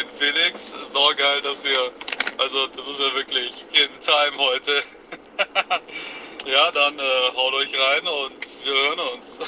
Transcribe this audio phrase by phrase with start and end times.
[0.00, 0.72] den Felix.
[0.92, 1.90] So geil, dass ihr.
[2.38, 4.82] Also, das ist ja wirklich in Time heute.
[6.50, 9.38] ja, dann äh, haut euch rein und wir hören uns.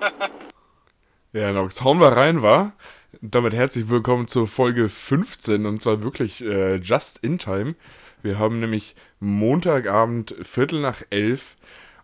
[1.32, 2.72] ja, Nox, hauen wir rein, war.
[3.20, 7.74] Damit herzlich willkommen zur Folge 15 und zwar wirklich äh, just in time.
[8.22, 11.56] Wir haben nämlich Montagabend Viertel nach elf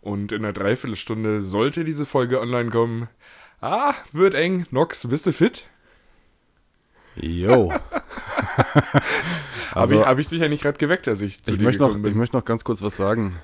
[0.02, 3.08] und in einer Dreiviertelstunde sollte diese Folge online kommen.
[3.60, 4.66] Ah, wird eng.
[4.70, 5.68] Nox, bist du fit?
[7.20, 7.72] Jo.
[9.72, 11.64] also, Habe ich, hab ich dich ja nicht gerade geweckt, als ich zu ich dir
[11.64, 12.06] möchte noch, bin?
[12.06, 13.36] Ich möchte noch ganz kurz was sagen.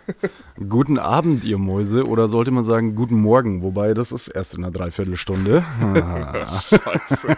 [0.69, 4.65] guten Abend, ihr Mäuse, oder sollte man sagen, guten Morgen, wobei das ist erst in
[4.65, 5.65] einer Dreiviertelstunde.
[6.69, 7.37] Scheiße.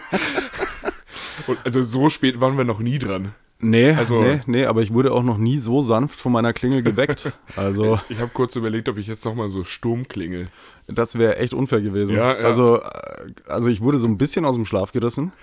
[1.47, 3.33] Und also so spät waren wir noch nie dran.
[3.59, 6.81] Nee, also, nee, nee, aber ich wurde auch noch nie so sanft von meiner Klingel
[6.83, 7.31] geweckt.
[7.55, 10.47] Also ich habe kurz überlegt, ob ich jetzt nochmal so stumm klingel.
[10.87, 12.15] Das wäre echt unfair gewesen.
[12.15, 12.45] Ja, ja.
[12.45, 12.81] Also, äh,
[13.47, 15.33] also ich wurde so ein bisschen aus dem Schlaf gerissen.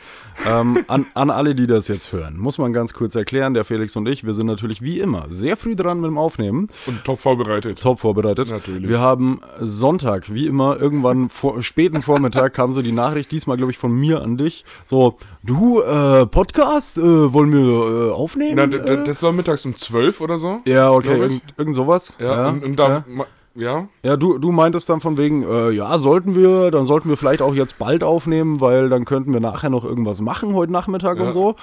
[0.46, 3.94] ähm, an, an alle, die das jetzt hören, muss man ganz kurz erklären, der Felix
[3.96, 6.68] und ich, wir sind natürlich wie immer sehr früh dran mit dem Aufnehmen.
[6.86, 7.80] Und top vorbereitet.
[7.80, 8.48] Top vorbereitet.
[8.48, 8.88] Natürlich.
[8.88, 13.72] Wir haben Sonntag, wie immer, irgendwann vor, späten Vormittag kam so die Nachricht, diesmal glaube
[13.72, 18.70] ich von mir an dich, so, du, äh, Podcast, äh, wollen wir äh, aufnehmen?
[18.70, 20.60] Na, das war mittags um 12 oder so.
[20.64, 22.14] Ja, okay, irgend, irgend sowas.
[22.18, 23.04] Ja, ja und, und da...
[23.06, 23.26] Ja.
[23.56, 23.88] Ja.
[24.02, 27.40] Ja, du, du meintest dann von wegen, äh, ja, sollten wir, dann sollten wir vielleicht
[27.40, 31.26] auch jetzt bald aufnehmen, weil dann könnten wir nachher noch irgendwas machen heute Nachmittag ja.
[31.26, 31.54] und so.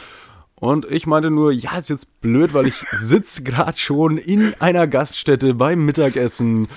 [0.56, 4.88] Und ich meinte nur, ja, ist jetzt blöd, weil ich sitze gerade schon in einer
[4.88, 6.70] Gaststätte beim Mittagessen.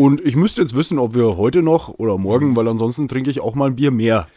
[0.00, 3.40] Und ich müsste jetzt wissen, ob wir heute noch oder morgen, weil ansonsten trinke ich
[3.40, 4.28] auch mal ein Bier mehr.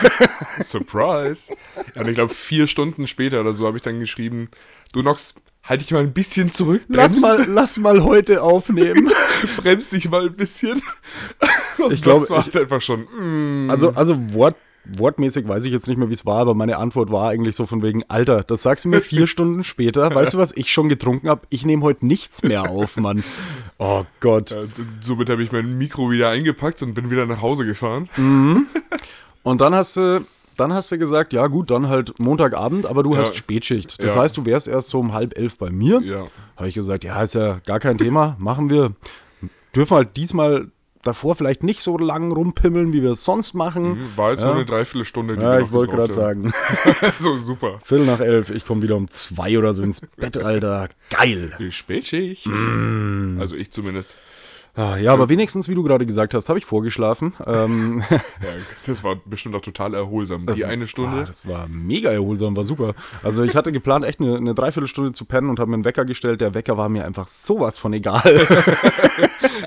[0.64, 1.52] Surprise.
[1.94, 4.48] Ja, und ich glaube, vier Stunden später oder so habe ich dann geschrieben,
[4.94, 6.80] du Nox, halt dich mal ein bisschen zurück.
[6.88, 9.10] Lass mal, lass mal heute aufnehmen.
[9.58, 10.80] Bremst dich mal ein bisschen.
[11.76, 13.66] Und ich glaube, ich einfach schon.
[13.66, 13.68] Mm.
[13.68, 17.10] Also, also Wort, wortmäßig weiß ich jetzt nicht mehr, wie es war, aber meine Antwort
[17.10, 20.14] war eigentlich so von wegen, Alter, das sagst du mir vier Stunden später.
[20.14, 21.42] Weißt du, was ich schon getrunken habe?
[21.50, 23.22] Ich nehme heute nichts mehr auf, Mann.
[23.78, 24.52] Oh Gott.
[24.52, 24.58] Ja,
[25.00, 28.08] somit habe ich mein Mikro wieder eingepackt und bin wieder nach Hause gefahren.
[28.16, 28.66] Mhm.
[29.42, 30.24] Und dann hast du
[30.56, 33.20] dann hast du gesagt, ja gut, dann halt Montagabend, aber du ja.
[33.20, 34.00] hast Spätschicht.
[34.02, 34.22] Das ja.
[34.22, 36.00] heißt, du wärst erst so um halb elf bei mir.
[36.02, 36.26] Ja.
[36.56, 38.92] Habe ich gesagt, ja, ist ja gar kein Thema, machen wir.
[39.74, 40.70] Dürfen halt diesmal
[41.02, 43.98] davor vielleicht nicht so lang rumpimmeln, wie wir es sonst machen.
[43.98, 44.46] Mhm, war jetzt ja.
[44.46, 45.36] nur eine Dreiviertelstunde.
[45.36, 46.52] Die ja, ich wollte gerade sagen.
[47.20, 47.78] so, super.
[47.82, 50.88] Viertel nach elf, ich komme wieder um zwei oder so ins Bett, Alter.
[51.10, 51.52] Geil.
[51.58, 52.46] Die Spätschicht.
[52.46, 53.38] Mm.
[53.40, 54.14] Also ich zumindest.
[54.74, 57.34] Ah, ja, aber wenigstens, wie du gerade gesagt hast, habe ich vorgeschlafen.
[57.46, 58.18] Ähm, ja,
[58.86, 60.46] das war bestimmt auch total erholsam.
[60.46, 61.18] Das, die eine Stunde.
[61.18, 62.94] Ah, das war mega erholsam, war super.
[63.22, 66.06] Also ich hatte geplant, echt eine, eine Dreiviertelstunde zu pennen und habe mir einen Wecker
[66.06, 66.40] gestellt.
[66.40, 68.22] Der Wecker war mir einfach sowas von egal.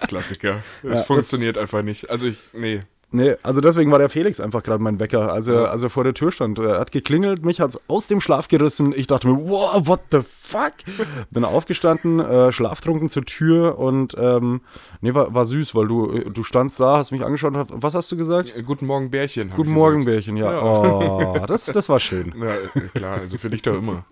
[0.07, 0.63] Klassiker.
[0.81, 2.09] Es ja, funktioniert einfach nicht.
[2.09, 2.79] Also ich, nee,
[3.15, 6.03] Nee, also deswegen war der Felix einfach gerade mein Wecker, als er, als er vor
[6.03, 6.59] der Tür stand.
[6.59, 8.93] Er hat geklingelt, mich hat es aus dem Schlaf gerissen.
[8.93, 10.73] Ich dachte mir, wow, what the fuck?
[11.31, 14.59] Bin aufgestanden, äh, schlaftrunken zur Tür und ähm,
[14.99, 17.93] nee, war, war süß, weil du, du standst da, hast mich angeschaut und hast, was
[17.93, 18.53] hast du gesagt?
[18.65, 19.51] Guten Morgen, Bärchen.
[19.55, 20.51] Guten Morgen, Bärchen, ja.
[20.51, 20.61] ja.
[20.61, 22.33] Oh, das, das war schön.
[22.37, 24.03] Ja, klar, also für dich doch immer.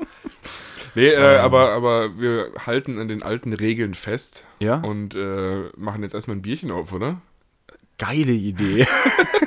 [0.96, 1.42] Nee, äh, ähm.
[1.42, 4.46] aber, aber wir halten an den alten Regeln fest.
[4.60, 4.76] Ja.
[4.78, 7.22] Und äh, machen jetzt erstmal ein Bierchen auf, oder?
[7.98, 8.86] Geile Idee.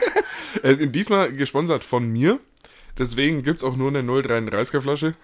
[0.62, 2.40] äh, diesmal gesponsert von mir.
[2.98, 5.14] Deswegen gibt es auch nur eine 0,33er Flasche.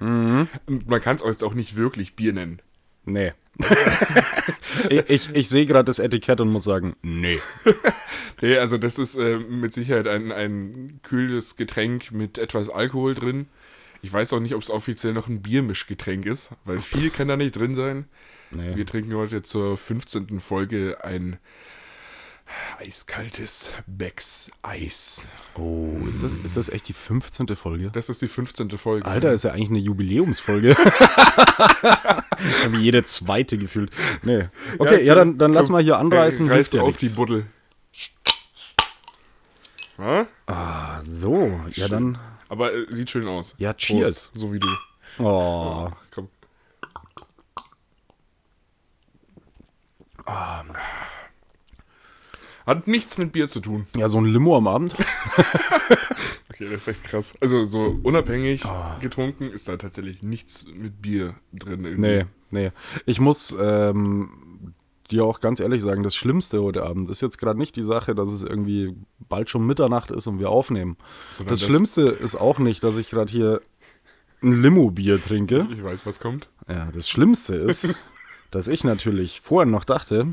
[0.00, 0.48] Mhm.
[0.66, 2.62] Und man kann es jetzt auch nicht wirklich Bier nennen.
[3.04, 3.32] Nee.
[4.88, 7.40] ich ich, ich sehe gerade das Etikett und muss sagen, nee.
[8.40, 13.46] nee, also das ist äh, mit Sicherheit ein, ein kühles Getränk mit etwas Alkohol drin.
[14.00, 17.36] Ich weiß auch nicht, ob es offiziell noch ein Biermischgetränk ist, weil viel kann da
[17.36, 18.06] nicht drin sein.
[18.50, 18.74] Nee.
[18.76, 20.40] Wir trinken heute zur 15.
[20.40, 21.38] Folge ein
[22.78, 25.26] Eiskaltes Becks Eis.
[25.56, 27.48] Oh, ist das, ist das echt die 15.
[27.56, 27.90] Folge?
[27.92, 28.70] Das ist die 15.
[28.70, 29.06] Folge.
[29.06, 30.74] Alter, ist ja eigentlich eine Jubiläumsfolge.
[32.70, 33.90] Wie jede zweite gefühlt.
[34.22, 34.48] Nee.
[34.78, 36.48] Okay, ja, ja dann, dann lass mal hier anreißen.
[36.48, 37.46] Äh, reißt auf die Buddel.
[39.98, 40.26] Ha?
[40.46, 41.60] Ah, so.
[41.70, 42.18] Ja, dann.
[42.48, 43.54] Aber äh, sieht schön aus.
[43.58, 44.28] Ja, cheers.
[44.28, 44.68] Prost, so wie du.
[45.18, 45.24] Oh.
[45.24, 46.28] oh komm.
[50.26, 50.64] Ah.
[52.66, 53.86] Hat nichts mit Bier zu tun.
[53.96, 54.94] Ja, so ein Limo am Abend.
[56.50, 57.32] okay, das ist echt krass.
[57.40, 59.00] Also so unabhängig oh.
[59.00, 61.84] getrunken ist da tatsächlich nichts mit Bier drin.
[61.84, 62.00] Irgendwie.
[62.00, 62.70] Nee, nee.
[63.06, 64.74] Ich muss ähm,
[65.10, 68.14] dir auch ganz ehrlich sagen, das Schlimmste heute Abend ist jetzt gerade nicht die Sache,
[68.14, 68.94] dass es irgendwie
[69.28, 70.96] bald schon Mitternacht ist und wir aufnehmen.
[71.38, 73.60] Das, das Schlimmste ist auch nicht, dass ich gerade hier
[74.42, 75.68] ein Limo-Bier trinke.
[75.72, 76.48] Ich weiß, was kommt.
[76.68, 77.88] Ja, das Schlimmste ist,
[78.52, 80.28] dass ich natürlich vorher noch dachte,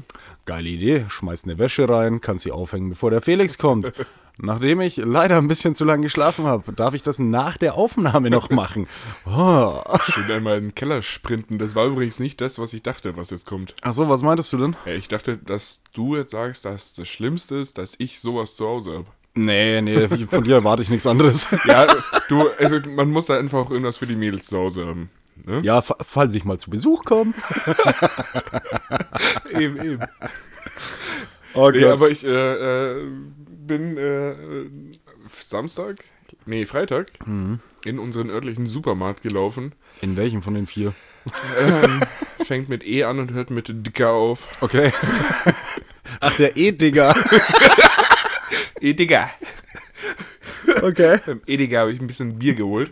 [0.45, 3.91] geile Idee, schmeiß eine Wäsche rein, kann sie aufhängen, bevor der Felix kommt.
[4.41, 8.29] Nachdem ich leider ein bisschen zu lange geschlafen habe, darf ich das nach der Aufnahme
[8.29, 8.87] noch machen.
[9.25, 9.83] Oh.
[10.05, 11.59] Schön einmal in den Keller sprinten.
[11.59, 13.75] Das war übrigens nicht das, was ich dachte, was jetzt kommt.
[13.81, 14.75] Achso, was meintest du denn?
[14.85, 18.67] Ja, ich dachte, dass du jetzt sagst, dass das Schlimmste ist, dass ich sowas zu
[18.67, 19.05] Hause habe.
[19.35, 21.47] Nee, nee, von dir erwarte ich nichts anderes.
[21.65, 21.87] Ja,
[22.27, 25.09] du, also man muss da einfach auch irgendwas für die Mädels zu Hause haben.
[25.45, 25.61] Ne?
[25.63, 27.33] Ja, fa- falls ich mal zu Besuch komme.
[29.59, 30.03] eben, eben.
[31.53, 33.07] Oh Nee, aber ich äh, äh,
[33.47, 34.35] bin äh,
[35.33, 36.03] Samstag,
[36.45, 39.73] nee, Freitag, in unseren örtlichen Supermarkt gelaufen.
[40.01, 40.93] In welchem von den vier?
[41.59, 42.01] Ähm,
[42.43, 44.47] fängt mit E an und hört mit Dicker auf.
[44.61, 44.91] Okay.
[46.21, 47.15] Ach, der E-Digger.
[48.81, 49.29] E Digger.
[50.81, 51.19] Okay.
[51.25, 52.91] Beim Edeka habe ich ein bisschen Bier geholt.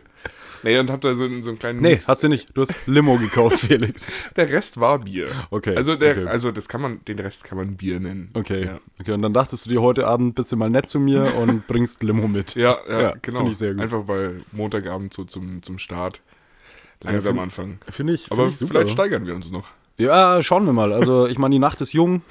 [0.63, 2.07] Nee, und hab da so, so einen kleinen Nee, Mix.
[2.07, 2.50] hast du nicht.
[2.56, 4.07] Du hast Limo gekauft, Felix.
[4.36, 5.27] Der Rest war Bier.
[5.51, 6.27] Okay, Also der, okay.
[6.27, 8.30] also das kann man, den Rest kann man Bier nennen.
[8.33, 8.65] Okay.
[8.65, 11.36] Ja, Okay, und dann dachtest du dir heute Abend bist du mal nett zu mir
[11.36, 12.56] und bringst Limo mit.
[12.56, 13.39] ja, ja, Ja, genau.
[13.39, 13.83] find ich sehr gut.
[13.83, 16.21] Einfach weil Montagabend so zum, zum Start
[17.01, 17.80] langsam find- anfangen.
[17.89, 18.31] Finde ich.
[18.31, 18.71] Aber find ich super.
[18.71, 19.68] vielleicht steigern wir uns noch.
[20.00, 20.94] Ja, schauen wir mal.
[20.94, 22.21] Also, ich meine, die Nacht ist jung.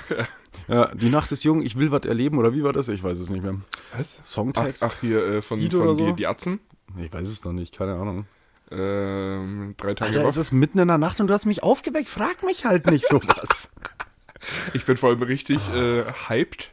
[0.68, 1.62] ja, die Nacht ist jung.
[1.62, 2.88] Ich will was erleben, oder wie war das?
[2.88, 3.54] Ich weiß es nicht mehr.
[3.96, 4.18] Was?
[4.20, 4.82] Ach, Songtext?
[4.84, 6.12] ach hier äh, von, von die, so?
[6.12, 6.58] die Atzen.
[6.98, 8.26] Ich weiß es noch nicht, keine Ahnung.
[8.70, 10.40] Ähm, drei Tage Alter, es Woche.
[10.40, 12.08] ist mitten in der Nacht und du hast mich aufgeweckt.
[12.08, 13.68] Frag mich halt nicht sowas.
[14.74, 16.70] Ich bin vor allem richtig äh, hyped,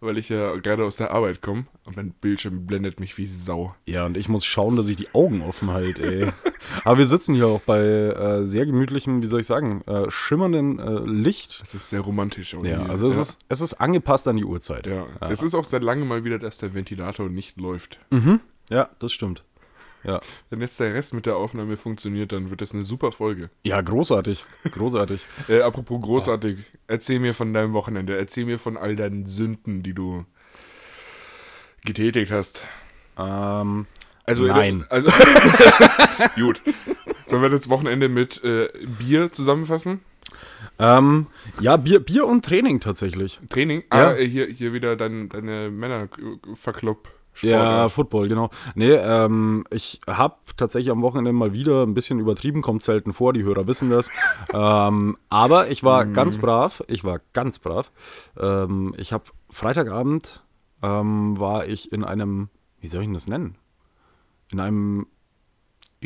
[0.00, 3.74] weil ich ja gerade aus der Arbeit komme und mein Bildschirm blendet mich wie Sau.
[3.86, 6.32] ja, und ich muss schauen, dass ich die Augen offen halte, ey.
[6.84, 10.78] Aber wir sitzen hier auch bei äh, sehr gemütlichem, wie soll ich sagen, äh, schimmernden
[10.78, 11.60] äh, Licht.
[11.62, 12.54] Das ist sehr romantisch.
[12.54, 13.22] auch Ja, also es, ja.
[13.22, 14.86] Ist, es ist angepasst an die Uhrzeit.
[14.86, 15.06] Ja.
[15.28, 17.98] es ist auch seit langem mal wieder, dass der Ventilator nicht läuft.
[18.70, 19.42] Ja, das stimmt.
[20.04, 20.20] Ja.
[20.50, 23.50] Wenn jetzt der Rest mit der Aufnahme funktioniert, dann wird das eine super Folge.
[23.64, 24.44] Ja, großartig.
[24.72, 25.24] Großartig.
[25.48, 26.58] Äh, apropos großartig,
[26.88, 30.24] erzähl mir von deinem Wochenende, erzähl mir von all deinen Sünden, die du
[31.84, 32.66] getätigt hast.
[33.18, 33.86] ähm,
[34.24, 34.84] Also Nein.
[34.88, 35.08] Also
[36.36, 36.60] gut.
[37.26, 38.68] Sollen wir das Wochenende mit äh,
[38.98, 40.00] Bier zusammenfassen?
[40.78, 41.26] ähm,
[41.60, 43.38] ja, Bier, Bier und Training tatsächlich.
[43.48, 43.82] Training?
[43.92, 44.08] Ja.
[44.08, 46.08] Ah, äh, hier, hier wieder dein, deine Männer
[47.38, 48.50] verklopp Ja, Football, genau.
[48.74, 53.32] Nee, ähm, ich habe tatsächlich am Wochenende mal wieder ein bisschen übertrieben, kommt selten vor,
[53.32, 54.10] die Hörer wissen das.
[54.52, 57.90] ähm, aber ich war ganz brav, ich war ganz brav.
[58.38, 60.44] Ähm, ich habe Freitagabend
[60.82, 62.48] ähm, war ich in einem,
[62.80, 63.56] wie soll ich denn das nennen?
[64.50, 65.06] In einem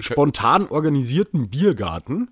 [0.02, 2.30] spontan organisierten Biergarten.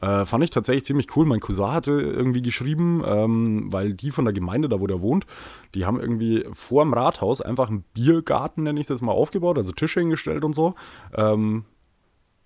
[0.00, 1.26] Äh, fand ich tatsächlich ziemlich cool.
[1.26, 5.26] Mein Cousin hatte irgendwie geschrieben, ähm, weil die von der Gemeinde, da wo der wohnt,
[5.74, 9.58] die haben irgendwie vor dem Rathaus einfach einen Biergarten, nenne ich es jetzt mal, aufgebaut,
[9.58, 10.74] also Tische hingestellt und so.
[11.14, 11.64] Ähm,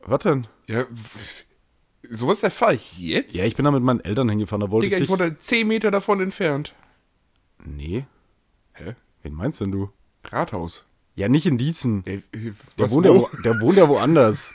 [0.05, 0.47] was denn?
[0.67, 0.85] Ja,
[2.11, 3.35] sowas erfahre ich jetzt?
[3.35, 5.67] Ja, ich bin da mit meinen Eltern hingefahren, da wollte Digga, ich ich wurde 10
[5.69, 6.75] Meter davon entfernt.
[7.65, 8.05] nee,
[8.75, 8.95] Hä?
[9.23, 9.91] wen meinst denn du?
[10.25, 10.85] Rathaus.
[11.15, 11.59] Ja, nicht in.
[11.59, 13.29] Ey, äh, Der wohnt, ja, wo?
[13.31, 14.55] wo, der wohnt ja woanders.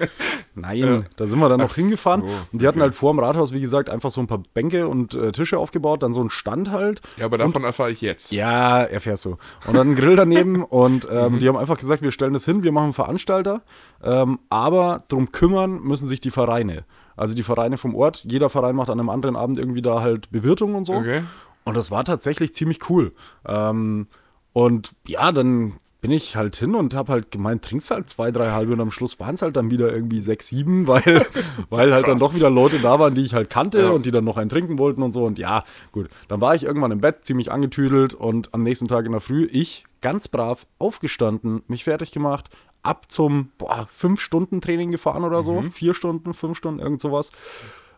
[0.54, 2.22] Nein, da sind wir dann noch Ach hingefahren.
[2.22, 2.84] so, und die hatten okay.
[2.84, 6.02] halt vor dem Rathaus, wie gesagt, einfach so ein paar Bänke und äh, Tische aufgebaut,
[6.02, 7.00] dann so ein Stand halt.
[7.16, 8.30] Ja, aber davon erfahre ich jetzt.
[8.32, 9.36] Ja, erfährst du.
[9.66, 11.38] Und dann ein Grill daneben und ähm, Mhm.
[11.40, 13.62] die haben einfach gesagt, wir stellen das hin, wir machen einen Veranstalter,
[14.02, 16.84] ähm, aber drum kümmern müssen sich die Vereine.
[17.16, 20.30] Also die Vereine vom Ort, jeder Verein macht an einem anderen Abend irgendwie da halt
[20.30, 20.92] Bewirtung und so.
[20.94, 21.22] Okay.
[21.64, 23.12] Und das war tatsächlich ziemlich cool.
[23.46, 24.06] Ähm,
[24.52, 28.50] und ja, dann bin ich halt hin und habe halt gemeint, trinkst halt zwei, drei
[28.50, 31.26] halbe und am Schluss waren es halt dann wieder irgendwie sechs, sieben, weil,
[31.70, 33.90] weil halt dann doch wieder Leute da waren, die ich halt kannte Ja.
[33.90, 35.24] und die dann noch einen trinken wollten und so.
[35.24, 39.06] Und ja, gut, dann war ich irgendwann im Bett, ziemlich angetüdelt und am nächsten Tag
[39.06, 42.50] in der Früh, ich ganz brav aufgestanden, mich fertig gemacht,
[42.82, 47.32] ab zum boah, fünf Stunden Training gefahren oder so, vier Stunden, fünf Stunden, irgend sowas.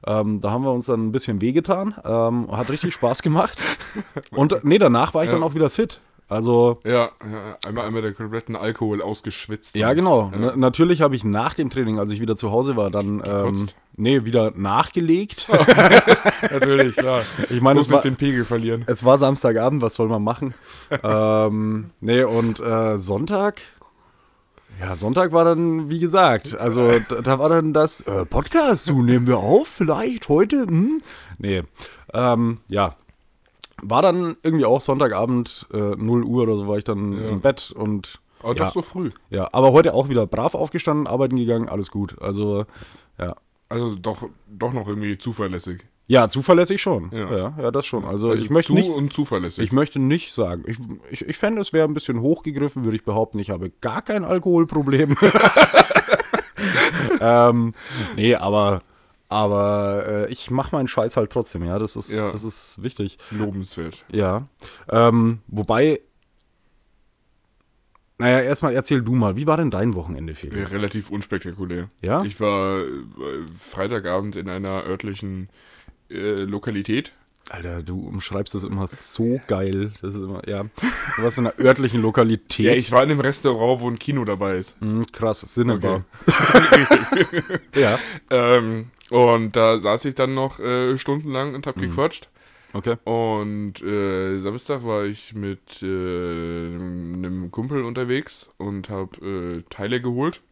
[0.07, 1.95] Ähm, da haben wir uns dann ein bisschen wehgetan.
[2.05, 3.61] Ähm, hat richtig Spaß gemacht.
[4.31, 5.47] Und nee, danach war ich dann Ja.
[5.47, 6.01] auch wieder fit.
[6.31, 9.75] Also, Ja, ja, einmal, einmal der kompletten Alkohol ausgeschwitzt.
[9.77, 10.31] ja, und- genau.
[10.33, 10.39] Ja.
[10.39, 13.69] Na, natürlich habe ich nach dem Training, als ich wieder zu Hause war, dann ähm,
[13.97, 15.49] nee, wieder nachgelegt.
[16.51, 17.23] Natürlich, klar.
[17.51, 18.85] Ich meine, Muss nicht den Pegel verlieren.
[18.87, 20.53] es war Samstagabend, was soll man machen?
[21.03, 23.61] ähm, nee, und äh, Sonntag.
[24.81, 29.03] Ja, Sonntag war dann, wie gesagt, also da, da war dann das äh, Podcast, du
[29.03, 31.01] nehmen wir auf, vielleicht heute, hm?
[31.39, 31.63] Nee,
[32.13, 32.95] ähm, ja.
[33.83, 37.29] War dann irgendwie auch Sonntagabend, äh, 0 Uhr oder so war ich dann Ja.
[37.29, 39.11] im Bett und Aber ja, doch so früh.
[39.31, 42.17] ja, aber heute auch wieder brav aufgestanden, arbeiten gegangen, alles gut.
[42.21, 42.65] Also,
[43.19, 43.35] ja.
[43.69, 45.85] Also doch, doch noch irgendwie zuverlässig.
[46.11, 47.11] Ja, zuverlässig schon.
[47.13, 47.37] Ja.
[47.37, 48.07] Ja, ja, das schon.
[48.07, 49.63] Also, Also ich möchte zu nicht, und zuverlässig.
[49.63, 50.79] ich möchte nicht sagen, ich,
[51.11, 54.25] ich, ich fände, es wäre ein bisschen hochgegriffen, würde ich behaupten, ich habe gar kein
[54.25, 55.17] Alkoholproblem.
[57.21, 57.75] ähm,
[58.17, 58.83] nee, aber,
[59.29, 62.31] aber äh, ich mache meinen Scheiß halt trotzdem, ja, das ist, Ja.
[62.31, 63.19] das ist wichtig.
[63.31, 64.05] Lobenswert.
[64.11, 64.49] Ja,
[64.89, 66.01] ähm, wobei
[68.21, 70.73] Naja, erstmal erzähl du mal, wie war denn dein Wochenende, Ja, Felix?
[70.73, 71.89] relativ unspektakulär.
[72.03, 72.25] Ja?
[72.25, 72.85] Ich war äh,
[73.59, 75.49] Freitagabend in einer örtlichen
[76.11, 77.13] äh, Lokalität.
[77.51, 79.93] Alter, du umschreibst das immer so geil.
[80.03, 80.65] Das ist immer, ja.
[81.17, 82.67] Du warst in einer örtlichen Lokalität.
[82.67, 84.79] Ja, ich war in einem Restaurant, wo ein Kino dabei ist.
[84.81, 86.03] Hm, krass, Sinne Okay.
[87.75, 87.99] ja,
[88.31, 91.69] Ähm, und da saß ich dann noch äh, stundenlang und Mhm.
[91.71, 92.29] hab gequatscht.
[92.75, 92.97] okay.
[93.05, 100.43] Und äh, Samstag war ich mit äh, einem Kumpel unterwegs und hab äh, Teile geholt.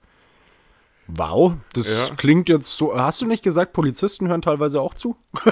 [1.09, 2.15] Wow, das Ja.
[2.17, 2.99] klingt jetzt so.
[2.99, 5.17] Hast du nicht gesagt, Polizisten hören teilweise auch zu?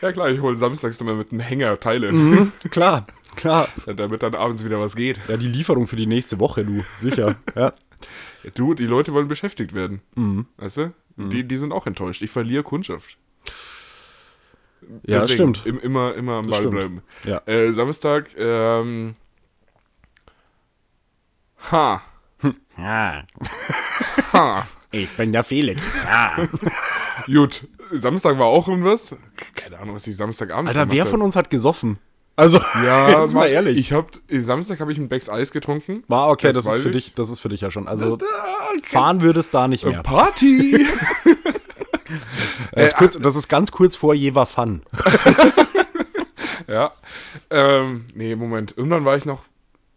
[0.00, 2.52] Ja klar, ich hole samstags immer mit einem Hänger Teile, Mhm.
[2.70, 3.68] Klar, klar.
[3.86, 5.18] damit dann abends wieder was geht.
[5.28, 6.82] Ja, die Lieferung für die nächste Woche, du.
[6.98, 7.36] Sicher.
[7.54, 7.72] ja.
[8.54, 10.00] Du, die Leute wollen beschäftigt werden.
[10.14, 10.46] Mhm.
[10.56, 10.92] Weißt du?
[11.16, 12.22] Die, die sind auch enttäuscht.
[12.22, 13.18] Ich verliere Kundschaft.
[15.04, 15.66] Ja, das Deswegen stimmt.
[15.66, 16.74] Im, immer, immer am Das Ball stimmt.
[16.74, 17.02] bleiben.
[17.24, 17.42] Ja.
[17.46, 19.14] Äh, Samstag, ähm.
[21.70, 22.02] Ha.
[22.78, 23.24] Ja,
[24.32, 24.66] Ha.
[24.90, 25.86] ich bin der Felix.
[26.04, 26.48] Ja.
[27.26, 27.68] Gut.
[27.92, 29.14] Samstag war auch irgendwas.
[29.54, 31.98] Keine Ahnung, was ich Samstagabend Alter, wer gemacht von uns hat gesoffen?
[32.36, 33.78] Also, Ja, jetzt mal ehrlich.
[33.78, 36.02] Ich hab, Samstag habe ich ein Becks Eis getrunken.
[36.08, 37.04] War okay, das, Das ist für ich.
[37.06, 37.86] dich, das ist für dich ja schon.
[37.88, 40.02] Also Das, äh, fahren würdest da nicht mehr.
[40.02, 40.86] Party!
[42.72, 44.82] Das ist, kurz, das ist ganz kurz vor Jever Fun.
[46.68, 46.92] ja.
[47.50, 48.76] Ähm, nee, Moment.
[48.76, 49.44] Irgendwann war ich noch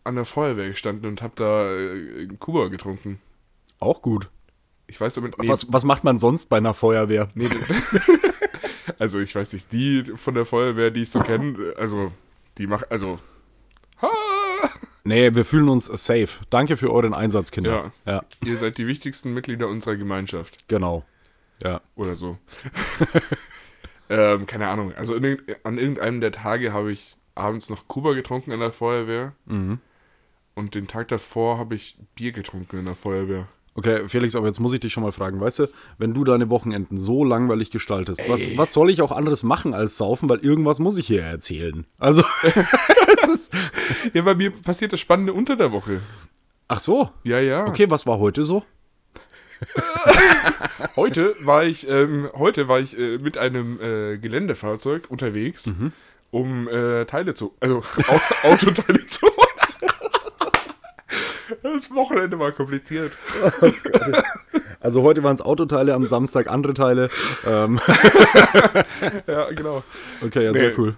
[0.04, 3.20] an der Feuerwehr gestanden und hab da äh, Kuba getrunken.
[3.80, 4.30] Auch gut.
[4.88, 5.38] Ich weiß damit.
[5.40, 7.30] Nee, Was, was macht man sonst bei einer Feuerwehr?
[7.34, 7.50] Nee,
[9.00, 12.12] also ich weiß nicht, die von der Feuerwehr, die ich so kenne, also
[12.58, 13.20] die macht, also
[14.02, 14.10] ha,
[15.04, 16.30] Nee, wir fühlen uns safe.
[16.50, 17.92] Danke für euren Einsatz, Kinder.
[18.06, 18.14] Ja.
[18.14, 21.06] ja ihr seid die wichtigsten Mitglieder unserer Gemeinschaft genau.
[21.62, 21.82] Ja.
[21.96, 22.38] oder so.
[24.10, 28.60] ähm, keine Ahnung, also an irgendeinem der Tage habe ich abends noch Kuba getrunken in
[28.60, 29.80] der Feuerwehr Mhm.
[30.56, 33.48] und den Tag davor habe ich Bier getrunken in der Feuerwehr.
[33.78, 35.68] Okay, Felix, aber jetzt muss ich dich schon mal fragen, weißt du,
[35.98, 39.98] wenn du deine Wochenenden so langweilig gestaltest, was, was soll ich auch anderes machen als
[39.98, 41.86] saufen, weil irgendwas muss ich hier erzählen.
[42.00, 43.54] Also, es ist,
[44.14, 46.00] Ja, bei mir passiert das Spannende unter der Woche.
[46.70, 47.66] ach so, Ja, ja.
[47.68, 48.64] okay, was war heute so?
[50.96, 55.92] Heute war ich, ähm, heute war ich äh, mit einem äh, Geländefahrzeug unterwegs, Mhm.
[56.32, 59.26] um äh, Teile zu, also Au Autoteile zu
[61.96, 63.14] Wochenende war kompliziert.
[64.82, 67.10] Also heute waren es Autoteile, am Samstag andere Teile.
[67.44, 67.80] Ähm,
[69.28, 69.84] Ja, genau.
[70.24, 70.76] okay, ja, sehr Nee.
[70.78, 70.96] cool.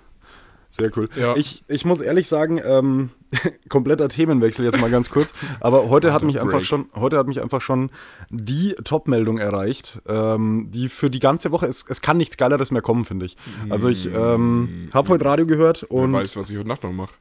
[0.70, 1.08] Sehr cool.
[1.16, 1.36] Ja.
[1.38, 3.12] Ich, ich muss ehrlich sagen, ähm,
[3.70, 5.34] kompletter Themenwechsel jetzt mal ganz kurz.
[5.62, 6.44] Aber heute hat mich Break.
[6.46, 7.90] einfach schon, heute hat mich einfach schon
[8.30, 12.82] die Top-Meldung erreicht, ähm, die für die ganze Woche, es, es kann nichts Geileres mehr
[12.82, 13.38] kommen, finde ich.
[13.70, 16.92] Also ich ähm, habe heute Radio gehört Wer und weiß, was ich heute Nacht noch
[16.92, 17.14] mache.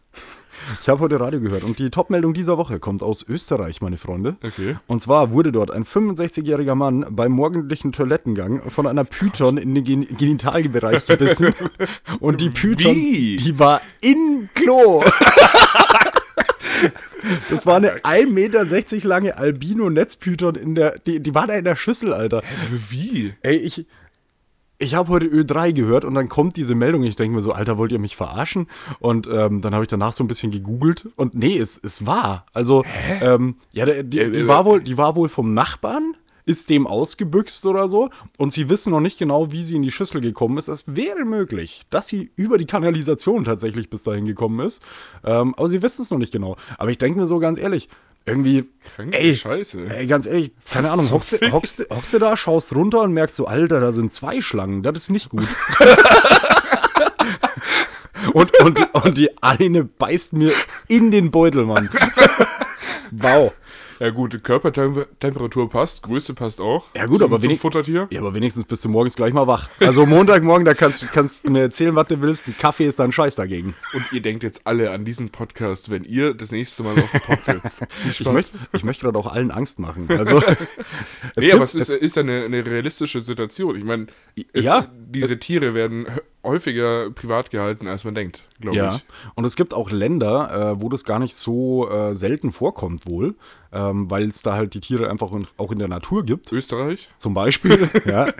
[0.80, 4.36] Ich habe heute Radio gehört und die Top-Meldung dieser Woche kommt aus Österreich, meine Freunde.
[4.42, 4.76] Okay.
[4.86, 9.84] Und zwar wurde dort ein 65-jähriger Mann beim morgendlichen Toilettengang von einer Python in den
[9.84, 11.54] Gen Genitalbereich gebissen.
[12.20, 13.36] Und die Python, Wie?
[13.36, 15.02] die war in Klo.
[17.50, 21.74] Das war eine 1,60 Meter lange Albino-Netzpython in der, die, die war da in der
[21.74, 22.42] Schüssel, Alter.
[22.70, 23.34] Wie?
[23.42, 23.86] Ey, ich,
[24.78, 27.02] ich habe heute Ö3 gehört und dann kommt diese Meldung.
[27.04, 28.66] Ich denke mir so, Alter, wollt ihr mich verarschen?
[28.98, 32.46] Und ähm, dann habe ich danach so ein bisschen gegoogelt und nee, es, es war.
[32.52, 32.84] Also,
[33.20, 36.14] ähm, ja, die, Äh, die, äh, war wohl, die war wohl vom Nachbarn,
[36.44, 39.90] ist dem ausgebüxt oder so und sie wissen noch nicht genau, wie sie in die
[39.90, 40.68] Schüssel gekommen ist.
[40.68, 44.82] Es wäre möglich, dass sie über die Kanalisation tatsächlich bis dahin gekommen ist.
[45.24, 46.56] Ähm, aber sie wissen es noch nicht genau.
[46.78, 47.88] Aber ich denke mir so ganz ehrlich,
[48.26, 48.64] irgendwie,
[48.94, 49.86] Kranke ey, Scheiße.
[49.88, 53.00] Ey, ganz ehrlich, keine Was Ahnung, hockst du, hockst, du- hockst du da, schaust runter
[53.02, 55.46] und merkst so, Alter, da sind zwei Schlangen, das ist nicht gut.
[58.32, 60.52] und, und, und die eine beißt mir
[60.88, 61.88] in den Beutel, Mann.
[63.12, 63.52] wow.
[63.98, 66.86] Ja gut, Körpertemperatur passt, Größe passt auch.
[66.94, 68.06] Ja gut, zum, aber wenigstens, Futtertier.
[68.10, 69.68] ja, aber wenigstens bist du morgens gleich mal wach.
[69.80, 72.46] Also Montagmorgen, da kannst, kannst du mir erzählen, was du willst.
[72.46, 73.74] Ein Kaffee ist dann Scheiß dagegen.
[73.94, 77.20] Und ihr denkt jetzt alle an diesen Podcast, wenn ihr das nächste Mal auf dem
[77.20, 77.86] Pod sitzt.
[78.10, 80.06] Ich möchte ich möchte gerade auch allen Angst machen.
[80.10, 80.56] Also, es
[81.36, 83.76] nee, gibt- aber es ist, ist ja eine, eine realistische Situation.
[83.76, 84.06] Ich meine,
[84.52, 84.88] es- Ja.
[85.08, 86.06] diese Tiere werden
[86.46, 89.04] häufiger privat gehalten, als man denkt, glaube Ja, ich.
[89.34, 93.34] und es gibt auch Länder, äh, wo das gar nicht so äh, selten vorkommt wohl,
[93.72, 96.50] ähm, weil es da halt die Tiere einfach in, auch in der Natur gibt.
[96.52, 97.10] Österreich?
[97.18, 98.26] Zum Beispiel, ja,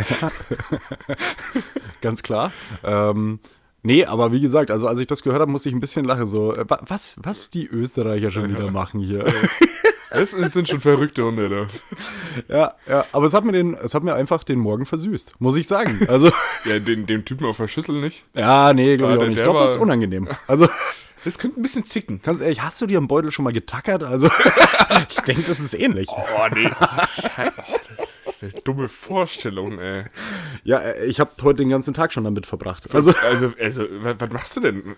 [2.01, 2.53] ganz klar.
[2.85, 3.39] Ähm,
[3.83, 6.27] nee, aber wie gesagt, also als ich das gehört habe, musste ich ein bisschen lachen.
[6.27, 9.27] So, äh, wa- was, was die Österreicher schon wieder machen hier.
[10.11, 12.55] Es, es sind schon verrückte Hunde da.
[12.55, 15.57] ja, ja, aber es hat mir den, es hat mir einfach den Morgen versüßt, muss
[15.57, 16.07] ich sagen.
[16.09, 16.31] Also,
[16.65, 18.25] Ja, den, dem Typen auf der Schüssel nicht.
[18.35, 19.39] ja, nee, glaube ich auch nicht.
[19.39, 20.29] Ich glaube, das ist unangenehm.
[20.47, 20.69] Also,
[21.25, 22.23] Das könnte ein bisschen zicken.
[22.23, 24.05] Ganz ehrlich, hast du dir am Beutel schon mal getackert?
[24.05, 24.29] Also,
[25.11, 26.07] ich denke, das ist ähnlich.
[26.09, 26.23] Oh,
[26.55, 26.69] nee.
[26.69, 27.53] Scheiße.
[27.69, 30.05] Oh, das ist eine dumme Vorstellung, ey.
[30.63, 32.95] Ja, äh, ich habe heute den ganzen Tag schon damit verbracht.
[32.95, 34.95] Also, Also, also, was machst du denn?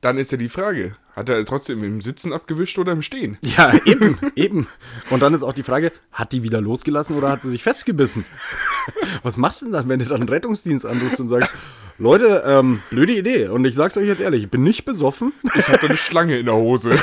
[0.00, 3.36] Dann ist ja die Frage, hat er trotzdem im Sitzen abgewischt oder im Stehen?
[3.42, 4.68] ja, eben, eben.
[5.10, 8.24] Und dann ist auch die Frage, hat die wieder losgelassen oder hat sie sich festgebissen?
[9.24, 11.50] Was machst du denn dann, wenn du dann einen Rettungsdienst anrufst und sagst,
[12.00, 13.48] Leute, ähm, blöde Idee.
[13.48, 16.46] Und ich sag's euch jetzt ehrlich, ich bin nicht besoffen Ich hatte eine Schlange in
[16.46, 16.96] der Hose.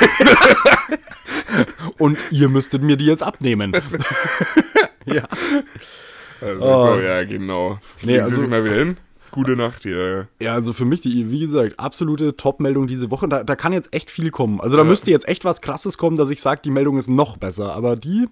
[1.98, 3.72] und ihr müsstet mir die jetzt abnehmen.
[5.04, 5.24] ja.
[6.40, 6.94] Also, Oh.
[6.94, 7.78] so, ja, genau.
[8.02, 8.96] Nee, also- mal wieder hin.
[9.36, 10.28] Gute Nacht hier.
[10.40, 13.28] Ja, also für mich, die, wie gesagt, absolute Top-Meldung diese Woche.
[13.28, 14.60] Da, da kann jetzt echt viel kommen.
[14.60, 17.36] Also da müsste jetzt echt was Krasses kommen, dass ich sage, die Meldung ist noch
[17.36, 17.74] besser.
[17.74, 18.26] Aber die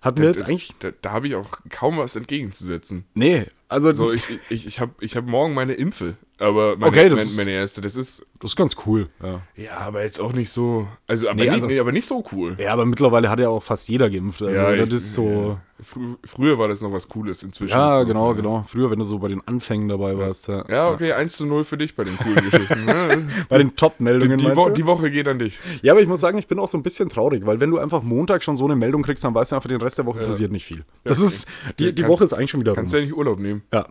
[0.00, 0.72] hat mir jetzt eigentlich.
[0.78, 3.04] Da, da habe ich auch kaum was entgegenzusetzen.
[3.14, 7.08] Nee, also So, ich, ich, ich habe ich hab morgen meine Impfe, aber meine, Okay,
[7.08, 9.08] das meine, ist- meine erste, das ist, das ist ganz cool.
[9.22, 9.40] Ja.
[9.56, 12.22] ja, aber jetzt auch nicht so, also, aber, Nee, nicht, also- nee, aber nicht so
[12.32, 12.56] cool.
[12.58, 14.42] ja, aber mittlerweile hat ja auch fast jeder geimpft.
[14.42, 15.28] Also das ich- ist so.
[15.28, 15.60] ja.
[15.80, 17.72] Frü früher war das noch was Cooles, inzwischen.
[17.72, 18.36] Ja, so, genau, ja.
[18.36, 18.64] genau.
[18.66, 20.46] Früher, wenn du so bei den Anfängen dabei warst.
[20.46, 20.64] Ja.
[20.68, 22.84] Ja, okay, 1 zu 0 für dich bei den coolen Geschichten.
[22.84, 23.26] ne?
[23.48, 24.74] Bei den Top-Meldungen, die, meinst Wo du?
[24.74, 25.58] die Woche geht an dich.
[25.82, 27.78] Ja, aber ich muss sagen, ich bin auch so ein bisschen traurig, weil wenn du
[27.78, 30.20] einfach Montag schon so eine Meldung kriegst, dann weißt du einfach, den Rest der Woche
[30.20, 30.84] passiert nicht viel.
[31.02, 31.48] Das ist,
[31.80, 32.76] die, die Woche ist eigentlich schon wieder rum.
[32.76, 33.88] Kannst ja nicht Urlaub nehmen Ja.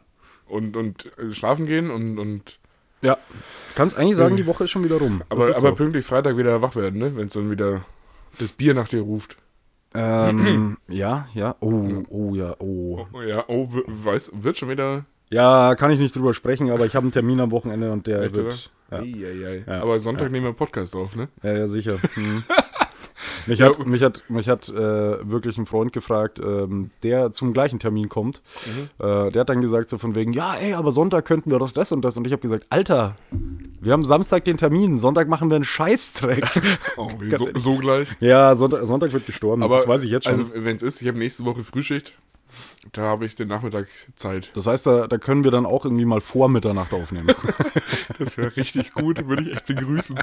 [0.48, 2.60] und, und äh, schlafen gehen und, und
[3.02, 3.18] Ja.
[3.76, 5.24] Kannst eigentlich sagen, die Woche ist schon wieder rum.
[5.30, 5.76] Aber, aber so.
[5.76, 7.16] pünktlich Freitag wieder wach werden, ne?
[7.16, 7.86] Wenn es dann wieder
[8.40, 9.38] das Bier nach dir ruft.
[9.96, 11.56] Ähm, ja, ja.
[11.60, 13.06] Oh, oh, ja, oh.
[13.14, 15.06] Oh ja, oh, weiß, wird schon wieder.
[15.30, 18.22] Ja, kann ich nicht drüber sprechen, aber ich habe einen Termin am Wochenende und der
[18.24, 18.72] Echt, wird.
[18.92, 19.64] Ja, Eieiei.
[19.66, 19.82] Ja.
[19.82, 21.28] Aber Sonntag nehmen wir Podcast auf, ne?
[21.42, 21.98] ja, ja sicher.
[22.14, 22.44] Hm.
[23.46, 23.68] Mich Ja.
[23.68, 24.74] hat, mich hat, mich hat äh,
[25.30, 28.42] wirklich ein Freund gefragt, ähm, der zum gleichen Termin kommt.
[28.66, 29.06] Mhm.
[29.06, 31.72] Äh, der hat dann gesagt so von wegen, ja, ey, aber Sonntag könnten wir doch
[31.72, 32.18] das und das.
[32.18, 33.16] Und ich habe gesagt, Alter,
[33.82, 36.44] wir haben Samstag den Termin, Sonntag machen wir einen Scheißdreck.
[36.98, 38.10] Oh, so, so gleich.
[38.20, 40.34] ja, Sonntag, Sonntag wird gestorben, Aber das weiß ich jetzt schon.
[40.34, 42.14] Also, wenn es ist, ich habe nächste Woche Frühschicht.
[42.92, 44.52] Da habe ich den Nachmittag Zeit.
[44.56, 47.34] das heißt, da, da können wir dann auch irgendwie mal vor Mitternacht aufnehmen.
[48.20, 50.20] Das wäre richtig gut, würde ich echt begrüßen.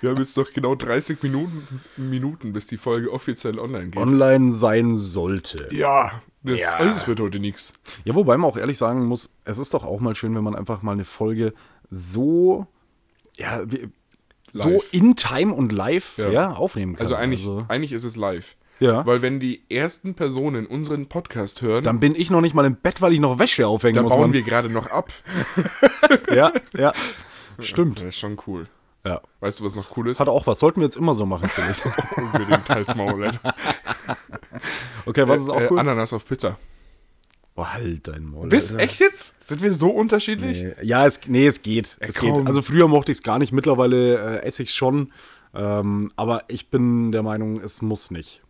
[0.00, 4.00] Wir haben jetzt noch genau 30 Minuten, Minuten bis die Folge offiziell online geht.
[4.00, 5.68] Online sein sollte.
[5.72, 6.72] ja, das, Ja.
[6.74, 7.72] also, das wird heute nichts.
[8.04, 10.54] Ja, wobei man auch ehrlich sagen muss, es ist doch auch mal schön, wenn man
[10.54, 11.54] einfach mal eine Folge
[11.90, 12.66] so,
[13.38, 13.62] ja,
[14.52, 14.92] so Live.
[14.92, 16.30] in Time und live ja.
[16.30, 16.52] Ja.
[16.52, 17.02] aufnehmen kann.
[17.06, 18.56] Also eigentlich, Also, eigentlich ist es live.
[18.80, 19.06] Ja.
[19.06, 22.76] Weil wenn die ersten Personen unseren Podcast hören, Dann bin ich noch nicht mal im
[22.76, 24.12] Bett, weil ich noch Wäsche aufhängen da muss.
[24.12, 24.32] bauen man.
[24.32, 25.12] wir gerade noch ab.
[26.34, 26.92] Ja, ja.
[27.60, 28.00] Stimmt.
[28.00, 28.66] Das ist schon cool.
[29.04, 29.20] Ja.
[29.40, 30.20] Weißt du, was noch cool ist?
[30.20, 30.58] Hat auch was.
[30.60, 31.84] Sollten wir jetzt immer so machen, ich.
[32.16, 33.24] Unbedingt Halsmaul.
[33.24, 33.54] Alter.
[35.06, 35.78] Okay, was ist auch Äh, cool?
[35.78, 36.58] Ananas auf Pizza.
[37.56, 38.48] Oh, halt dein Maul.
[38.48, 38.84] Bist Alter.
[38.84, 39.48] echt jetzt?
[39.48, 40.62] Sind wir so unterschiedlich?
[40.62, 40.74] Nee.
[40.82, 41.96] Ja, es, nee, es geht.
[42.00, 42.34] Es komm.
[42.36, 42.46] geht.
[42.46, 45.12] Also früher mochte ich es gar nicht, mittlerweile äh, esse ich es schon.
[45.54, 48.42] Ähm, aber ich bin der Meinung, es muss nicht.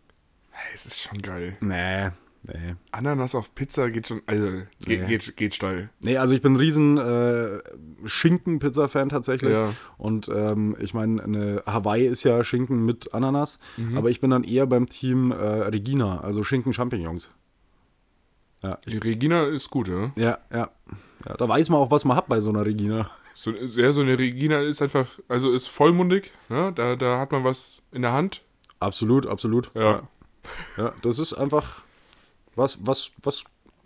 [0.73, 1.57] Es ist schon geil.
[1.61, 2.09] Nee,
[2.43, 2.75] nee.
[2.91, 4.47] Ananas auf Pizza geht schon, also
[4.85, 5.07] geht, Nee.
[5.07, 5.89] geht, geht steil.
[5.99, 7.59] Nee, also ich bin ein riesen äh,
[8.05, 9.51] Schinken-Pizza-Fan tatsächlich.
[9.51, 9.73] Ja.
[9.97, 13.59] Und ähm, ich meine, eine Hawaii ist ja Schinken mit Ananas.
[13.95, 17.31] Aber ich bin dann eher beim Team äh, Regina, also Schinken-Champignons.
[18.63, 20.11] Ja, Die Regina ist gut, ja?
[20.15, 20.69] ja, ja.
[21.27, 23.09] Ja, da weiß man auch, was man hat bei so einer Regina.
[23.33, 26.71] So, sehr, so eine Regina ist einfach, also ist vollmundig, ne?
[26.75, 28.41] da, da hat man was in der Hand.
[28.79, 29.71] Absolut, absolut.
[29.75, 29.81] Ja.
[29.81, 30.03] Ja,
[31.01, 31.83] das ist einfach
[32.55, 33.43] was, was, was,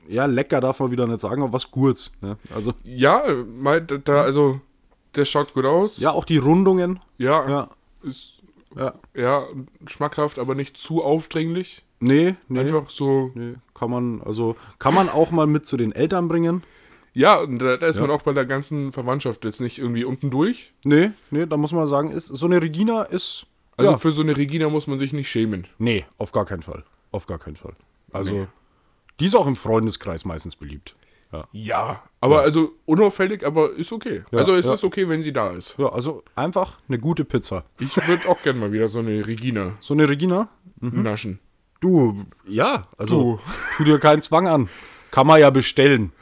[0.07, 2.11] ja, lecker darf man wieder nicht sagen, aber was Gurz.
[2.21, 2.37] Ne?
[2.53, 3.23] Also, Ja,
[3.57, 4.59] mein, da- da, also,
[5.15, 5.97] der schaut gut aus.
[5.97, 6.99] ja, auch die Rundungen.
[7.17, 7.69] Ja, Ja,
[8.03, 8.41] ist,
[8.75, 8.93] ja.
[9.13, 9.45] ja,
[9.87, 11.83] schmackhaft, aber nicht zu aufdringlich.
[11.99, 12.59] Nee, nee.
[12.59, 16.63] Einfach so, Nee, kann man, also, kann man auch mal mit zu den Eltern bringen.
[17.13, 18.01] ja, und da, da ist Ja.
[18.01, 20.73] man auch bei der ganzen Verwandtschaft jetzt nicht irgendwie unten durch.
[20.83, 23.45] Nee, nee, da muss man sagen, ist, so eine Regina ist,
[23.77, 23.97] Also ja.
[23.97, 25.67] für so eine Regina muss man sich nicht schämen.
[25.77, 26.83] Nee, auf gar keinen Fall.
[27.11, 27.73] Auf gar keinen Fall.
[28.11, 28.47] Also, Nee.
[29.19, 30.95] die ist auch im Freundeskreis meistens beliebt.
[31.31, 34.23] Ja, Ja, aber also unauffällig, aber ist okay.
[34.31, 34.73] Ja, also es ja.
[34.73, 35.75] ist okay, wenn sie da ist.
[35.77, 37.65] ja also einfach eine gute Pizza.
[37.79, 40.47] Ich würde auch gerne mal wieder so eine Regina So eine Regina?
[40.79, 41.39] naschen.
[41.81, 43.39] Du, ja, also Du.
[43.77, 44.69] tu dir keinen Zwang an.
[45.11, 46.11] Kann man ja bestellen.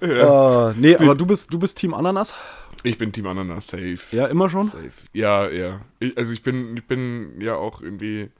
[0.00, 2.34] Äh, nee, aber du bist, du bist Team Ananas?
[2.82, 3.98] Ich bin Team Ananas, safe.
[4.12, 4.66] Ja, immer schon?
[4.66, 4.90] Safe.
[5.12, 5.80] Ja, ja.
[6.00, 8.30] Ich, also ich bin, ich bin ja auch irgendwie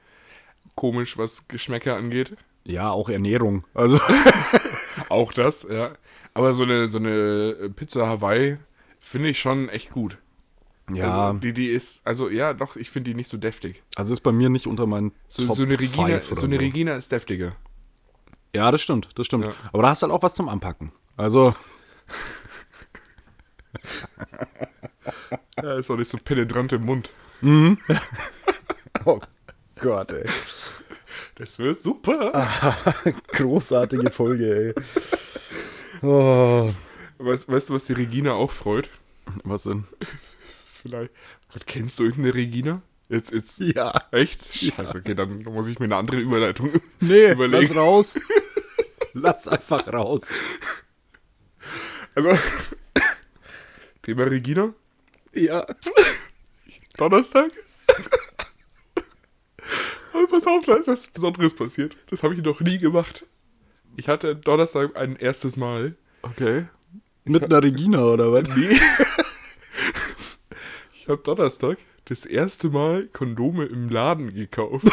[0.74, 2.36] komisch, was Geschmäcker angeht.
[2.64, 3.64] Ja, auch Ernährung.
[3.74, 4.00] Also,
[5.08, 5.92] Auch das, ja.
[6.34, 8.58] Aber so eine, so eine Pizza Hawaii
[9.00, 10.18] finde ich schon echt gut.
[10.92, 13.82] ja, Also die, die ist, also ja, doch, ich finde die nicht so deftig.
[13.96, 16.94] also ist bei mir nicht unter meinen So, Top so eine Regina, so eine Regina
[16.94, 17.52] ist deftiger.
[18.54, 19.44] Ja, das stimmt, das stimmt.
[19.44, 19.52] Ja.
[19.72, 20.92] Aber da hast du halt auch was zum Anpacken.
[21.16, 21.54] Also,
[25.62, 27.10] Ja, ist auch nicht so penetrant im Mund.
[29.04, 29.20] oh
[29.80, 30.24] Gott, ey.
[31.36, 32.32] Das wird super.
[33.32, 34.74] Großartige Folge, ey.
[36.02, 36.72] Oh.
[37.18, 38.90] Weißt, weißt du, was die Regina auch freut?
[39.44, 39.84] Was denn?
[40.82, 41.12] Vielleicht.
[41.52, 42.82] Gott, kennst du irgendeine Regina?
[43.08, 43.58] Jetzt, jetzt.
[43.60, 43.92] Ja.
[44.10, 44.54] Echt?
[44.54, 47.68] Scheiße, okay, dann muss ich mir eine andere Überleitung Nee, überlegen.
[47.68, 48.18] lass raus.
[49.12, 50.28] lass einfach raus.
[52.14, 52.30] Also,
[54.02, 54.72] Thema Regina,
[55.32, 55.66] Ja.
[56.96, 57.50] Donnerstag.
[60.12, 61.96] Aber pass auf, da ist was Besonderes passiert.
[62.08, 63.26] Das habe ich noch nie gemacht.
[63.96, 65.96] Ich hatte Donnerstag ein erstes Mal.
[66.22, 66.66] Okay.
[67.24, 68.48] Mit einer Regina oder was?
[68.56, 68.78] Nee.
[71.00, 74.86] Ich habe Donnerstag das erste Mal Kondome im Laden gekauft.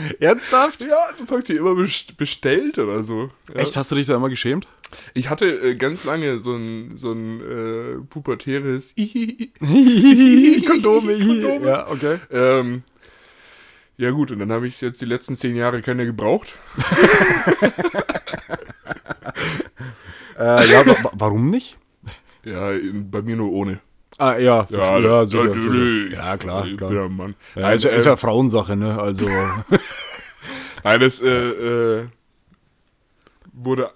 [0.20, 0.80] Ernsthaft?
[0.82, 3.30] Ja, also habe ich die immer best- bestellt oder so.
[3.54, 3.60] Ja.
[3.60, 4.66] Echt, hast du dich da immer geschämt?
[5.14, 8.94] Ich hatte äh, ganz lange so ein, so ein äh, pubertäres
[9.60, 11.18] Kondome.
[11.18, 11.66] Kondome.
[11.66, 12.18] Ja, okay.
[12.30, 12.82] ähm,
[13.96, 16.52] ja gut, und dann habe ich jetzt die letzten zehn Jahre keine gebraucht.
[20.38, 21.76] Äh, ja, wa wa- warum nicht?
[22.44, 23.80] Ja, bei mir nur ohne.
[24.20, 24.66] Ah, ja.
[24.68, 26.10] ja, sicher, natürlich.
[26.10, 26.22] sicher.
[26.22, 26.66] Ja, klar.
[26.66, 26.90] Ich klar.
[26.90, 27.34] bin ein Mann.
[27.54, 29.00] Ja, ist, ist ja äh, Frauensache, ne?
[29.00, 29.26] Also.
[30.84, 31.26] nein, das äh,
[32.02, 32.06] äh,
[33.52, 33.90] wurde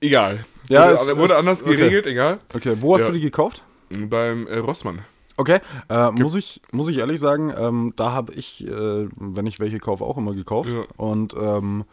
[0.00, 0.44] egal.
[0.68, 1.76] Ja, wurde, es- wurde es- anders okay.
[1.76, 2.38] geregelt, egal.
[2.52, 3.08] Okay, wo hast Ja.
[3.08, 3.62] du die gekauft?
[3.90, 5.00] Beim äh, Rossmann.
[5.36, 9.58] Okay, äh, muss, ich, muss ich ehrlich sagen, ähm, da habe ich, äh, wenn ich
[9.58, 10.70] welche kaufe, auch immer gekauft.
[10.72, 10.82] Ja.
[10.96, 11.84] Und ähm,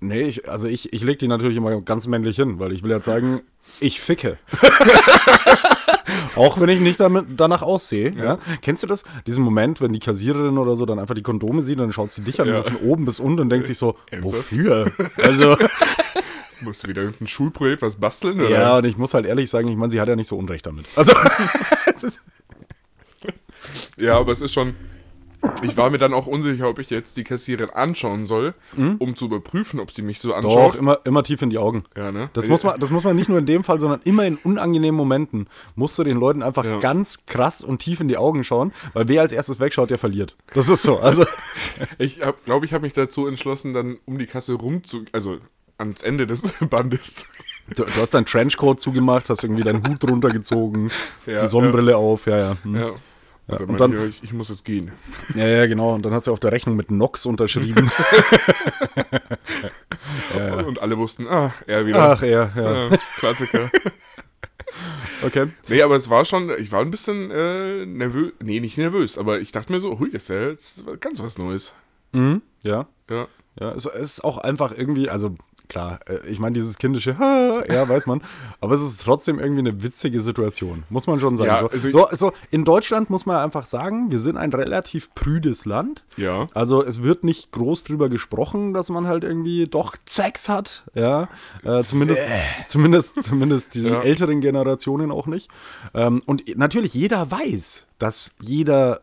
[0.00, 2.90] nee, ich, also ich, ich lege die natürlich immer ganz männlich hin, weil ich will
[2.90, 3.40] ja zeigen,
[3.80, 4.38] ich ficke.
[6.36, 8.10] auch wenn ich nicht damit, danach aussehe.
[8.12, 8.38] Ja.
[8.62, 9.04] Kennst du das?
[9.26, 12.22] Diesen Moment, wenn die Kassiererin oder so dann einfach die Kondome sieht, dann schaut sie
[12.22, 12.56] dich an, Ja.
[12.56, 14.36] so von oben bis unten und denkt sich so, Ernsthaft?
[14.52, 14.92] wofür?
[15.22, 15.56] Also,
[16.62, 18.38] Musst du wieder irgendein Schulprojekt was basteln?
[18.40, 18.50] Oder?
[18.50, 20.66] ja, und ich muss halt ehrlich sagen, ich meine, sie hat ja nicht so Unrecht
[20.66, 20.84] damit.
[20.96, 21.12] Also,
[23.96, 24.74] Ja, aber es ist schon.
[25.62, 29.24] Ich war mir dann auch unsicher, ob ich jetzt die Kassiererin anschauen soll, um zu
[29.26, 30.74] überprüfen, ob sie mich so doch, anschaut.
[30.76, 31.84] immer, immer tief in die Augen.
[31.96, 32.28] Ja, ne?
[32.34, 34.96] Das muss, man, das muss man nicht nur in dem Fall, sondern immer in unangenehmen
[34.96, 36.78] Momenten musst du den Leuten einfach Ja.
[36.78, 40.36] ganz krass und tief in die Augen schauen, weil wer als erstes wegschaut, der verliert.
[40.54, 40.98] Das ist so.
[40.98, 41.24] Also,
[41.98, 45.04] Ich glaube, ich habe mich dazu entschlossen, dann um die Kasse rum zu.
[45.12, 45.38] Also
[45.78, 47.26] ans Ende des Bandes.
[47.74, 50.90] du, du hast deinen Trenchcoat zugemacht, hast irgendwie deinen Hut runtergezogen,
[51.26, 52.56] Ja, die Sonnenbrille auf, ja, ja.
[52.62, 52.74] Hm.
[52.76, 52.90] Ja.
[53.50, 54.92] Und dann, und dann- ich, ich, ich muss jetzt gehen.
[55.34, 55.94] Ja, ja, genau.
[55.94, 57.90] Und dann hast du auf der Rechnung mit Nox unterschrieben.
[60.66, 62.12] Und alle wussten, ah, er wieder.
[62.12, 62.88] Ach, ja, ja.
[62.90, 63.70] Ja, Klassiker.
[65.22, 65.48] Okay.
[65.68, 68.32] nee, aber es war schon, ich war ein bisschen äh, nervös.
[68.40, 71.36] Nee, nicht nervös, aber ich dachte mir so, hui, das ist ja jetzt ganz was
[71.38, 71.74] Neues.
[72.12, 72.40] Mhm.
[72.62, 72.86] Ja.
[73.10, 73.26] Ja.
[73.60, 75.36] Ja, es ist auch einfach irgendwie, also
[75.70, 77.16] klar, äh, ich meine, dieses kindische,
[77.68, 78.20] ja, weiß man,
[78.60, 81.48] aber es ist trotzdem irgendwie eine witzige Situation, muss man schon sagen.
[81.50, 85.14] Ja, so, also so, so, in Deutschland muss man einfach sagen, wir sind ein relativ
[85.14, 86.02] prüdes Land.
[86.18, 86.46] Ja.
[86.52, 91.28] Also es wird nicht groß drüber gesprochen, dass man halt irgendwie doch Sex hat, ja,
[91.64, 92.22] äh, zumindest,
[92.68, 94.02] zumindest, zumindest die Ja.
[94.02, 95.48] älteren Generationen auch nicht.
[95.94, 99.00] Ähm, und natürlich jeder weiß, dass jeder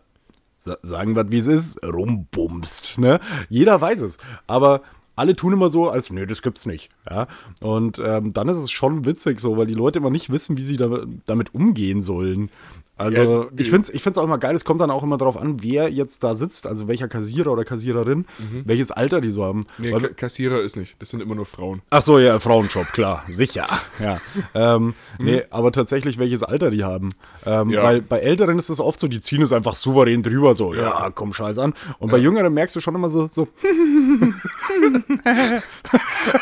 [0.59, 2.99] sa- sagen wir, wie es ist, rumbumst.
[2.99, 3.19] Ne?
[3.49, 4.17] Jeder weiß es.
[4.47, 4.81] Aber
[5.17, 6.89] alle tun immer so, als, nee, das gibt's nicht.
[7.09, 7.27] Ja?
[7.59, 10.61] Und ähm, dann ist es schon witzig so, weil die Leute immer nicht wissen, wie
[10.61, 12.49] sie da, damit umgehen sollen.
[12.97, 15.17] Also Ja, ich finde es ich find's auch immer geil, es kommt dann auch immer
[15.17, 18.25] darauf an, wer jetzt da sitzt, also welcher Kassierer oder Kassiererin,
[18.65, 19.59] welches Alter die so haben.
[19.59, 19.65] Mhm.
[19.77, 20.95] Nee, Weil- Ka Kassierer ist nicht.
[20.99, 21.81] Das sind immer nur Frauen.
[21.91, 23.67] Ach so, ja, Frauenjob, klar, sicher.
[23.99, 24.19] Ja.
[24.53, 27.11] Ähm, nee, aber tatsächlich, welches Alter die haben.
[27.45, 27.73] Ähm, Mhm.
[27.73, 27.83] Ja.
[27.83, 31.09] Weil bei Älteren ist es oft so, die ziehen es einfach souverän drüber, so, ja,
[31.13, 31.73] komm, scheiß an.
[31.99, 33.47] Und bei Jüngeren merkst du schon immer so, so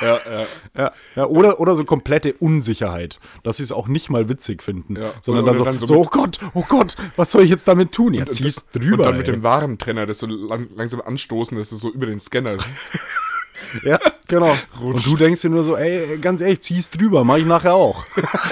[0.01, 0.45] Ja, ja.
[0.77, 4.95] ja, ja, oder, oder so komplette Unsicherheit, dass sie es auch nicht mal witzig finden,
[4.95, 5.13] Ja.
[5.21, 7.91] sondern dann, so, dann so so, oh Gott, oh Gott, was soll ich jetzt damit
[7.91, 8.13] tun?
[8.13, 8.97] Ja, zieh's drüber.
[8.97, 9.33] Und dann mit ey.
[9.33, 12.57] dem Warentrenner, das so lang langsam anstoßen, das ist so über den Scanner.
[13.83, 14.55] Ja, genau.
[14.81, 18.05] Und du denkst dir nur so, ey, ganz ehrlich, zieh's drüber, mach ich nachher auch.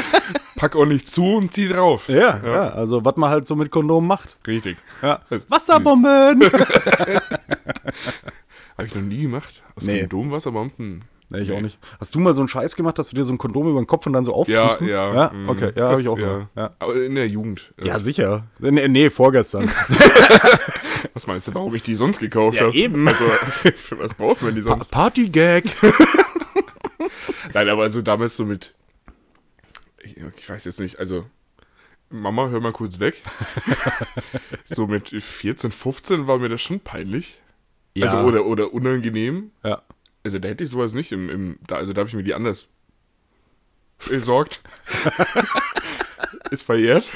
[0.55, 2.09] Pack ordentlich zu und zieh drauf.
[2.09, 4.37] Ja, ja, also was man halt so mit Kondom macht.
[4.47, 4.77] Richtig.
[5.01, 5.21] Ja.
[5.49, 6.43] Wasserbomben!
[8.77, 9.61] Habe ich noch nie gemacht.
[9.75, 10.01] Aus Nee.
[10.01, 11.03] Kondom Wasserbomben?
[11.33, 11.79] Nee, ich auch nicht.
[11.99, 13.87] Hast du mal so einen Scheiß gemacht, dass du dir so ein Kondom über den
[13.87, 14.87] Kopf und dann so Ja, aufpusten?
[14.87, 15.13] ja.
[15.13, 16.25] Ja, mm, okay, ja, das- habe ich auch ja.
[16.27, 16.47] mal.
[16.55, 16.75] Ja.
[16.79, 17.73] Aber in der Jugend.
[17.81, 18.45] äh, ja, sicher.
[18.59, 19.69] Nee, nee vorgestern.
[21.13, 22.75] Was meinst du, warum ich die sonst gekauft Ja, habe?
[22.75, 23.07] eben.
[23.07, 23.23] Also,
[23.75, 24.89] für was braucht man die sonst?
[24.89, 25.63] Partygag.
[27.53, 28.73] Nein, aber also damals so mit.
[30.01, 31.25] Ich, ich weiß jetzt nicht, also.
[32.09, 33.21] Mama, hör mal kurz weg.
[34.65, 37.41] so mit 14, 15 war mir das schon peinlich.
[37.95, 38.05] Ja.
[38.07, 39.51] Also oder, oder unangenehm.
[39.63, 39.81] Ja.
[40.23, 42.33] Also da hätte ich sowas nicht im, im da, also da habe ich mir die
[42.33, 42.69] anders
[44.07, 44.61] besorgt.
[46.51, 47.07] Ist verjährt.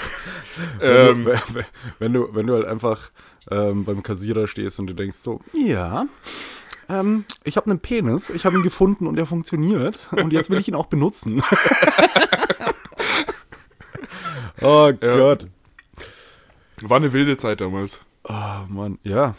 [0.82, 1.64] Ähm, wenn, du,
[2.00, 3.12] wenn, du, wenn du halt einfach
[3.52, 6.08] ähm, beim Kassierer stehst und du denkst so, ja,
[6.90, 10.60] ähm, ich habe einen Penis, ich habe ihn gefunden und er funktioniert und jetzt will
[10.60, 11.42] ich ihn auch benutzen.
[14.62, 15.48] oh Gott.
[16.82, 18.02] war eine wilde Zeit damals.
[18.24, 19.36] Oh Mann, ja.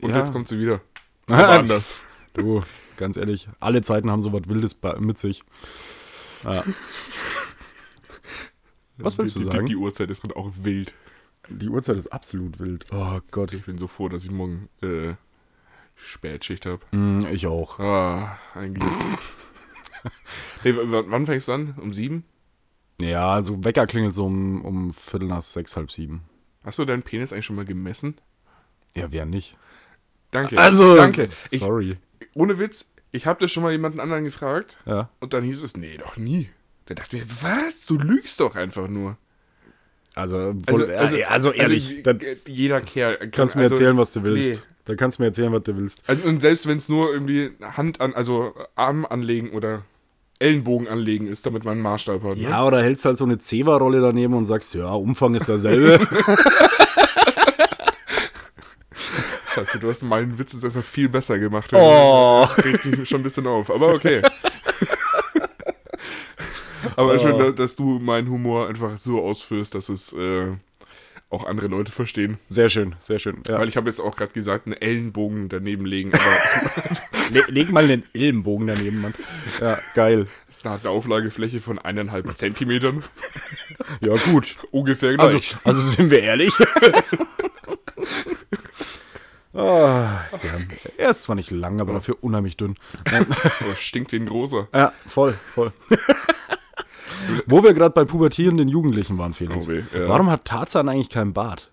[0.00, 0.18] Und Ja.
[0.18, 0.80] jetzt kommt sie wieder.
[1.26, 2.02] Aber anders.
[2.34, 2.62] Du,
[2.96, 5.42] ganz ehrlich, alle Zeiten haben so was Wildes mit sich.
[6.44, 6.64] Ja.
[8.96, 9.66] Was willst du die, sagen?
[9.66, 10.94] Die, die Uhrzeit ist gerade auch wild.
[11.48, 12.86] Die Uhrzeit ist absolut wild.
[12.92, 13.52] Oh Gott.
[13.52, 15.14] Ich bin so froh, dass ich morgen äh,
[15.94, 16.80] Spätschicht habe.
[16.92, 17.78] Mm, ich auch.
[17.78, 18.92] Ah, ein Glück.
[20.64, 21.74] nee, wann fängst du an?
[21.80, 22.24] Um sieben?
[23.00, 26.22] Ja, also Wecker klingelt so um, um Viertel nach sechs, halb sieben.
[26.64, 28.16] Hast du deinen Penis eigentlich schon mal gemessen?
[28.94, 29.56] Ja, wer nicht?
[30.30, 30.58] Danke.
[30.58, 31.28] Also, danke.
[31.50, 31.98] Ich, sorry.
[32.34, 35.10] Ohne Witz, ich habe das schon mal jemanden anderen gefragt Ja.
[35.20, 36.48] und dann hieß es, nee, doch nie.
[36.88, 37.86] Der dachte mir, was?
[37.86, 39.16] Du lügst doch einfach nur.
[40.14, 43.16] Also, voll, Also- also, also ehrlich, also, jeder Kerl.
[43.16, 44.60] kann- kannst mir also, erzählen, was du willst.
[44.62, 44.66] nee.
[44.84, 46.02] Dann kannst du mir erzählen, was du willst.
[46.08, 49.84] Also, und selbst wenn es nur irgendwie Hand an, also Arm anlegen oder
[50.40, 52.34] Ellenbogen anlegen ist, damit man einen Maßstab hat.
[52.36, 52.42] Ne?
[52.42, 56.04] Ja, oder hältst halt so eine Zewa-Rolle daneben und sagst, ja, Umfang ist derselbe.
[59.54, 61.70] Scheiße, du hast meinen Witz jetzt einfach viel besser gemacht.
[61.72, 62.46] Oh.
[62.64, 64.22] Regt mich schon ein bisschen auf, aber okay.
[66.96, 70.46] aber schön, da- dass du meinen Humor einfach so ausführst, dass es äh,
[71.30, 72.38] auch andere Leute verstehen.
[72.48, 73.42] Sehr schön, sehr schön.
[73.46, 73.58] Ja.
[73.58, 76.12] Weil ich habe jetzt auch gerade gesagt, einen Ellenbogen daneben legen,
[77.30, 79.14] Le leg mal einen Ellenbogen daneben, Mann.
[79.60, 80.26] Ja, geil.
[80.50, 83.02] es hat eine Auflagefläche von eineinhalb Zentimetern.
[84.00, 84.56] Ja, gut.
[84.70, 85.56] Ungefähr Also, gleich.
[85.64, 86.52] also sind wir ehrlich.
[89.54, 90.38] Ah, ja.
[90.96, 92.76] Er ist zwar nicht lang, aber dafür unheimlich dünn.
[93.04, 94.68] aber stinkt den großer.
[94.72, 95.72] Ja, voll, voll.
[97.46, 99.66] Wo wir gerade bei pubertierenden Jugendlichen waren, Felix.
[99.66, 100.08] Oh weh, ja.
[100.08, 101.71] Warum hat Tarzan eigentlich keinen Bart?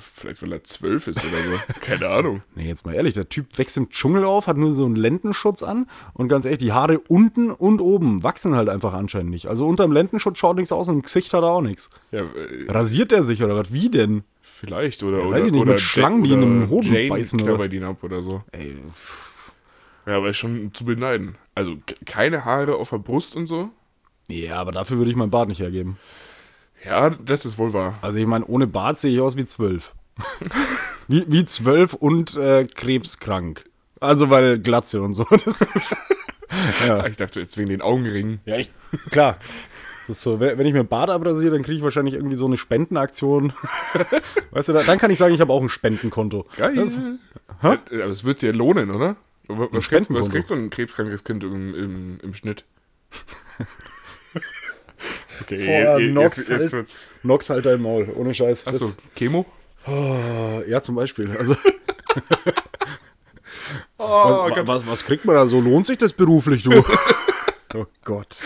[0.00, 1.72] Vielleicht, weil er zwölf ist oder so.
[1.80, 2.42] Keine Ahnung.
[2.54, 5.62] Nee, jetzt mal ehrlich, der Typ wächst im Dschungel auf, hat nur so einen Lendenschutz
[5.62, 9.46] an und ganz ehrlich, die Haare unten und oben wachsen halt einfach anscheinend nicht.
[9.46, 11.90] Also unterm Lendenschutz schaut nichts aus und im Gesicht hat er auch nichts.
[12.12, 13.72] Ja, äh, Rasiert er sich oder was?
[13.72, 14.24] Wie denn?
[14.54, 15.02] vielleicht.
[15.02, 17.40] Oder, Ja, oder, weiß ich nicht, oder mit Schlangen, die in einem Hoden Jane beißen,
[17.42, 17.72] oder?
[17.72, 18.42] ihn ab oder so.
[18.52, 18.76] Ey,
[20.06, 21.36] Ja, aber ist schon zu beneiden.
[21.54, 21.76] Also
[22.06, 23.70] keine Haare auf der Brust und so.
[24.28, 25.98] ja, aber dafür würde ich meinen Bart nicht hergeben.
[26.84, 27.98] Ja, das ist wohl wahr.
[28.02, 29.94] Also ich meine, ohne Bart sehe ich aus wie zwölf.
[31.08, 33.64] wie, wie zwölf und äh, krebskrank.
[34.00, 35.26] Also weil Glatze und so.
[36.86, 37.04] Ja.
[37.06, 38.40] Ich dachte jetzt wegen den Augenringen.
[38.44, 38.70] ja, ich,
[39.10, 39.38] klar.
[40.06, 42.36] Das ist so, wenn wenn ich mir einen Bart abrasiere, dann kriege ich wahrscheinlich irgendwie
[42.36, 43.54] so eine Spendenaktion.
[44.52, 46.46] weißt du, da- dann kann ich sagen, ich habe auch ein Spendenkonto.
[46.56, 46.76] Geil.
[46.76, 46.98] Das,
[47.62, 49.16] Ja, aber es wird sich ja lohnen, oder?
[49.48, 50.26] Was, Spendenkonto.
[50.28, 52.64] was kriegt so ein krebskrankes Kind im, im, im Schnitt?
[55.42, 56.60] Okay, je- je- Nox jetzt, halt.
[56.62, 57.10] jetzt wird's.
[57.22, 58.66] Nox halt dein Maul, ohne Scheiß.
[58.66, 59.44] Achso, Chemo?
[59.86, 61.36] Oh, ja, zum Beispiel.
[61.36, 61.56] Also,
[63.98, 65.60] Oh, was, was, was kriegt man da so?
[65.60, 66.84] Lohnt sich das beruflich, du?
[67.74, 68.38] oh Gott.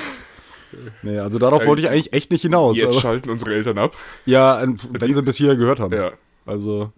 [1.03, 2.77] Nee, also darauf wollte ich eigentlich echt nicht hinaus.
[2.77, 3.97] jetzt Aber, schalten unsere Eltern ab.
[4.27, 5.95] ja, wenn sie bis hier gehört haben.
[5.95, 6.13] Ja.
[6.47, 6.93] Also,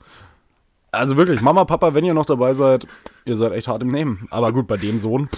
[0.93, 2.87] also wirklich, Mama, Papa, wenn ihr noch dabei seid,
[3.25, 4.27] ihr seid echt hart im Nehmen.
[4.31, 5.29] Aber gut, bei dem Sohn,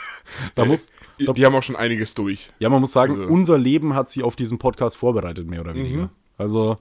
[0.54, 2.52] da muss, Die, die haben auch schon einiges durch.
[2.58, 5.74] ja, man muss sagen, Also- unser Leben hat sie auf diesen Podcast vorbereitet, mehr oder
[5.74, 6.10] weniger.
[6.38, 6.78] Also,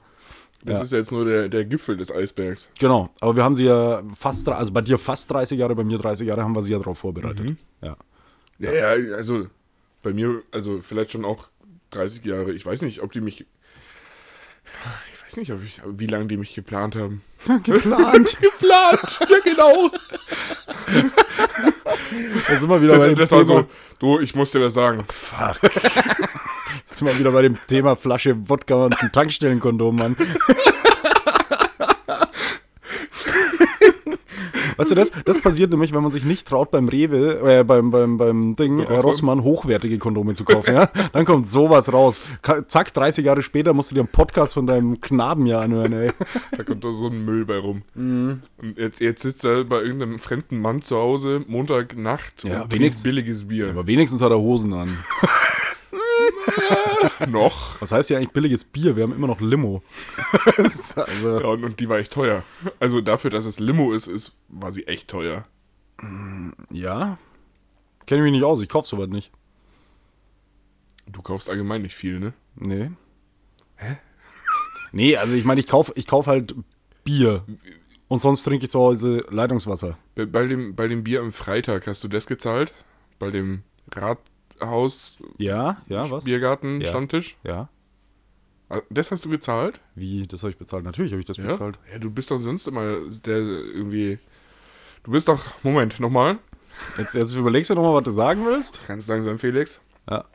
[0.63, 0.83] Das Ja.
[0.83, 2.69] ist jetzt nur der, der Gipfel des Eisbergs.
[2.79, 3.09] genau.
[3.21, 6.27] Aber wir haben sie ja fast, also bei dir fast 30 Jahre, bei mir 30
[6.27, 7.55] Jahre, haben wir sie ja darauf vorbereitet.
[7.81, 7.95] Ja.
[8.57, 9.45] Ja, ja, also
[10.01, 11.47] bei mir, also vielleicht schon auch
[11.91, 12.51] 30 Jahre.
[12.53, 13.45] Ich weiß nicht, ob die mich.
[15.27, 17.21] Ich weiß nicht, ich, wie lange die mich geplant haben.
[17.63, 18.37] Geplant.
[18.41, 19.19] Geplant!
[19.29, 19.89] ja, genau!
[22.47, 23.39] Da sind wir wieder bei dem Das Thema.
[23.39, 23.65] war so,
[23.99, 25.03] du, ich muss dir was sagen.
[25.09, 25.59] Fuck.
[25.63, 30.15] Jetzt sind wir wieder bei dem Thema Flasche Wodka und ein Tankstellenkondom, Mann.
[34.77, 37.91] Weißt du, das, das passiert nämlich, wenn man sich nicht traut, beim Rewe, äh, beim,
[37.91, 39.43] beim, beim Ding, äh, Rossmann?
[39.43, 40.89] Hochwertige Kondome zu kaufen, ja?
[41.13, 42.21] Dann kommt sowas raus.
[42.41, 45.93] Ka zack, 30 Jahre später musst du dir einen Podcast von deinem Knaben ja anhören,
[45.93, 46.11] ey.
[46.55, 47.81] Da kommt doch so ein Müll bei rum.
[47.93, 48.41] Mhm.
[48.61, 53.03] Und jetzt, jetzt sitzt er bei irgendeinem fremden Mann zu Hause, Montagnacht Ja, und wenigstens-
[53.03, 53.69] trinkt billiges Bier.
[53.69, 54.97] Aber wenigstens hat er Hosen an.
[57.27, 57.79] Noch.
[57.81, 58.95] Was heißt ja eigentlich billiges Bier?
[58.95, 59.81] Wir haben immer noch Limo.
[60.57, 62.43] Also, Ja, und, und die war echt teuer.
[62.79, 65.45] Also dafür, dass es Limo ist, ist war sie echt teuer.
[66.69, 67.17] ja.
[68.05, 69.31] Kenne ich mich nicht aus, ich kauf sowas nicht.
[71.07, 72.33] Du kaufst allgemein nicht viel, ne?
[72.55, 72.91] Nee.
[73.77, 73.97] Hä?
[74.91, 76.55] Nee, also ich meine, ich kauf, ich kauf halt
[77.03, 77.43] Bier.
[78.07, 79.97] Und sonst trinke ich zu Hause Leitungswasser.
[80.15, 82.71] Bei, bei, dem, bei dem Bier am Freitag hast du das gezahlt?
[83.19, 83.63] Bei dem
[84.59, 86.25] Rathaus Ja, ja, was?
[86.25, 86.87] Biergarten Ja.
[86.87, 87.37] Stammtisch?
[87.43, 87.69] Ja.
[88.69, 89.79] Ah, Das hast du gezahlt?
[89.95, 90.83] Wie, das habe ich bezahlt?
[90.83, 91.47] Natürlich habe ich das Ja?
[91.47, 91.77] bezahlt.
[91.91, 94.17] Ja, du bist doch sonst immer der irgendwie.
[95.03, 95.41] Du bist doch.
[95.63, 96.39] Moment, nochmal.
[96.97, 98.85] Jetzt, jetzt überlegst du nochmal, was du sagen willst.
[98.87, 99.81] Ganz langsam, Felix.
[100.09, 100.25] Ja.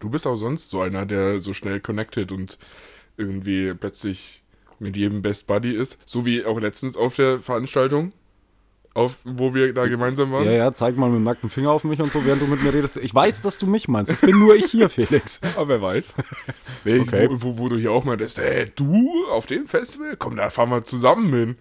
[0.00, 2.58] Du bist auch sonst so einer, der so schnell connected und
[3.16, 4.42] irgendwie plötzlich
[4.78, 5.98] mit jedem Best Buddy ist.
[6.06, 8.12] So wie auch letztens auf der Veranstaltung,
[8.94, 10.44] auf, wo wir da gemeinsam waren.
[10.44, 12.62] Ja, ja, zeig mal mit dem nackten Finger auf mich und so, während du mit
[12.62, 12.96] mir redest.
[12.96, 14.10] Ich weiß, dass du mich meinst.
[14.10, 15.40] Das bin nur ich hier, Felix.
[15.56, 16.14] Aber wer weiß.
[16.84, 17.28] Wer- Okay.
[17.30, 20.16] wo, wo, wo du hier auch meintest, ey, du auf dem Festival?
[20.18, 21.56] Komm, da fahren wir zusammen hin.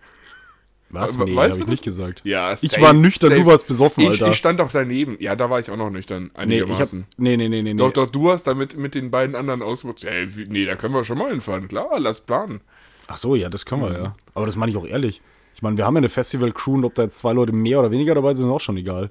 [0.90, 1.18] Was?
[1.18, 2.22] Nee, weißt hab ich nicht gesagt.
[2.24, 4.30] Ja, Ich war nüchtern, du warst besoffen, ich, Alter.
[4.30, 5.18] Ich stand auch daneben.
[5.20, 7.06] Ja, da war ich auch noch nüchtern, Nee, ich hab, einigermaßen.
[7.18, 7.74] nee, nee, nee, nee.
[7.74, 7.94] Doch, nee.
[7.94, 10.06] doch, du hast damit mit den beiden anderen ausgemacht.
[10.06, 11.68] Ey, wie- nee, da können wir schon mal hinfahren.
[11.68, 12.62] Klar, lass planen.
[13.08, 14.16] Ach so, ja, das können wir, ja.
[14.34, 15.22] Aber das meine ich auch ehrlich.
[15.58, 17.90] Ich meine, wir haben ja eine Festival-Crew und ob da jetzt zwei Leute mehr oder
[17.90, 19.10] weniger dabei sind, ist auch schon egal.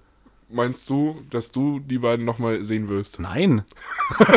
[0.48, 3.18] Meinst du, dass du die beiden nochmal sehen wirst?
[3.18, 3.64] Nein.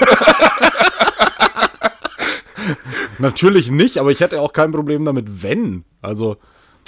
[3.20, 5.84] Natürlich nicht, aber ich hätte auch kein Problem damit, wenn.
[6.02, 6.38] Also,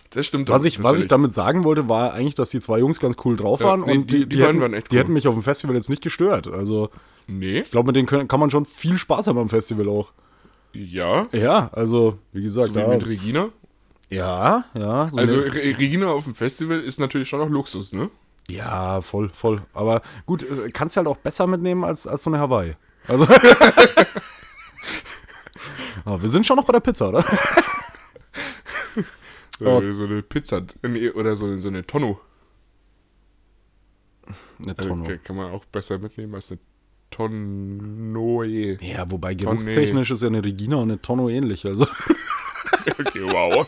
[0.09, 2.79] Das stimmt was doch, ich, was ich damit sagen wollte, war eigentlich, dass die zwei
[2.79, 4.95] Jungs ganz cool drauf Ja, waren nee, und die- die, die hätten, waren echt die
[4.95, 5.01] cool.
[5.03, 6.47] hätten mich auf dem Festival jetzt nicht gestört.
[6.47, 6.89] Also,
[7.27, 10.11] Nee, ich glaube, mit denen können, kann man schon viel Spaß haben am Festival auch.
[10.73, 11.27] ja.
[11.31, 13.49] Ja, also, wie gesagt, So wie mit Regina.
[14.11, 15.09] Ja, ja.
[15.09, 18.09] so Also eine- Re Regina auf dem Festival ist natürlich schon noch Luxus, ne?
[18.47, 19.61] Ja, voll, voll.
[19.73, 22.75] Aber gut, äh, kannst du halt auch besser mitnehmen als, als so eine Hawaii.
[23.07, 23.25] Also.
[26.05, 27.23] Aber wir sind schon noch bei der Pizza, oder?
[29.59, 29.91] So, Oh.
[29.93, 30.63] so eine Pizza
[31.13, 32.19] oder so, so eine Tonno.
[34.59, 35.07] Eine Also, Tonne.
[35.07, 36.59] kann- kann man auch besser mitnehmen als eine
[37.11, 38.77] Tonnoe.
[38.81, 41.65] Ja, wobei geruchstechnisch ist ja eine Regina und eine Tonno ähnlich.
[41.65, 41.85] Also.
[42.87, 43.67] Okay, wow.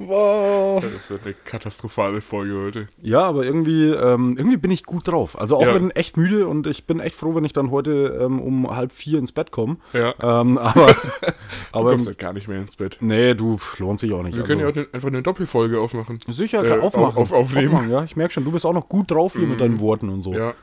[0.00, 0.80] Wow.
[0.80, 2.88] Das wird eine katastrophale Folge heute.
[3.02, 5.36] Ja, aber irgendwie, ähm, irgendwie bin ich gut drauf.
[5.38, 5.74] Also auch Ja.
[5.74, 8.92] wenn echt müde und ich bin echt froh, wenn ich dann heute ähm, um halb
[8.92, 9.78] vier ins Bett komme.
[9.92, 10.14] Ja.
[10.22, 11.32] Ähm, aber, Du
[11.72, 12.98] aber kommst halt gar nicht mehr ins Bett.
[13.00, 14.34] nee, du lohnt sich auch nicht.
[14.36, 14.48] Wir also.
[14.54, 16.20] können ja auch ne, einfach eine Doppelfolge aufmachen.
[16.28, 17.20] Sicher, äh, aufmachen.
[17.20, 17.68] auf- aufnehmen.
[17.74, 18.04] Aufmachen, ja.
[18.04, 20.32] Ich merke schon, du bist auch noch gut drauf hier mit deinen Worten und so.
[20.32, 20.54] Ja,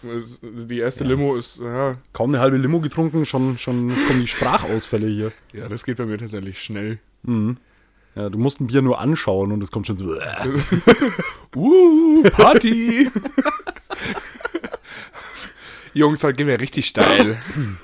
[0.42, 5.08] die erste Limo ist, ja, Kaum eine halbe Limo getrunken, schon, schon kommen die Sprachausfälle
[5.08, 5.32] hier.
[5.54, 7.00] ja, das geht bei mir tatsächlich schnell.
[8.16, 10.16] Ja, du musst ein Bier nur anschauen und es kommt schon so.
[11.56, 13.10] Uh, Party!
[15.94, 17.42] Jungs, heute gehen wir richtig steil.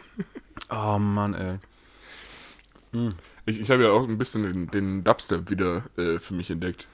[0.73, 3.09] Oh Mann, ey.
[3.45, 6.87] Ich, ich habe ja auch ein bisschen den, den Dubstep wieder äh, für mich entdeckt.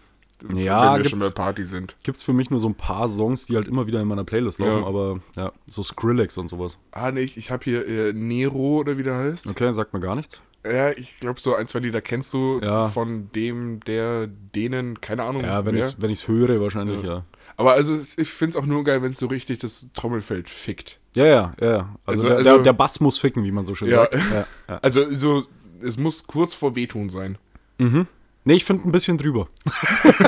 [0.56, 1.96] Ja, wenn wir schon bei Party sind.
[2.02, 4.58] Gibt's für mich nur so ein paar Songs, die halt immer wieder in meiner Playlist
[4.58, 4.88] laufen, Ja.
[4.88, 6.80] aber ja, so Skrillex und sowas.
[6.92, 9.46] Ah, nee, ich, ich habe hier äh, Nero oder wie der heißt.
[9.46, 10.42] Okay, sagt mir gar nichts.
[10.72, 12.88] Ja, ich glaube, so ein, zwei Lieder kennst du Ja.
[12.90, 15.44] von dem, der, denen, keine Ahnung.
[15.44, 15.82] Ja, wenn wer.
[15.84, 17.24] ich's, wenn ich's höre, wahrscheinlich, ja.
[17.56, 20.50] Aber also, es- ich finde es auch nur geil, wenn es so richtig das Trommelfeld
[20.50, 21.00] fickt.
[21.16, 21.72] Ja, ja, ja.
[21.72, 21.96] ja.
[22.06, 24.02] Also, Also- der, also- der, der Bass muss ficken, wie man so schön Ja.
[24.02, 24.14] sagt.
[24.16, 24.78] Ja, ja.
[24.82, 25.44] Also, so,
[25.82, 27.38] es muss kurz vor Wehtun sein.
[27.80, 29.48] Nee, ich finde ein bisschen drüber.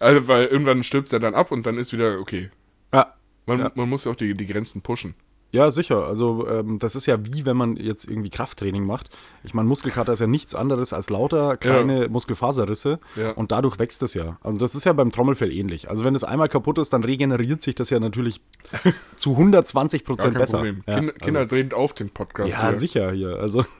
[0.00, 2.50] Also, weil irgendwann stirbt er dann ab und dann ist wieder okay.
[2.92, 3.14] Ja.
[3.46, 3.72] Man, Ja.
[3.74, 5.14] man muss ja auch die, die Grenzen pushen.
[5.54, 6.04] Ja, sicher.
[6.06, 9.08] Also ähm, das ist ja wie, wenn man jetzt irgendwie Krafttraining macht.
[9.44, 13.30] Ich meine, Muskelkater ist ja nichts anderes als lauter kleine Muskelfaserrisse Ja.
[13.30, 14.36] und dadurch wächst es ja.
[14.42, 15.88] Also das ist ja beim Trommelfell ähnlich.
[15.88, 18.40] Also wenn es einmal kaputt ist, dann regeneriert sich das ja natürlich
[19.16, 20.56] zu 120 Gar Prozent besser.
[20.58, 20.82] Problem.
[20.88, 22.52] Ja, Kinder, Kinder drehen auf den Podcast.
[22.52, 22.78] also, ja hier.
[22.78, 23.36] sicher hier.
[23.38, 23.64] Also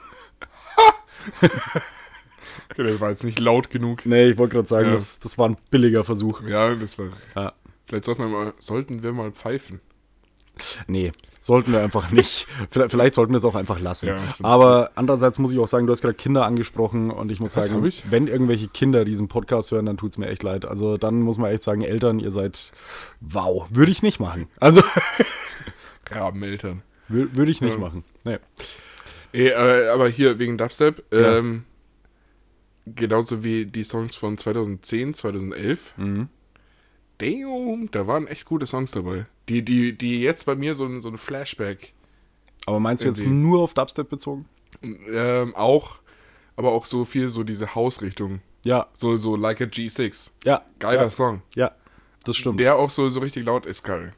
[2.71, 4.07] Okay, Das war jetzt nicht laut genug.
[4.07, 4.93] nee, ich wollte gerade sagen, Ja.
[4.95, 6.41] das, das war ein billiger Versuch.
[6.43, 7.07] Ja, das war.
[7.35, 7.53] Ja.
[7.87, 9.81] Vielleicht sollten wir mal, sollten wir mal pfeifen.
[10.87, 11.11] Nee,
[11.45, 12.47] sollten wir einfach nicht.
[12.71, 14.07] Vielleicht, vielleicht sollten wir es auch einfach lassen.
[14.07, 14.17] Ja.
[14.43, 17.67] Aber andererseits muss ich auch sagen, du hast gerade Kinder angesprochen und ich muss Was
[17.67, 18.11] sagen, ich?
[18.11, 20.65] wenn irgendwelche Kinder diesen Podcast hören, dann tut es mir echt leid.
[20.65, 22.73] Also dann muss man echt sagen, Eltern, ihr seid
[23.21, 23.67] wow.
[23.69, 24.47] Würde ich nicht machen.
[24.59, 24.83] Also
[26.11, 26.83] Rabeneltern.
[27.11, 27.79] wür- würde ich nicht Ja.
[27.81, 28.05] machen.
[28.25, 28.39] Nee.
[29.35, 31.37] Eh, äh, aber hier wegen Dubstep, Ja.
[31.39, 31.65] ähm,
[32.87, 35.95] genauso wie die Songs von 2010, 2011.
[35.99, 36.29] Mhm.
[37.19, 39.27] Damn, da waren echt gute Songs dabei.
[39.49, 41.93] Die, die, die jetzt bei mir so ein, so ein Flashback
[42.67, 44.47] Aber meinst du jetzt nur auf Dubstep bezogen?
[44.83, 45.97] ähm, auch,
[46.57, 48.41] aber auch so viel so diese Hausrichtung.
[48.65, 50.31] Ja, So, so like a G6.
[50.45, 50.63] ja.
[50.79, 51.43] Geiler ja, Song.
[51.55, 51.73] ja,
[52.25, 52.59] das stimmt.
[52.61, 54.15] Der auch so, so richtig laut ist geil.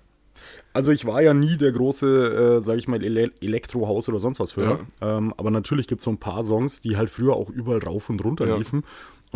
[0.73, 4.39] Also ich war ja nie der große, äh, sag ich mal, Ele Elektrohaus oder sonst
[4.39, 4.81] was für.
[5.01, 8.11] Ähm, aber natürlich gibt es so ein paar Songs, die halt früher auch überall rauf
[8.11, 8.57] und runter Ja.
[8.57, 8.85] liefen.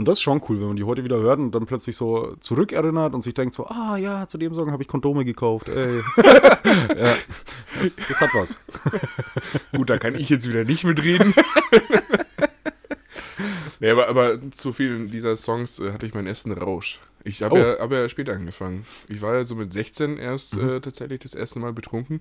[0.00, 2.34] Und das ist schon cool, wenn man die heute wieder hört und dann plötzlich so
[2.40, 5.68] zurückerinnert und sich denkt so, ah ja, zu dem Song habe ich Kondome gekauft.
[5.68, 5.98] Ey.
[6.96, 7.14] ja,
[7.82, 8.58] das, das hat was.
[9.76, 11.34] Gut, da kann ich jetzt wieder nicht mitreden.
[13.82, 17.00] Nee, aber, aber zu vielen dieser Songs äh, hatte ich meinen ersten Rausch.
[17.24, 17.58] Ich habe Oh.
[17.58, 18.84] ja, hab ja später angefangen.
[19.08, 20.68] Ich war ja so mit 16 erst Mhm.
[20.68, 22.20] äh, tatsächlich das erste Mal betrunken.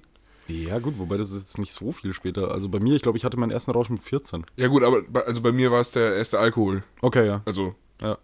[0.50, 2.52] Ja, gut, wobei das ist jetzt nicht so viel später.
[2.52, 4.46] Also bei mir, ich glaube, ich hatte meinen ersten Rausch mit 14.
[4.56, 6.84] Ja gut, aber bei, also bei mir war es der erste Alkohol.
[7.02, 7.42] Okay, ja.
[7.46, 8.18] Also, Ja.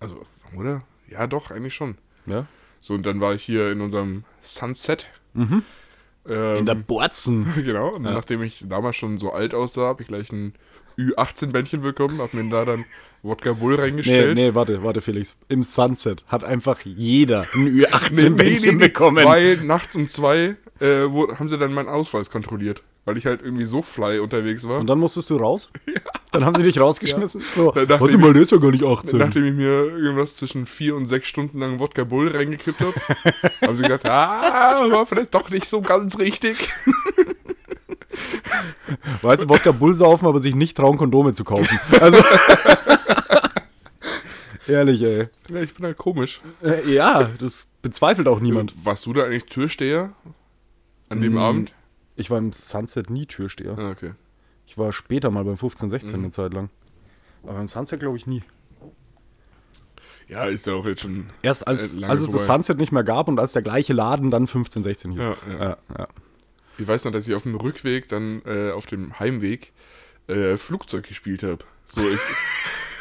[0.00, 0.22] also,
[0.56, 0.82] oder?
[1.10, 1.96] Ja, doch, eigentlich schon.
[2.26, 2.46] ja.
[2.80, 5.06] So, und dann war ich hier in unserem Sunset.
[5.34, 5.62] Mhm.
[6.28, 7.46] Ähm, In der Borzen.
[7.64, 8.10] Genau, und Ja.
[8.12, 10.54] nachdem ich damals schon so alt aussah, habe ich gleich ein
[10.98, 12.84] Ü18-Bändchen bekommen, habe mir da dann
[13.22, 14.34] Wodka Bull Nee, reingestellt.
[14.36, 15.36] nee, warte, warte, Felix.
[15.48, 19.24] Im Sunset hat einfach jeder ein Nee, Ü18-Bändchen bekommen.
[19.24, 23.40] Weil nachts um zwei äh, wo, haben sie dann meinen Ausweis kontrolliert, weil ich halt
[23.40, 24.80] irgendwie so fly unterwegs war.
[24.80, 25.70] Und dann musstest du raus?
[26.32, 27.42] Dann haben sie dich rausgeschmissen?
[27.54, 29.18] So, Dann warte mal, der ist ja gar nicht 18.
[29.18, 32.94] Nachdem ich mir irgendwas zwischen vier und sechs Stunden lang Wodka Bull reingekippt habe,
[33.60, 36.56] haben sie gesagt, ah, war vielleicht doch nicht so ganz richtig.
[39.20, 41.78] Weißt du, Wodka Bull saufen, aber sich nicht trauen, Kondome zu kaufen.
[42.00, 42.24] Also.
[44.66, 45.28] Ehrlich, ey.
[45.50, 46.40] Ja, ich bin halt komisch.
[46.64, 48.72] Äh, ja, das bezweifelt auch niemand.
[48.82, 50.14] Warst du da eigentlich Türsteher
[51.12, 51.36] an dem.
[51.38, 51.72] Abend?
[52.16, 53.78] Ich war im Sunset nie Türsteher.
[53.78, 54.12] Ah, okay.
[54.66, 56.24] Ich war später mal beim 15, 16 Mhm.
[56.24, 56.70] eine Zeit lang.
[57.44, 58.42] Aber im Sunset glaube ich nie.
[60.28, 61.26] Ja, ist ja auch jetzt schon.
[61.42, 62.62] Erst als, als es das vorbei.
[62.62, 65.20] Sunset nicht mehr gab und als der gleiche Laden dann 15, 16 hieß.
[65.20, 65.58] Ja, ja.
[65.64, 66.08] ja, ja.
[66.78, 69.72] Ich weiß noch, dass ich auf dem Rückweg, dann äh, auf dem Heimweg,
[70.28, 71.64] äh, Flugzeug gespielt habe.
[71.86, 72.18] So, ich,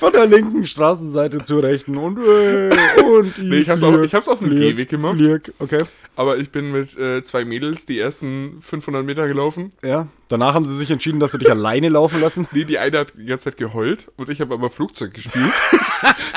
[0.00, 2.70] Von der linken Straßenseite zur rechten und äh,
[3.02, 5.16] und Nee, ich hab's auf- ich hab's auf dem Gehweg gemacht.
[5.16, 5.82] Flieg, okay.
[6.16, 9.72] aber ich bin mit äh, zwei Mädels die ersten 500 Meter gelaufen.
[9.82, 10.08] Ja.
[10.28, 12.48] Danach haben sie sich entschieden, dass sie dich alleine laufen lassen.
[12.52, 15.52] Nee, die eine hat die ganze Zeit geheult und ich habe aber Flugzeug gespielt.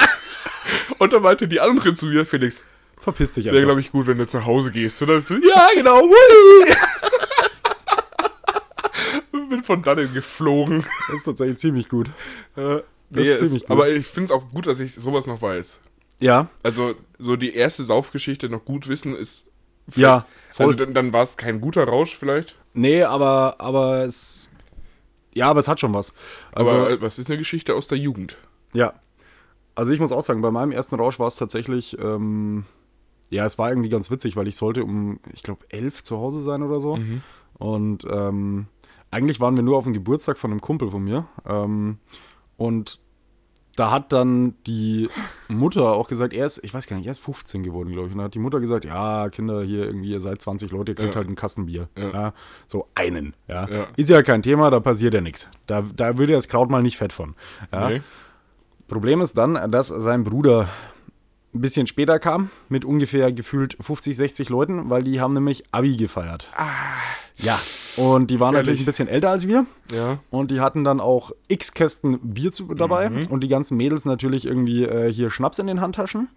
[0.99, 2.63] und dann meinte die andere zu mir, Felix,
[2.99, 3.67] Verpiss dich wäre, einfach.
[3.67, 4.97] glaube ich, gut, wenn du zu Hause gehst.
[4.99, 6.01] So, ja, genau!
[9.31, 10.85] Und bin von dannen geflogen.
[11.07, 12.09] Das ist tatsächlich ziemlich gut.
[12.55, 12.79] Äh,
[13.09, 13.71] Das ist ziemlich es- gut.
[13.71, 15.79] Aber ich finde es auch gut, dass ich sowas noch weiß.
[16.19, 19.45] Ja, Also, so die erste Saufgeschichte noch gut wissen ist.
[19.95, 20.67] ja, voll.
[20.67, 22.55] Also, dann, dann war es kein guter Rausch vielleicht.
[22.73, 24.49] nee, aber, aber es.
[25.35, 26.13] Ja, aber es hat schon was.
[26.51, 28.37] Also, Aber äh, was ist eine Geschichte aus der Jugend?
[28.73, 28.93] ja.
[29.75, 32.65] Also ich muss auch sagen, bei meinem ersten Rausch war es tatsächlich, ähm,
[33.29, 36.41] ja, es war irgendwie ganz witzig, weil ich sollte um, ich glaube, elf zu Hause
[36.41, 36.97] sein oder so.
[37.59, 38.65] Und ähm,
[39.11, 41.27] eigentlich waren wir nur auf dem Geburtstag von einem Kumpel von mir.
[41.47, 41.99] Ähm,
[42.57, 42.99] und
[43.75, 45.07] da hat dann die
[45.47, 48.13] Mutter auch gesagt, er ist, ich weiß gar nicht, er ist 15 geworden, glaube ich.
[48.13, 50.95] Und da hat die Mutter gesagt, ja, Kinder, hier irgendwie, ihr seid 20 Leute, ihr
[50.95, 51.19] kriegt Ja.
[51.19, 51.87] halt ein Kassenbier.
[51.95, 52.09] Ja.
[52.11, 52.33] Ja.
[52.65, 53.35] so einen.
[53.47, 53.67] Ja.
[53.95, 55.47] Ist ja kein Thema, da passiert ja nichts.
[55.67, 57.35] Da, da würde das Kraut mal nicht fett von.
[57.71, 58.01] Nee.
[58.87, 60.69] Problem ist dann, dass sein Bruder
[61.57, 65.97] ein bisschen später kam, mit ungefähr gefühlt 50, 60 Leuten, weil die haben nämlich Abi
[65.97, 66.49] gefeiert.
[67.37, 67.59] Ja.
[67.97, 69.65] Und die waren natürlich ein bisschen älter als wir.
[69.93, 70.19] Ja.
[70.29, 73.09] Und die hatten dann auch x Kästen Bier zu, dabei.
[73.09, 73.27] Mhm.
[73.29, 76.29] Und die ganzen Mädels natürlich irgendwie äh, hier Schnaps in den Handtaschen.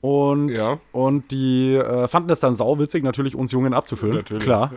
[0.00, 0.78] Und, Ja.
[0.92, 4.16] und die äh, fanden es dann sauwitzig, natürlich uns Jungen abzufüllen.
[4.16, 4.44] Natürlich.
[4.44, 4.72] Klar.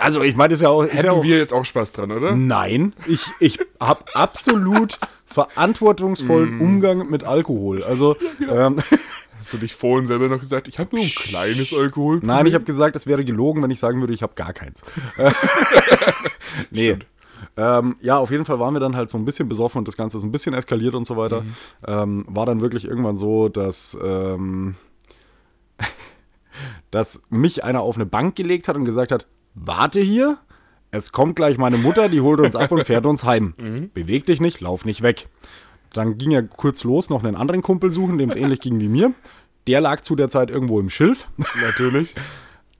[0.00, 0.82] Also ich meine, das ist ja auch...
[0.82, 2.34] Ist ja Hätten auch wir jetzt auch Spaß dran, oder?
[2.36, 7.82] Nein, ich, ich habe absolut verantwortungsvollen Umgang mit Alkohol.
[7.82, 8.16] Also,
[8.48, 8.78] ähm,
[9.38, 12.20] Hast du dich vorhin selber noch gesagt, ich habe nur ein kleines Alkohol.
[12.22, 14.82] nein, ich habe gesagt, es wäre gelogen, wenn ich sagen würde, ich habe gar keins.
[16.70, 16.98] Nee.
[17.56, 19.96] Ähm, ja, auf jeden Fall waren wir dann halt so ein bisschen besoffen und das
[19.96, 21.44] Ganze ist ein bisschen eskaliert und so weiter.
[21.86, 24.76] Ähm, war dann wirklich irgendwann so, dass, ähm,
[26.90, 30.38] dass mich einer auf eine Bank gelegt hat und gesagt hat, warte hier,
[30.96, 33.54] es kommt gleich meine Mutter, die holt uns ab und fährt uns heim.
[33.94, 35.28] Beweg dich nicht, lauf nicht weg.
[35.92, 38.88] Dann ging er kurz los, noch einen anderen Kumpel suchen, dem es ähnlich ging wie
[38.88, 39.12] mir.
[39.66, 41.28] Der lag zu der Zeit irgendwo im Schilf.
[41.62, 42.14] Natürlich.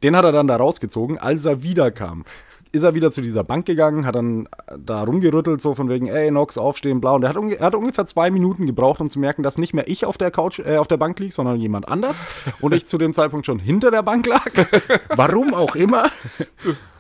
[0.03, 1.19] Den hat er dann da rausgezogen.
[1.19, 2.25] Als er wiederkam,
[2.73, 6.31] ist er wieder zu dieser Bank gegangen, hat dann da rumgerüttelt, so von wegen, ey,
[6.33, 7.15] Nox, aufstehen, blau.
[7.15, 9.89] Und er hat, unge- hat ungefähr zwei Minuten gebraucht, um zu merken, dass nicht mehr
[9.89, 12.25] ich auf der Couch, äh, auf der Bank lieg, sondern jemand anders.
[12.61, 14.51] Und ich zu dem Zeitpunkt schon hinter der Bank lag.
[15.15, 16.11] Warum auch immer.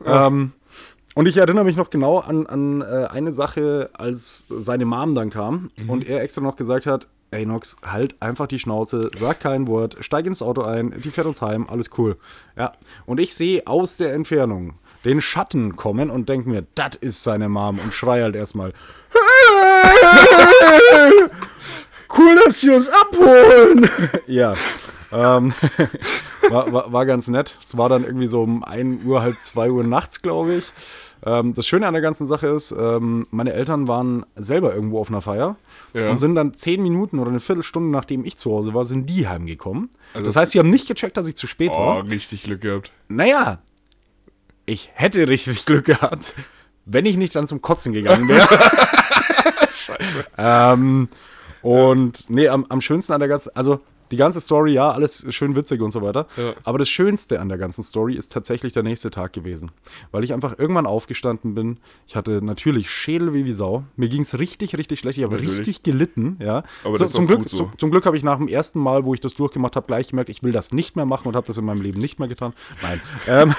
[0.06, 0.52] ähm,
[1.14, 5.30] und ich erinnere mich noch genau an, an äh, eine Sache, als seine Mom dann
[5.30, 9.66] kam und er extra noch gesagt hat, ey Nox, halt einfach die Schnauze, sag kein
[9.66, 12.16] Wort, steig ins Auto ein, die fährt uns heim, alles cool.
[12.56, 12.72] Ja,
[13.06, 17.48] und ich sehe aus der Entfernung den Schatten kommen und denke mir, das ist seine
[17.48, 18.72] Mom und schrei halt erstmal,
[22.16, 23.88] cool, dass sie uns abholen.
[24.26, 24.54] ja.
[25.12, 25.54] Ähm,
[26.50, 27.56] war, war, war ganz nett.
[27.62, 30.72] Es war dann irgendwie so um 1 Uhr, halb 2 Uhr nachts, glaube ich.
[31.26, 35.08] Ähm, das Schöne an der ganzen Sache ist, ähm, meine Eltern waren selber irgendwo auf
[35.08, 35.56] einer Feier
[35.94, 36.10] Ja.
[36.10, 39.26] und sind dann 10 Minuten oder eine Viertelstunde, nachdem ich zu Hause war, sind die
[39.26, 39.88] heimgekommen.
[40.12, 42.08] Also das heißt, sie haben nicht gecheckt, dass ich zu spät Oh, war.
[42.08, 42.92] richtig Glück gehabt.
[43.08, 43.58] Naja,
[44.66, 46.34] ich hätte richtig Glück gehabt,
[46.84, 48.46] wenn ich nicht dann zum Kotzen gegangen wäre.
[50.38, 51.08] ähm,
[51.62, 53.80] und nee, am, am schönsten an der ganzen, also
[54.10, 56.26] die ganze Story, ja, alles schön witzig und so weiter.
[56.36, 56.52] Ja.
[56.64, 59.70] Aber das Schönste an der ganzen Story ist tatsächlich der nächste Tag gewesen.
[60.12, 61.78] Weil ich einfach irgendwann aufgestanden bin.
[62.06, 63.84] Ich hatte natürlich Schädel wie wie Sau.
[63.96, 65.18] Mir ging es richtig, richtig schlecht.
[65.18, 65.58] Ich habe Natürlich.
[65.58, 66.62] richtig gelitten, ja.
[66.84, 67.56] Aber So- zum, Glück, so.
[67.56, 70.08] zum, zum Glück habe ich nach dem ersten Mal, wo ich das durchgemacht habe, gleich
[70.08, 72.28] gemerkt, ich will das nicht mehr machen und habe das in meinem Leben nicht mehr
[72.28, 72.52] getan.
[72.82, 73.00] Nein.
[73.26, 73.54] ähm,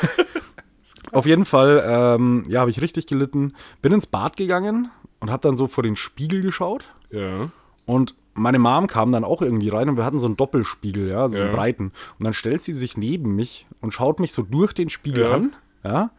[1.11, 3.53] auf jeden Fall, ähm, ja, habe ich richtig gelitten.
[3.81, 4.89] Bin ins Bad gegangen
[5.19, 6.85] und habe dann so vor den Spiegel geschaut.
[7.11, 7.49] Ja.
[7.85, 11.27] Und meine Mom kam dann auch irgendwie rein und wir hatten so einen Doppelspiegel, ja,
[11.29, 11.51] so einen Ja.
[11.55, 11.91] breiten.
[12.19, 15.31] Und dann stellt sie sich neben mich und schaut mich so durch den Spiegel Ja.
[15.31, 16.09] an, ja,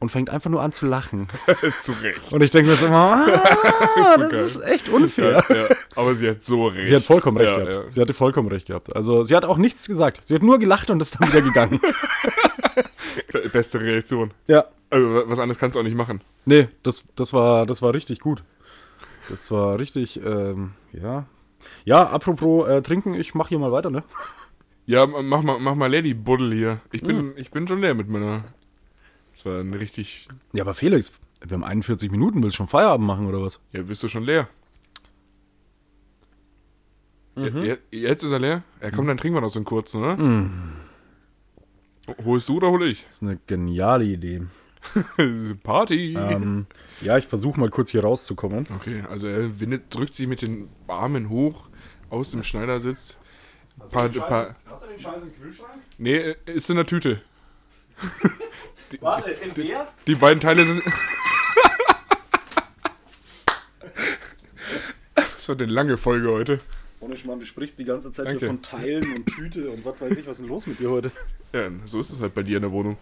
[0.00, 1.26] und fängt einfach nur an zu lachen.
[1.80, 2.32] Zu Recht.
[2.32, 3.24] Und ich denke mir so, ah,
[4.14, 4.44] So das geil.
[4.44, 5.42] ist echt unfair.
[5.48, 5.76] Ja.
[5.96, 6.86] Aber sie hat so recht.
[6.88, 7.90] Sie hat vollkommen recht gehabt.
[7.92, 8.94] Sie hatte vollkommen recht gehabt.
[8.94, 10.20] Also sie hat auch nichts gesagt.
[10.24, 11.80] Sie hat nur gelacht und ist dann wieder gegangen.
[13.32, 14.32] Be- Beste Reaktion.
[14.46, 14.64] ja.
[14.90, 16.22] Also, wa- was anderes kannst du auch nicht machen.
[16.46, 18.42] Nee, das, das, war, das war richtig gut.
[19.28, 21.26] Das war richtig, ähm, ja.
[21.84, 24.02] Ja, apropos äh, trinken, ich mach hier mal weiter, ne?
[24.86, 26.80] Ja, mach mal, mach mal die Buddel hier.
[26.92, 28.44] Ich bin, ich bin schon leer mit meiner.
[29.34, 30.28] Das war ein richtig.
[30.54, 31.12] Ja, aber Felix,
[31.46, 33.60] wir haben 41 Minuten, willst du schon Feierabend machen oder was?
[33.72, 34.48] Ja, bist du schon leer?
[37.36, 37.64] Mhm.
[37.64, 38.62] Ja, jetzt ist er leer?
[38.80, 40.50] Ja, komm, dann trinken wir noch so einen kurzen, ne?
[42.24, 43.04] Holst du oder hole ich?
[43.04, 44.46] Das ist eine geniale Idee.
[45.62, 46.14] Party!
[46.14, 46.66] Ähm,
[47.00, 48.66] ja, ich versuche mal kurz hier rauszukommen.
[48.76, 51.68] Okay, also er windet, drückt sich mit den Armen hoch
[52.10, 53.16] aus dem Schneidersitz.
[53.92, 55.80] Paar, paar, hast du den Scheiß im Kühlschrank?
[55.98, 57.22] nee, ist in der Tüte.
[59.00, 59.88] Warte, in der?
[60.06, 60.82] Die beiden Teile sind.
[65.14, 66.60] das wird eine lange Folge heute.
[67.00, 68.40] Ohne Schmarrn, du sprichst die ganze Zeit Danke.
[68.40, 70.90] hier von Teilen und Tüte und was weiß ich, was ist denn los mit dir
[70.90, 71.12] heute?
[71.52, 72.98] Ja, so ist es halt bei dir in der Wohnung.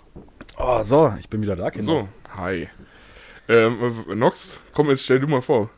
[0.58, 1.84] Oh, so, ich bin wieder da, Kinder.
[1.86, 2.68] So, hi.
[3.48, 3.78] Ähm,
[4.08, 5.70] äh, Nox, komm, jetzt stell du mal vor.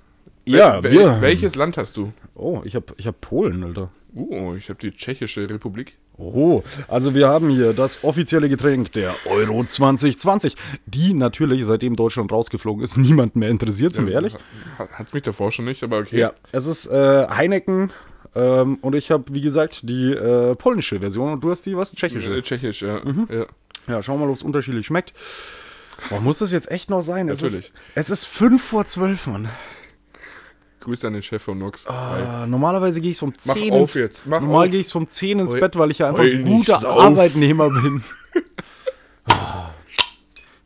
[0.45, 1.21] Ja, Wel- wir.
[1.21, 2.13] Welches Land hast du?
[2.35, 3.91] Oh, ich hab, ich hab Polen, Alter.
[4.15, 5.99] Oh, ich habe die Tschechische Republik.
[6.17, 10.57] Oh, also wir haben hier das offizielle Getränk der Euro 2020,
[10.87, 14.37] die natürlich, seitdem Deutschland rausgeflogen ist, niemand mehr interessiert, sind wir ehrlich.
[14.79, 16.19] Hat, mich davor schon nicht, aber okay.
[16.19, 17.93] Ja, es ist äh, Heineken
[18.35, 21.93] ähm, und ich habe, wie gesagt, die äh, polnische Version und du hast die was?
[21.93, 22.43] Äh, Tschechische.
[22.43, 23.01] Tschechisch, ja.
[23.05, 23.29] Mhm.
[23.31, 23.47] ja.
[23.89, 25.13] Ja, schauen wir mal, ob es unterschiedlich schmeckt.
[26.11, 27.29] Boah, muss das jetzt echt noch sein?
[27.29, 27.67] Es Natürlich.
[27.67, 29.49] Ist, es ist 5 vor 12, Mann.
[30.81, 31.85] Grüße an den Chef von Nox.
[31.87, 35.09] Äh, normalerweise gehe ich vom Mach 10 auf ins, jetzt, mach Normal gehe ich vom
[35.09, 36.87] 10 ins Heu- Bett, weil ich ja einfach ein guter.
[36.89, 38.03] Arbeitnehmer bin.
[39.31, 39.75] Ah,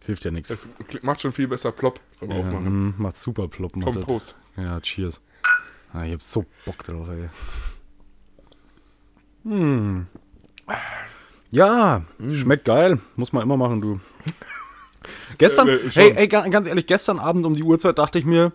[0.07, 0.49] Hilft ja nichts.
[0.49, 0.69] Das
[1.03, 2.89] macht schon viel besser plopp beim Ja, Aufmachen.
[2.91, 3.75] mm, macht super plopp.
[3.75, 4.05] Macht Komm, das.
[4.05, 4.35] Prost.
[4.57, 5.21] Ja, cheers.
[5.93, 7.29] Ah, ich hab so Bock drauf, ey.
[9.45, 10.07] Hm.
[11.53, 12.99] Ja, schmeckt geil.
[13.17, 14.01] Muss man immer machen, du.
[15.39, 18.25] Gestern, Äh, äh, hey, ey, ga- ganz ehrlich, gestern Abend um die Uhrzeit dachte ich
[18.25, 18.53] mir,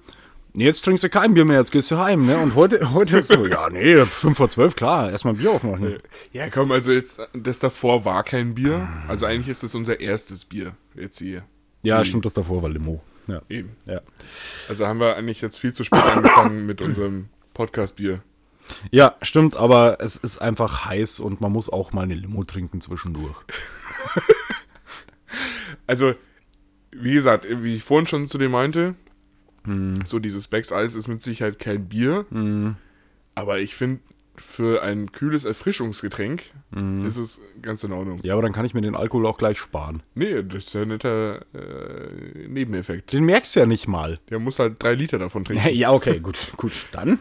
[0.54, 2.38] nee, jetzt trinkst du kein Bier mehr, jetzt gehst du heim, ne?
[2.38, 6.00] Und heute, heute ist so, ja, nee, 5 vor 12, klar, erstmal ein Bier aufmachen.
[6.32, 8.88] Ja, komm, also jetzt, das davor war kein Bier.
[9.08, 11.44] Also eigentlich ist das unser erstes Bier jetzt hier.
[11.84, 13.02] Ja, stimmt, das davor war Limo.
[13.28, 13.42] Ja.
[13.50, 13.76] Eben.
[13.86, 14.02] Ja.
[14.70, 18.22] Also haben wir eigentlich jetzt viel zu spät angefangen mit unserem Podcast-Bier.
[18.92, 22.82] Ja, stimmt, aber es ist einfach heiß und man muss auch mal eine Limo trinken
[22.82, 23.38] zwischendurch.
[25.86, 26.16] Also,
[26.92, 28.96] wie gesagt, wie ich vorhin schon zu dir meinte,
[29.66, 30.00] Hm.
[30.06, 32.26] so dieses Becks Eis ist mit Sicherheit kein Bier.
[33.36, 34.02] Aber ich finde,
[34.36, 36.44] für ein kühles Erfrischungsgetränk
[36.74, 37.06] Hm.
[37.06, 38.20] ist es ganz in Ordnung.
[38.24, 40.04] Ja, aber dann kann ich mir den Alkohol auch gleich sparen.
[40.16, 43.12] Nee, das ist ja ein netter äh, Nebeneffekt.
[43.14, 44.20] Den merkst du ja nicht mal.
[44.30, 45.68] Der muss halt drei Liter davon trinken.
[45.74, 46.74] Ja, okay, gut, gut.
[46.92, 47.20] Dann?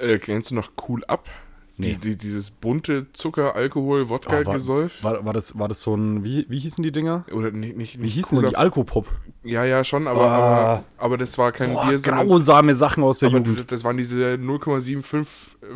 [0.00, 1.28] Äh, kennst du noch Cool Up?
[1.76, 1.94] Nee.
[1.94, 5.02] Die, die, dieses bunte Zucker, Alkohol, Wodka, Ah, war, Gesäuf?
[5.02, 7.24] war, war, das, war das so ein, wie, wie hießen die Dinger?
[7.32, 8.56] Oder nicht, nicht, Wie hießen Cool denn die.
[8.56, 9.06] Alkopop?
[9.44, 10.34] Ja, ja, schon, aber, Ah.
[10.36, 13.60] aber, aber das war kein Boah, Bier, sondern grausame Sachen aus der Jugend.
[13.60, 15.26] das, das waren diese 0,75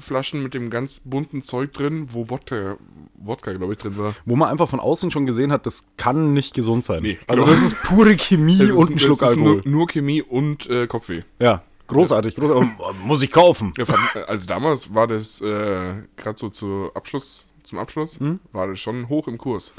[0.00, 2.76] Flaschen mit dem ganz bunten Zeug drin, wo Wodka,
[3.14, 4.14] Wodka glaube ich, drin war.
[4.26, 7.02] Wo man einfach von außen schon gesehen hat, das kann nicht gesund sein.
[7.02, 9.62] Nee, also das ist pure Chemie ist- und ein Schluck das ist Alkohol.
[9.64, 11.22] Nur, nur Chemie und äh, Kopfweh.
[11.38, 12.36] Ja, großartig.
[12.36, 12.68] großartig.
[13.04, 13.72] Muss ich kaufen.
[13.78, 18.40] Ja, fand- also damals war das äh, gerade so zu Abschluss, zum Abschluss, Hm?
[18.52, 19.72] war das schon hoch im Kurs.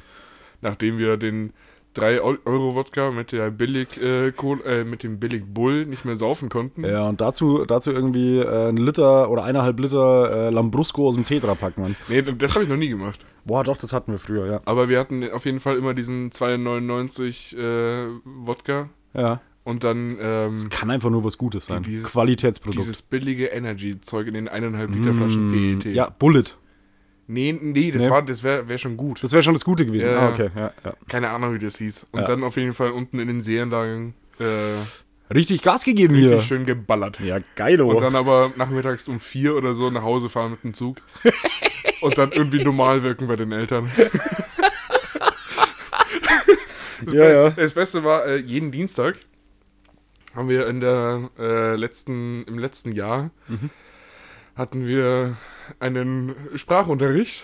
[0.61, 1.53] Nachdem wir den
[1.95, 6.17] 3 Euro Wodka mit der billig äh, Kohl, äh, mit dem billig Bull nicht mehr
[6.17, 6.83] saufen konnten.
[6.83, 11.23] Ja, und dazu, dazu irgendwie äh, ein Liter oder eineinhalb Liter äh, Lambrusco aus dem
[11.25, 11.95] Tetrapack, Mann.
[12.09, 13.25] Nee, das habe ich noch nie gemacht.
[13.45, 14.61] Boah, doch, das hatten wir früher, ja.
[14.65, 19.39] Aber wir hatten auf jeden Fall immer diesen 2,99 äh, Wodka Ja.
[19.65, 21.83] Und dann ähm, Kann einfach nur was Gutes sein.
[21.83, 22.81] Dieses- Qualitätsprodukt.
[22.81, 25.93] dieses billige Energy-Zeug in den 1,5 Liter Flaschen Mm, PET.
[25.93, 26.43] Ja, Bullet.
[27.27, 28.09] Nee, nee, das, Nee.
[28.11, 29.21] war- das wäre wär schon gut.
[29.23, 30.09] Das wäre schon das Gute gewesen.
[30.11, 30.93] Ja, ah, okay, ja, ja.
[31.09, 32.05] Keine Ahnung, wie das hieß.
[32.11, 36.41] Und dann auf jeden Fall unten in den Seeanlagen äh, Richtig Gas gegeben richtig hier.
[36.43, 37.19] schön geballert.
[37.19, 40.75] Ja, geil, Und dann aber nachmittags um vier oder so nach Hause fahren mit dem
[40.75, 40.97] Zug.
[42.01, 43.89] und dann irgendwie normal wirken bei den Eltern.
[47.11, 47.49] Ja, ja.
[47.51, 49.17] Das Beste war, äh, jeden Dienstag
[50.35, 53.31] haben wir in der äh, letzten, im letzten Jahr
[54.55, 55.35] hatten wir
[55.79, 57.43] einen Sprachunterricht.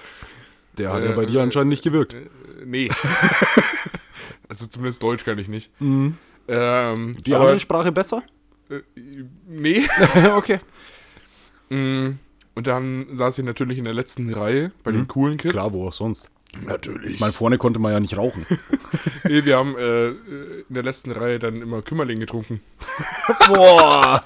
[0.77, 2.13] Der hat ja Äh, bei dir anscheinend nicht gewirkt.
[2.13, 2.27] Äh,
[2.65, 2.89] nee.
[4.49, 5.71] also zumindest Deutsch kann ich nicht.
[5.81, 6.17] Mhm.
[6.47, 8.23] Ähm, Die aber, andere Sprache besser?
[8.69, 8.79] äh,
[9.47, 9.83] nee.
[10.35, 10.59] okay.
[11.69, 12.11] Mm,
[12.55, 15.53] Und dann saß ich natürlich in der letzten Reihe bei den coolen Kids.
[15.53, 15.57] Mhm.
[15.57, 16.29] Klar, wo auch sonst.
[16.65, 17.15] Natürlich.
[17.15, 18.45] Ich meine, vorne konnte man ja nicht rauchen.
[19.23, 20.15] nee, wir haben äh, äh,
[20.67, 22.59] in der letzten Reihe dann immer Kümmerling getrunken.
[23.47, 24.23] Boah.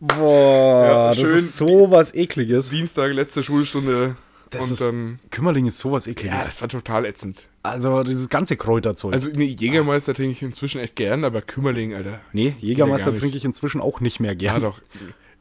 [0.00, 1.38] Boah, Ja, das schön.
[1.38, 2.70] ist so was Ekliges.
[2.70, 4.16] Dienstag, letzte Schulstunde.
[4.50, 5.18] Das und ist, dann.
[5.30, 6.38] Kümmerling ist sowas Ekliges.
[6.38, 7.48] Ja, das war total ätzend.
[7.62, 9.12] also dieses ganze Kräuterzeug.
[9.12, 12.20] Also, nee, Jägermeister trinke ich inzwischen echt gern, aber Kümmerling, Alter.
[12.32, 14.62] nee, Jägermeister trinke ich inzwischen auch nicht mehr Ja, gern.
[14.62, 14.80] doch.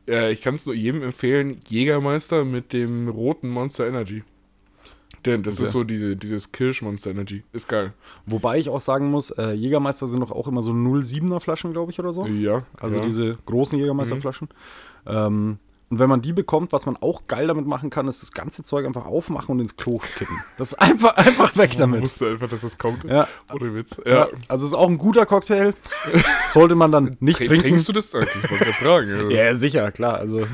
[0.07, 4.23] Äh, ich kann es nur jedem empfehlen: Jägermeister mit dem roten Monster Energy.
[5.25, 5.63] Denn das Okay.
[5.63, 7.43] ist so diese, dieses Kirsch-Monster Energy.
[7.51, 7.93] Ist geil.
[8.25, 11.91] Wobei ich auch sagen muss, äh, Jägermeister sind doch auch immer so 0,7er Flaschen, glaube
[11.91, 12.25] ich, oder so.
[12.27, 12.59] Ja.
[12.79, 13.03] Also ja.
[13.03, 13.07] Mhm.
[13.07, 14.49] diese großen Jägermeisterflaschen.
[15.07, 15.57] Ähm,
[15.87, 18.63] und wenn man die bekommt, was man auch geil damit machen kann, ist das ganze
[18.63, 20.35] Zeug einfach aufmachen und ins Klo kippen.
[20.57, 22.01] Das ist einfach, einfach weg Ich damit.
[22.01, 23.03] wusste einfach, dass das kommt.
[23.03, 23.27] Ja.
[23.53, 24.01] Ohne Witz.
[24.03, 24.11] Ja.
[24.13, 24.27] Ja.
[24.47, 25.73] also ist auch ein guter Cocktail.
[26.49, 27.67] Sollte man dann nicht Trink- trinken.
[27.67, 28.43] Trinkst du das eigentlich?
[28.43, 29.11] Ich wollte fragen.
[29.15, 29.29] Also.
[29.29, 30.15] Ja, sicher, klar.
[30.17, 30.47] Also,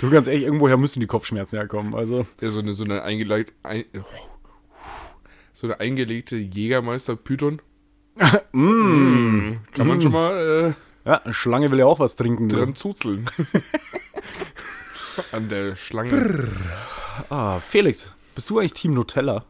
[0.00, 1.94] du ganz ehrlich, irgendwoher müssen die Kopfschmerzen herkommen.
[1.94, 3.84] Also, Ja, so eine, so eine eingelegte, ein,
[5.52, 7.60] so eine eingelegte Jägermeister-Python.
[8.52, 9.52] mm.
[9.72, 10.74] Kann man schon mal
[11.06, 12.50] ja, eine Schlange will ja auch was trinken.
[12.50, 13.30] äh, dran zuzeln.
[15.32, 16.48] An der Schlange.
[17.30, 19.44] Ah, Felix, bist du eigentlich Team Nutella?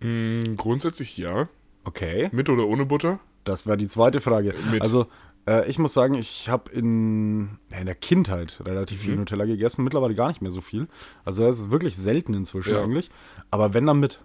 [0.00, 1.48] Mm, grundsätzlich ja.
[1.84, 2.28] Okay.
[2.32, 3.18] Mit oder ohne Butter?
[3.44, 4.54] Das war die zweite Frage.
[4.70, 4.82] Mit.
[4.82, 5.06] Also,
[5.50, 9.04] äh, ich muss sagen, ich habe in, in der Kindheit relativ Mhm.
[9.04, 10.86] viel Nutella gegessen, mittlerweile gar nicht mehr so viel.
[11.24, 12.82] Also, das ist wirklich selten inzwischen Ja.
[12.82, 13.10] eigentlich.
[13.50, 14.20] Aber wenn dann mit.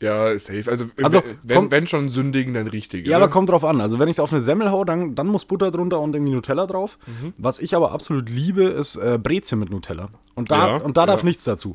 [0.00, 0.68] Ja, safe.
[0.68, 3.06] Also, Also, wenn, kommt- wenn schon sündigen, dann richtig.
[3.06, 3.26] Ja, oder?
[3.26, 3.80] aber kommt drauf an.
[3.80, 6.32] Also, wenn ich es auf eine Semmel hau, dann, dann muss Butter drunter und irgendwie
[6.32, 6.98] Nutella drauf.
[7.06, 7.34] Mhm.
[7.38, 10.08] Was ich aber absolut liebe, ist äh, Brezel mit Nutella.
[10.34, 11.26] Und da, Ja, und da darf ja.
[11.26, 11.74] nichts dazu.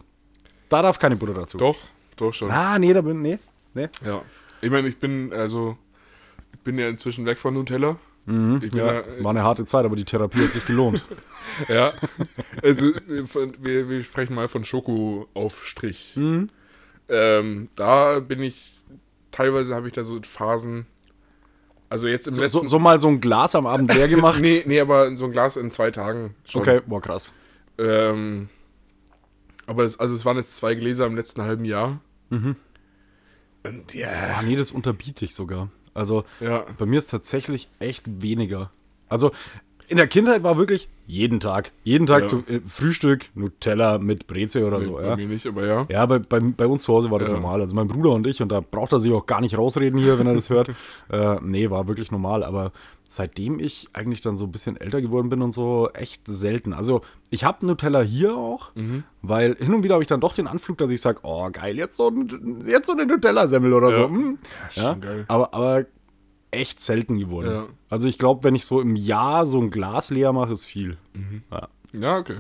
[0.68, 1.58] Da darf keine Butter dazu.
[1.58, 1.78] Doch,
[2.18, 2.52] doch schon.
[2.52, 3.40] Ah, nee, da bin nee.
[3.74, 3.88] nee.
[4.06, 4.22] Ja.
[4.60, 5.78] Ich meine, ich bin, also,
[6.52, 7.96] ich bin ja inzwischen weg von Nutella.
[8.28, 8.62] Mhm.
[8.74, 11.04] Ja, ja, war eine harte Zeit, aber die Therapie hat sich gelohnt.
[11.70, 11.94] Ja,
[12.62, 16.12] also wir, von- wir, wir sprechen mal von Schokoaufstrich.
[16.16, 16.50] Mhm.
[17.10, 18.74] Ähm, da bin ich,
[19.32, 20.86] teilweise habe ich da so Phasen,
[21.90, 22.60] also jetzt im So, letzten...
[22.64, 24.42] so, so mal so ein Glas am Abend leer gemacht.
[24.42, 26.62] nee, nee, aber so ein Glas in zwei Tagen schon.
[26.62, 27.32] Okay, boah, krass.
[27.80, 28.50] Ähm,
[29.66, 32.02] aber es, also es waren jetzt zwei Gläser im letzten halben Jahr.
[32.30, 32.56] Mhm.
[33.64, 35.70] Und ja, Ah, nee, das unterbiete ich sogar.
[35.98, 36.66] Also, ja.
[36.78, 38.70] bei mir ist tatsächlich echt weniger.
[39.10, 39.32] Also,
[39.88, 41.72] in der Kindheit war wirklich jeden Tag.
[41.84, 42.28] Jeden Tag Ja.
[42.28, 45.16] zu äh, Frühstück, Nutella mit Brezel oder so, bei ja.
[45.16, 45.86] mir nicht, aber ja.
[45.90, 47.36] Ja, bei, bei, bei uns zu Hause war das Ja.
[47.36, 47.62] normal.
[47.62, 50.20] Also mein Bruder und ich, und da braucht er sich auch gar nicht rausreden hier,
[50.20, 50.70] wenn er das hört.
[51.10, 52.44] Äh, nee, war wirklich normal.
[52.44, 52.74] Aber
[53.08, 56.74] seitdem ich eigentlich dann so ein bisschen älter geworden bin und so, echt selten.
[56.74, 57.00] Also
[57.30, 59.04] ich habe Nutella hier auch, Mhm.
[59.22, 61.78] weil hin und wieder habe ich dann doch den Anflug, dass ich sage, oh geil,
[61.78, 62.12] jetzt so,
[62.66, 64.02] jetzt so eine Nutella-Semmel oder so.
[64.02, 64.10] Ja.
[64.10, 64.38] Hm.
[64.68, 65.26] ist Ja, schon geil.
[65.30, 65.86] Aber, aber
[66.52, 67.52] echt selten geworden.
[67.52, 67.68] Ja.
[67.90, 70.98] Also ich glaube, wenn ich so im Jahr so ein Glas leer mache, ist viel.
[71.52, 71.68] Ja.
[71.94, 72.38] Ja, okay.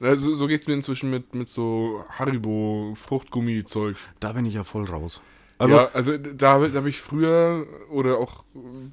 [0.00, 3.96] Also, so geht es mir inzwischen mit, mit so Haribo-Fruchtgummi-Zeug.
[4.20, 5.20] Da bin ich ja voll raus.
[5.58, 8.44] Also, Also, ja, also da habe hab ich früher oder auch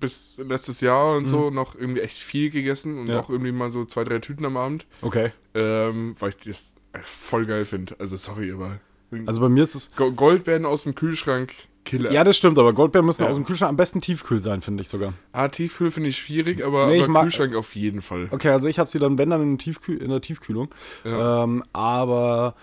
[0.01, 3.09] bis letztes Jahr und so noch irgendwie echt viel gegessen und Mhm.
[3.11, 3.19] Ja.
[3.21, 5.31] auch irgendwie mal so zwei, drei Tüten am Abend, okay.
[5.53, 6.73] ähm, weil ich das
[7.03, 7.95] voll geil finde.
[7.99, 8.79] Also sorry, aber
[9.25, 9.95] Also bei mir ist es.
[9.95, 11.53] Go- Goldbeeren aus dem Kühlschrank,
[11.87, 12.11] Killer.
[12.11, 13.29] Ja, das stimmt, aber Goldbeeren müssen Ja.
[13.29, 15.13] aus dem Kühlschrank am besten tiefkühl sein, finde ich sogar.
[15.31, 18.27] Ah, Tiefkühl finde ich schwierig, aber, Nee, ich aber Kühlschrank auf jeden Fall.
[18.31, 20.69] Okay, also ich habe sie dann, wenn dann, in, Tiefkühl, in der Tiefkühlung.
[21.03, 21.43] Ja.
[21.43, 22.55] Ähm, aber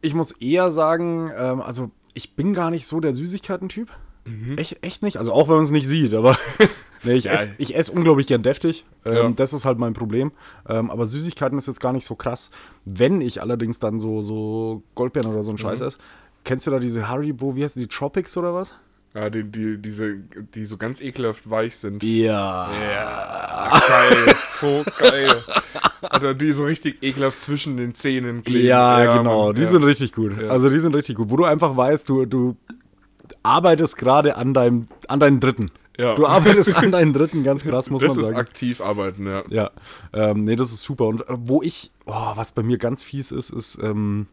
[0.00, 3.88] ich muss eher sagen, ähm, also ich bin gar nicht so der Süßigkeiten-Typ.
[4.56, 5.18] Echt, echt nicht.
[5.18, 6.36] Also auch wenn man es nicht sieht, aber
[7.04, 8.84] nee, ich esse ess unglaublich gern deftig.
[9.04, 9.28] Ähm, Ja.
[9.28, 10.32] Das ist halt mein Problem.
[10.68, 12.50] Ähm, aber Süßigkeiten ist jetzt gar nicht so krass.
[12.84, 15.98] Wenn ich allerdings dann so, so Goldbeeren oder so einen Scheiß esse,
[16.46, 18.72] kennst du da diese Haribo, wie heißt die, Tropics oder was?
[19.14, 22.02] Ja, die, die, diese, die so ganz ekelhaft weich sind.
[22.02, 22.70] Ja.
[22.70, 25.42] Ja, geil, so geil.
[26.14, 28.66] Oder die so richtig ekelhaft zwischen den Zähnen kleben.
[28.66, 29.46] Ja, genau.
[29.46, 29.68] Mann, die ja.
[29.68, 30.40] sind richtig gut.
[30.40, 30.48] Ja.
[30.48, 31.30] Also die sind richtig gut.
[31.30, 32.56] Wo du einfach weißt, du, du
[33.42, 35.70] arbeitest gerade an deinem, an deinem Dritten.
[35.98, 36.14] Ja.
[36.14, 38.38] Du arbeitest an deinem Dritten, ganz krass, muss Das man ist sagen.
[38.38, 39.44] aktiv arbeiten, ja.
[39.48, 39.70] Ja,
[40.12, 41.06] ähm, nee, das ist super.
[41.06, 44.26] Und äh, wo ich, oh, was bei mir ganz fies ist, ist, ähm,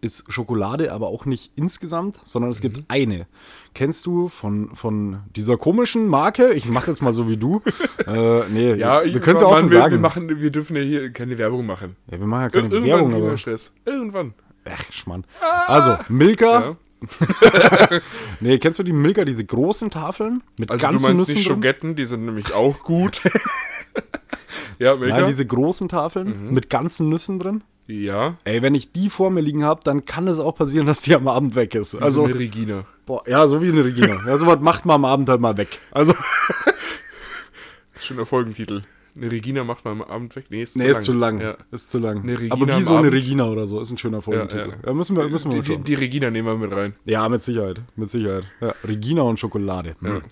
[0.00, 2.62] ist Schokolade aber auch nicht insgesamt, sondern es Mhm.
[2.62, 3.26] gibt eine.
[3.74, 6.52] Kennst du von, von dieser komischen Marke?
[6.52, 7.62] Ich mach's jetzt mal so wie du.
[8.06, 9.92] äh, nee, Ja, wir können es ja auch schon wir, sagen.
[9.92, 11.96] wir, machen, wir dürfen ja hier keine Werbung machen.
[12.10, 13.36] ja, wir machen ja keine Irgendwann Werbung, aber.
[13.36, 13.72] Stress.
[13.84, 14.34] Irgendwann.
[14.64, 15.24] Ach, Schmann.
[15.66, 16.60] Also, Milka.
[16.60, 16.76] Ja.
[18.40, 20.42] Nee, kennst du die Milka, diese großen Tafeln?
[20.58, 21.54] Mit Also du ganzen meinst Nüssen nicht drin?
[21.56, 23.20] Schogetten, die sind nämlich auch gut.
[24.78, 25.16] ja, Milka?
[25.20, 27.62] Nein, diese großen Tafeln mit ganzen Nüssen drin.
[27.88, 28.36] Ja.
[28.44, 31.14] Ey, wenn ich die vor mir liegen habe, dann kann es auch passieren, dass die
[31.14, 31.94] am Abend weg ist.
[31.94, 32.84] Also Also, eine Regina.
[33.06, 34.20] boah, ja, so wie eine Regina.
[34.26, 35.80] Ja, sowas macht man am Abend halt mal weg.
[35.90, 36.14] Also,
[38.00, 38.82] Schöner Folgentitel.
[39.16, 40.44] Eine Regina macht man am Abend weg.
[40.50, 41.02] Nee, ist nee, zu ist lang.
[41.04, 41.40] zu lang.
[41.40, 41.56] Ja.
[41.72, 42.18] Ist zu lang.
[42.50, 43.14] Aber wie so eine Abend.
[43.14, 44.68] Regina oder so, ist ein schöner Folgentitel.
[44.68, 44.92] Ja, Ja, ja.
[44.92, 46.94] müssen wir, müssen wir Die, die, die Regina nehmen wir mit rein.
[47.04, 47.80] Ja, mit Sicherheit.
[47.96, 48.44] Mit Sicherheit.
[48.86, 49.96] Regina und Schokolade.
[50.00, 50.22] Hm.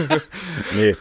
[0.76, 0.96] nee.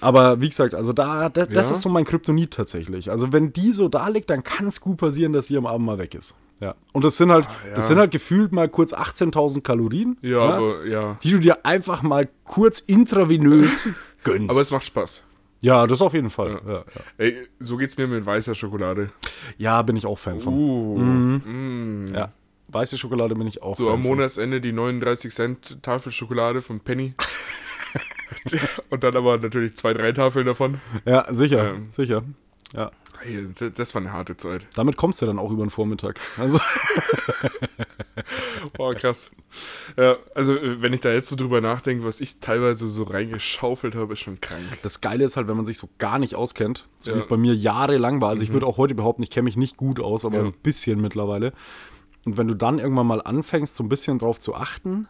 [0.00, 1.74] Aber wie gesagt, also da, das, das Ja.
[1.76, 3.10] ist so mein Kryptonit tatsächlich.
[3.10, 5.86] Also wenn die so da liegt, dann kann es gut passieren, dass sie am Abend
[5.86, 6.34] mal weg ist.
[6.60, 6.74] Ja.
[6.92, 7.74] Und das sind halt, Ah, ja.
[7.74, 10.16] das sind halt gefühlt mal kurz 18.000 Kalorien.
[10.22, 11.18] Ja, aber ja.
[11.22, 13.90] Die du dir einfach mal kurz intravenös
[14.24, 14.50] gönnst.
[14.50, 15.22] Aber es macht Spaß.
[15.60, 16.60] ja, das auf jeden Fall.
[16.66, 16.84] Ja, ja.
[17.18, 19.10] Ey, so geht's mir mit weißer Schokolade.
[19.58, 20.54] ja bin ich auch Fan von.
[20.54, 20.98] Uh.
[20.98, 22.06] Mm.
[22.14, 22.32] Ja.
[22.68, 24.10] Weiße Schokolade bin ich auch So Fan am von.
[24.10, 27.14] Monatsende die 39 Cent Tafel Schokolade von Penny.
[28.90, 30.80] Und dann aber natürlich zwei, drei Tafeln davon.
[31.04, 31.88] Ja, sicher, Ähm.
[31.90, 32.22] sicher.
[32.74, 32.90] Ja.
[33.76, 34.66] Das- war eine harte Zeit.
[34.74, 36.20] Damit kommst du dann auch über den Vormittag.
[36.36, 36.58] Also,
[38.76, 39.30] Boah, krass.
[39.96, 43.94] Ja, also äh, wenn ich da jetzt so drüber nachdenke, was ich teilweise so reingeschaufelt
[43.94, 44.62] habe, ist schon krank.
[44.82, 47.20] Das Geile ist halt, wenn man sich so gar nicht auskennt, so wie Ja.
[47.20, 48.30] es bei mir jahrelang war.
[48.30, 50.44] Also ich würde auch heute behaupten, ich kenne mich nicht gut aus, aber Ja.
[50.44, 51.52] ein bisschen mittlerweile.
[52.24, 55.06] Und wenn du dann irgendwann mal anfängst, so ein bisschen drauf zu achten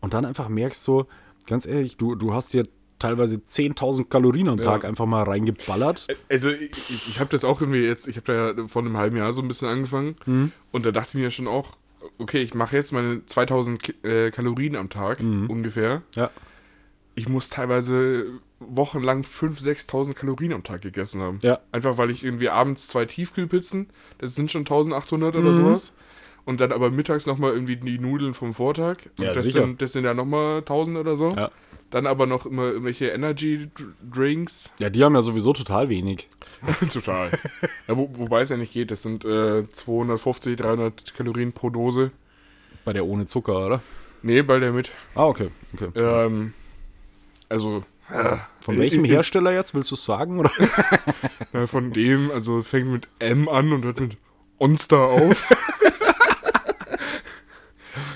[0.00, 1.06] und dann einfach merkst so,
[1.46, 2.68] ganz ehrlich, du, du hast dir
[2.98, 4.64] teilweise 10.000 Kalorien am Ja.
[4.64, 6.06] Tag einfach mal reingeballert.
[6.28, 6.70] Also ich,
[7.08, 9.42] ich, habe das auch irgendwie jetzt, ich habe da ja vor einem halben Jahr so
[9.42, 10.52] ein bisschen angefangen Mhm.
[10.72, 11.76] und da dachte ich mir schon auch,
[12.18, 15.48] okay, ich mache jetzt meine 2000 Ki äh, Kalorien am Tag Mhm.
[15.50, 16.02] ungefähr.
[16.14, 16.30] Ja.
[17.14, 18.26] Ich muss teilweise
[18.60, 21.38] wochenlang 5.000, 6.000 Kalorien am Tag gegessen haben.
[21.42, 21.58] Ja.
[21.72, 23.88] Einfach weil ich irgendwie abends zwei Tiefkühlpizzen,
[24.18, 25.56] das sind schon 1800 oder Mhm.
[25.56, 25.92] sowas.
[26.44, 28.98] Und dann aber mittags nochmal irgendwie die Nudeln vom Vortag.
[29.18, 29.60] Ja, das, sicher.
[29.62, 31.28] sind, das sind ja nochmal 1000 oder so.
[31.30, 31.50] Ja.
[31.90, 34.70] Dann aber noch immer irgendwelche Energy Dr- Drinks.
[34.78, 36.28] Ja, die haben ja sowieso total wenig.
[36.92, 37.30] Total.
[37.86, 38.90] ja, wo, wobei es ja nicht geht.
[38.90, 42.10] Das sind äh, 250, 300 Kalorien pro Dose.
[42.84, 43.82] Bei der ohne Zucker, oder?
[44.22, 44.90] Nee, bei der mit.
[45.14, 45.48] Ah, okay.
[45.72, 45.88] okay.
[45.94, 46.52] Ähm,
[47.48, 47.84] also.
[48.10, 50.38] äh, Von welchem ist- Hersteller jetzt, willst du es sagen?
[50.40, 50.50] Oder?
[51.54, 54.18] Ja, von dem, also fängt mit M an und hört mit
[54.58, 55.48] Onster auf.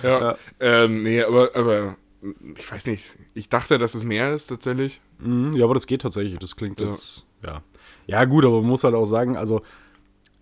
[0.02, 0.36] ja, Ja.
[0.60, 1.96] Ähm, nee, aber, aber
[2.56, 3.16] ich weiß nicht.
[3.34, 5.00] Ich dachte, dass es mehr ist tatsächlich.
[5.18, 6.38] Mhm, ja, aber das geht tatsächlich.
[6.38, 6.88] Das klingt Ja.
[6.88, 7.62] jetzt, ja.
[8.06, 9.62] Ja, gut, aber man muss halt auch sagen, also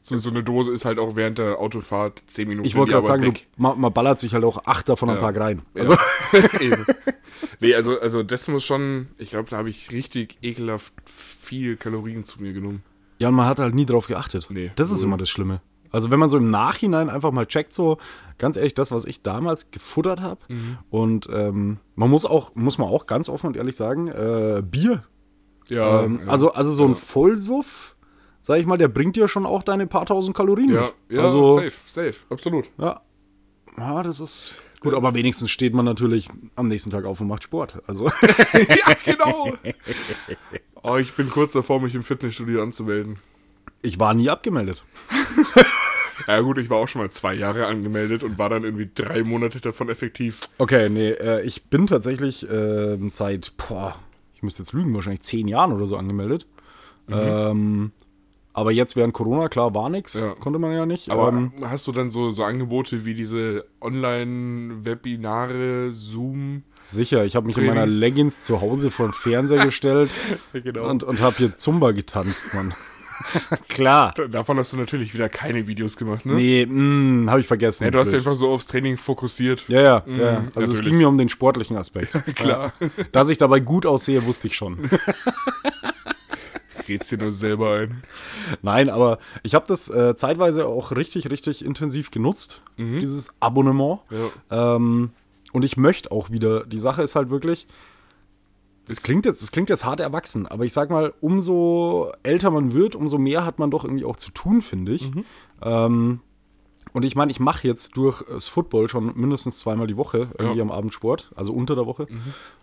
[0.03, 2.67] So, so eine Dose ist halt auch während der Autofahrt 10 Minuten.
[2.67, 5.21] Ich wollte gerade sagen, du, man, man ballert sich halt auch acht davon am Ja.
[5.21, 5.63] Tag rein.
[5.75, 5.81] Ja.
[5.83, 5.97] Also,
[6.61, 6.87] Eben.
[7.61, 12.25] Nee, also, also das muss schon, ich glaube, da habe ich richtig ekelhaft viel Kalorien
[12.25, 12.83] zu mir genommen.
[13.19, 14.47] ja, und man hat halt nie drauf geachtet.
[14.51, 15.61] Nee, das ist immer das Schlimme.
[15.91, 17.99] Also, wenn man so im Nachhinein einfach mal checkt, so
[18.39, 20.41] ganz ehrlich, das, was ich damals gefuttert habe.
[20.49, 20.79] Mhm.
[20.91, 25.05] Und ähm, man muss auch, muss man auch ganz offen und ehrlich sagen, äh, Bier.
[25.69, 26.31] Ja, ähm, ja.
[26.31, 26.97] also, also so ein ja.
[26.97, 27.97] Vollsuff,
[28.41, 30.95] sag ich mal, der bringt dir schon auch deine paar tausend Kalorien Ja, mit.
[31.11, 32.71] ja also, safe, safe, absolut.
[32.79, 33.03] Ja.
[33.77, 34.61] Ja, das ist.
[34.81, 37.83] Gut, aber wenigstens steht man natürlich am nächsten Tag auf und macht Sport.
[37.87, 38.07] Also.
[38.55, 39.53] ja, genau.
[40.83, 43.19] Oh, ich bin kurz davor, mich im Fitnessstudio anzumelden.
[43.83, 44.85] Ich war nie abgemeldet.
[46.27, 49.25] Ja gut, ich war auch schon mal zwei Jahre angemeldet und war dann irgendwie drei
[49.25, 50.41] Monate davon effektiv.
[50.59, 53.97] Okay, nee, äh, ich bin tatsächlich ähm, seit, boah,
[54.35, 56.47] ich müsste jetzt lügen, wahrscheinlich zehn Jahren oder so angemeldet.
[57.09, 57.93] Ähm,
[58.53, 60.35] aber jetzt während Corona, klar, war nix, Ja.
[60.35, 61.11] konnte man ja nicht.
[61.11, 66.65] Aber ähm, hast du dann so, so Angebote wie diese Online-Webinare, Zoom?
[66.85, 67.99] sicher, ich habe mich in meiner Trainings.
[68.01, 70.11] Leggings zu Hause vor den Fernseher gestellt
[70.53, 70.89] Genau.
[70.89, 72.75] und, und habe hier Zumba getanzt, Mann.
[73.69, 74.15] klar.
[74.31, 76.35] Davon hast du natürlich wieder keine Videos gemacht, ne?
[76.35, 77.85] Nee, mh, habe ich vergessen.
[77.85, 79.65] Ja, du hast dich einfach so aufs Training fokussiert.
[79.69, 80.37] ja, ja, Mm, ja.
[80.37, 80.85] Also es natürlich.
[80.85, 82.13] ging mir um den sportlichen Aspekt.
[82.35, 82.73] Klar.
[82.81, 82.89] Ja.
[83.13, 84.91] Dass ich dabei gut aussehe, wusste ich schon.
[86.89, 88.03] Red's dir nur selber ein.
[88.63, 94.01] Nein, aber ich habe das äh, zeitweise auch richtig, richtig intensiv genutzt, dieses Abonnement.
[94.51, 94.75] Ja.
[94.75, 95.11] Ähm,
[95.53, 97.67] und ich möchte auch wieder, die Sache ist halt wirklich,
[98.91, 102.73] das klingt jetzt, das klingt jetzt hart erwachsen, aber ich sag mal, umso älter man
[102.73, 105.15] wird, umso mehr hat man doch irgendwie auch zu tun, finde ich.
[105.15, 105.25] Mhm.
[105.63, 106.21] Ähm,
[106.93, 110.59] und ich meine, ich mache jetzt durch das Football schon mindestens zweimal die Woche irgendwie
[110.59, 110.65] Ja.
[110.65, 110.71] Mhm.
[110.73, 112.09] am Abend Sport, also unter der Woche.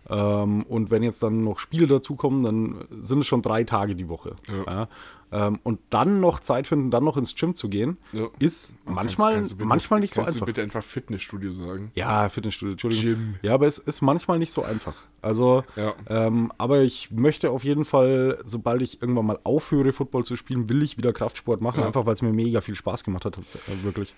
[0.09, 4.09] Ähm, und wenn jetzt dann noch Spiele dazukommen, dann sind es schon drei Tage die
[4.09, 4.35] Woche.
[4.65, 4.89] Ja.
[5.29, 8.27] Ähm, und dann noch Zeit finden, dann noch ins Gym zu gehen, Ja.
[8.39, 10.45] ist manchmal, kannst- kannst bitte- manchmal nicht so kannst einfach.
[10.45, 11.91] du bitte einfach Fitnessstudio sagen?
[11.95, 13.03] Ja, Fitnessstudio, Entschuldigung.
[13.13, 13.35] Gym.
[13.41, 14.95] Ja, aber es ist manchmal nicht so einfach.
[15.21, 15.95] Also, Ja.
[16.07, 20.69] ähm, aber ich möchte auf jeden Fall, sobald ich irgendwann mal aufhöre, Football zu spielen,
[20.69, 21.87] will ich wieder Kraftsport machen, Ja.
[21.87, 24.15] einfach weil es mir mega viel Spaß gemacht hat, äh, wirklich.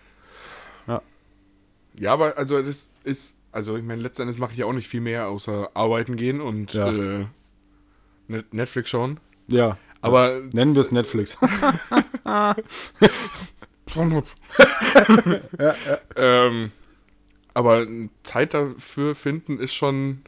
[1.95, 4.87] Ja, aber also das ist, also ich meine, letzten Endes mache ich ja auch nicht
[4.87, 6.87] viel mehr, außer arbeiten gehen und Ja.
[6.91, 7.25] äh,
[8.27, 9.19] Net- Netflix schauen.
[9.47, 9.77] Ja.
[10.01, 11.37] Aber Nennen wir es Netflix.
[16.15, 16.71] ähm,
[17.53, 17.85] aber
[18.23, 20.21] Zeit dafür finden ist schon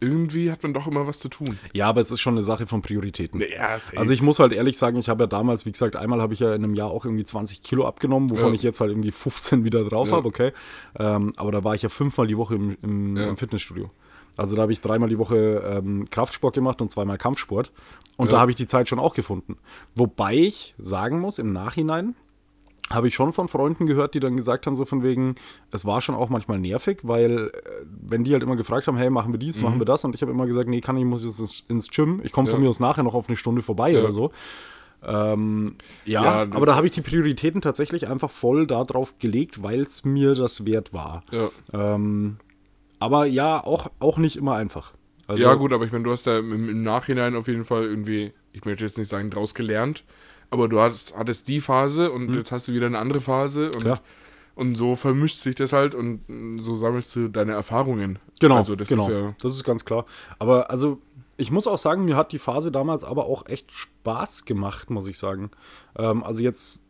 [0.00, 1.58] irgendwie hat man doch immer was zu tun.
[1.72, 3.40] ja, aber es ist schon eine Sache von Prioritäten.
[3.40, 3.78] Ja.
[3.96, 6.40] Also ich muss halt ehrlich sagen, ich habe ja damals, wie gesagt, einmal habe ich
[6.40, 8.54] ja in einem Jahr auch irgendwie 20 Kilo abgenommen, wovon Ja.
[8.54, 10.16] ich jetzt halt irgendwie 15 wieder drauf Ja.
[10.16, 10.52] habe, okay.
[10.98, 13.28] Ähm, aber da war ich ja fünfmal die Woche im, im, Ja.
[13.28, 13.90] im Fitnessstudio.
[14.36, 17.72] Also da habe ich dreimal die Woche ähm, Kraftsport gemacht und zweimal Kampfsport.
[18.16, 18.32] Und Ja.
[18.32, 19.56] da habe ich die Zeit schon auch gefunden.
[19.94, 22.14] Wobei ich sagen muss, im Nachhinein
[22.90, 25.36] habe ich schon von Freunden gehört, die dann gesagt haben, so von wegen,
[25.70, 27.50] es war schon auch manchmal nervig, weil äh,
[27.86, 30.20] wenn die halt immer gefragt haben, hey, machen wir dies, machen wir das, und ich
[30.20, 32.64] habe immer gesagt, nee, kann ich, muss jetzt ins, Gym, ich komme von Mhm.
[32.64, 32.66] Ja.
[32.66, 34.00] mir aus nachher noch auf eine Stunde vorbei Ja.
[34.00, 34.32] oder so.
[35.02, 39.80] Ähm, ja, Ja, aber da habe ich die Prioritäten tatsächlich einfach voll darauf gelegt, weil
[39.80, 41.22] es mir das wert war.
[41.32, 41.50] ja.
[41.72, 42.36] Ähm,
[43.04, 44.92] aber ja, auch, auch nicht immer einfach.
[45.26, 47.84] Also, ja, gut, aber ich meine, du hast ja im, im Nachhinein auf jeden Fall
[47.84, 50.04] irgendwie, ich möchte jetzt nicht sagen, draus gelernt,
[50.50, 53.76] aber du hattest, hattest die Phase und jetzt hast du wieder eine andere Phase und,
[53.78, 53.80] Mhm.
[53.80, 54.00] Klar.
[54.54, 56.20] und so vermischt sich das halt und
[56.60, 58.18] so sammelst du deine Erfahrungen.
[58.40, 59.04] Genau, Also das genau.
[59.04, 59.34] ist ja.
[59.42, 60.04] das ist ganz klar.
[60.38, 60.98] Aber also,
[61.36, 65.06] ich muss auch sagen, mir hat die Phase damals aber auch echt Spaß gemacht, muss
[65.06, 65.50] ich sagen.
[65.96, 66.83] Ähm, also jetzt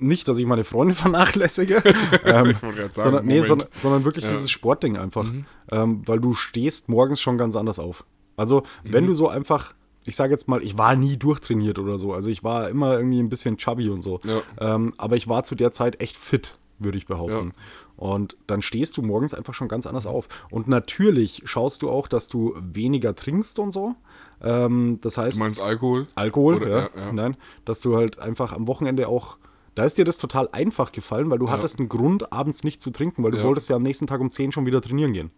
[0.00, 1.76] nicht, dass ich meine Freunde vernachlässige,
[2.24, 4.30] ähm, sagen, sondern, nee, sondern, sondern wirklich Ja.
[4.30, 4.34] Mhm.
[4.36, 5.30] dieses Sportding einfach.
[5.70, 8.04] Ähm, weil du stehst morgens schon ganz anders auf.
[8.36, 8.92] Also, Mhm.
[8.92, 9.74] wenn du so einfach,
[10.04, 12.12] ich sage jetzt mal, ich war nie durchtrainiert oder so.
[12.14, 14.18] Also ich war immer irgendwie ein bisschen chubby und so.
[14.24, 14.42] Ja.
[14.58, 17.52] Ähm, aber ich war zu der Zeit echt fit, würde ich behaupten.
[17.96, 20.26] Und dann stehst du morgens einfach schon ganz anders auf.
[20.50, 23.94] Und natürlich schaust du auch, dass du weniger trinkst und so.
[24.42, 26.06] Ähm, das heißt, Du meinst Alkohol?
[26.14, 27.12] Alkohol, Oder- ja, ja, ja.
[27.12, 27.36] Nein,
[27.66, 29.36] dass du halt einfach am Wochenende auch.
[29.74, 32.90] Da ist dir das total einfach gefallen, weil du hattest einen Grund, abends nicht zu
[32.90, 33.44] trinken, weil du Ja.
[33.44, 35.30] wolltest ja am nächsten Tag um 10 schon wieder trainieren gehen.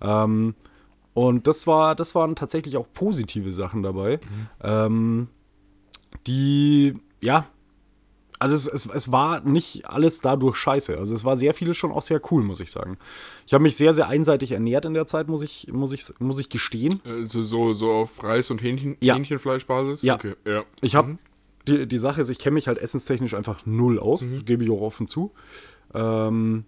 [0.00, 0.54] Ähm,
[1.14, 4.46] und das war, das waren tatsächlich auch positive Sachen dabei, Mhm.
[4.62, 5.28] ähm,
[6.26, 7.46] die, ja,
[8.40, 10.96] also es, es, es war nicht alles dadurch scheiße.
[10.96, 12.96] Also es war sehr vieles schon auch sehr cool, muss ich sagen.
[13.46, 16.38] Ich habe mich sehr, sehr einseitig ernährt in der Zeit, muss ich, muss ich, muss
[16.38, 17.00] ich gestehen.
[17.04, 19.16] Also so, so auf Reis- und Hähnchen, Ja.
[19.16, 20.02] Hähnchenfleischbasis?
[20.02, 20.14] Ja.
[20.14, 20.62] Okay, ja.
[20.82, 21.18] Ich habe
[21.68, 24.80] die, die Sache ist, ich kenne mich halt essenstechnisch einfach null aus, gebe ich auch
[24.80, 25.32] offen zu.
[25.94, 26.64] Ähm,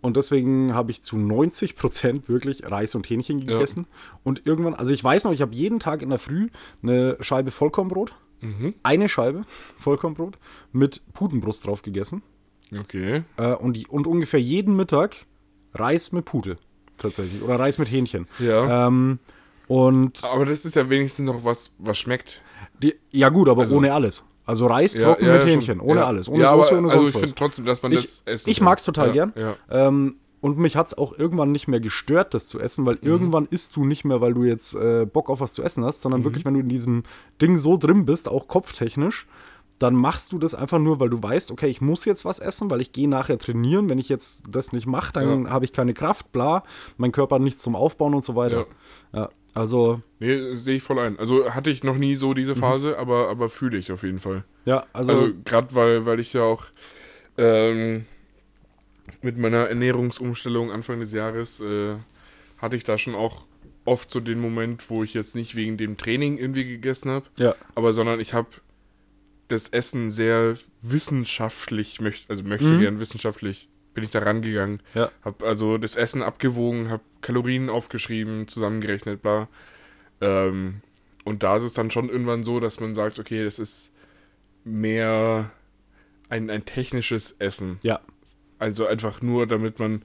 [0.00, 3.86] und deswegen habe ich zu 90 Prozent wirklich Reis und Hähnchen gegessen.
[4.24, 6.48] Und irgendwann, also ich weiß noch, ich habe jeden Tag in der Früh
[6.82, 8.14] eine Scheibe Vollkornbrot,
[8.82, 9.44] eine Scheibe
[9.76, 10.38] Vollkornbrot
[10.72, 12.22] mit Putenbrust drauf gegessen.
[12.78, 13.24] Okay.
[13.36, 15.26] Äh, und, und ungefähr jeden Mittag
[15.74, 16.56] Reis mit Pute
[17.00, 17.42] tatsächlich.
[17.42, 18.26] Oder Reis mit Hähnchen.
[18.38, 18.86] Ja.
[18.86, 19.18] Ähm,
[19.66, 22.42] und Aber das ist ja wenigstens noch was, was schmeckt.
[22.82, 24.24] Die, ja gut, aber ohne alles.
[24.46, 25.48] Also Reis trocken mit schon.
[25.50, 26.06] Hähnchen, ohne ja.
[26.06, 28.50] alles, ohne ja, Soße, ohne Also sonst ich finde trotzdem, dass man Ich, das essen
[28.50, 29.32] ich mag es total ja, gern.
[29.36, 29.56] Ja.
[29.70, 32.86] Ähm, und mich hat es auch irgendwann nicht mehr gestört, das zu essen, Mhm.
[32.86, 35.84] weil irgendwann isst du nicht mehr, weil du jetzt äh, Bock auf was zu essen
[35.84, 36.02] hast, Mhm.
[36.02, 37.02] sondern wirklich, wenn du in diesem
[37.40, 39.26] Ding so drin bist, auch kopftechnisch,
[39.78, 42.70] dann machst du das einfach nur, weil du weißt, okay, ich muss jetzt was essen,
[42.70, 43.88] weil ich gehe nachher trainieren.
[43.88, 45.50] Wenn ich jetzt das nicht mache, dann Ja.
[45.50, 46.64] habe ich keine Kraft, bla,
[46.98, 48.66] mein Körper hat nichts zum Aufbauen und so weiter.
[49.14, 51.18] Ja, also, Nee, sehe ich voll ein.
[51.18, 54.44] Also hatte ich noch nie so diese Phase, aber, aber fühle ich auf jeden Fall.
[54.66, 56.66] ja, also, Also, gerade weil, weil ich ja auch
[57.38, 58.04] ähm,
[59.22, 61.96] mit meiner Ernährungsumstellung Anfang des Jahres äh,
[62.58, 63.46] hatte ich da schon auch
[63.86, 67.54] oft so den Moment, wo ich jetzt nicht wegen dem Training irgendwie gegessen habe, ja,
[67.74, 68.48] aber sondern ich habe
[69.48, 72.80] das Essen sehr wissenschaftlich, möcht, also möchte Mhm.
[72.80, 74.80] gern wissenschaftlich, bin ich da rangegangen.
[74.94, 79.48] ja, Hab also das Essen abgewogen, hab Kalorien aufgeschrieben, zusammengerechnet, bla.
[80.20, 80.80] Ähm,
[81.24, 83.92] und da ist es dann schon irgendwann so, dass man sagt, okay, das ist
[84.64, 85.50] mehr
[86.28, 87.78] ein, ein technisches Essen.
[87.82, 88.00] ja.
[88.58, 90.02] Also einfach nur, damit man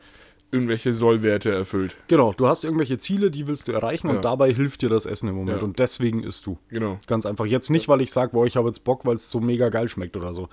[0.49, 1.97] irgendwelche Sollwerte erfüllt.
[2.07, 4.13] Genau, du hast irgendwelche Ziele, die willst du erreichen Ja.
[4.15, 5.57] und dabei hilft dir das Essen im Moment.
[5.59, 5.63] Ja.
[5.65, 6.57] Und deswegen isst du.
[6.69, 6.97] Genau.
[7.05, 7.45] Ganz einfach.
[7.45, 9.89] Jetzt nicht, weil ich sage, boah, ich habe jetzt Bock, weil es so mega geil
[9.89, 10.47] schmeckt oder so.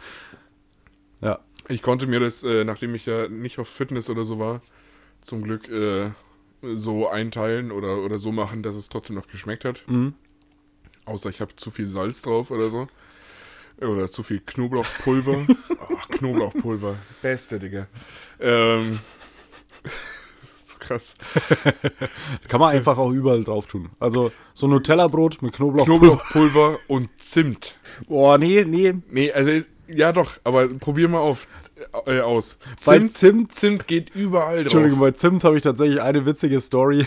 [1.21, 1.39] Ja.
[1.69, 4.63] Ich konnte mir das, äh, nachdem ich ja nicht auf Fitness oder so war,
[5.21, 6.11] zum Glück äh,
[6.63, 9.83] so einteilen oder, oder so machen, dass es trotzdem noch geschmeckt hat.
[9.87, 10.15] Mhm.
[11.05, 12.87] Außer ich habe zu viel Salz drauf oder so.
[13.81, 15.47] Oder zu viel Knoblauchpulver.
[15.99, 16.97] Ach, Knoblauchpulver.
[17.21, 17.89] Beste, Digga.
[18.39, 19.01] Ähm,
[20.65, 21.17] so krass.
[22.49, 23.91] Kann man einfach auch überall drauf tun.
[23.99, 25.87] Also so Nutella-Brot mit Knoblauch.
[25.87, 27.77] Knoblauchpulver und Zimt.
[28.07, 28.95] Boah, nee, nee.
[29.11, 31.47] Nee, also ja doch, aber probier mal auf
[32.07, 32.59] äh, aus.
[32.87, 34.63] Bei Zimt, Zimt- Zimt geht überall drauf.
[34.65, 37.07] Entschuldigung, bei Zimt habe ich tatsächlich eine witzige Story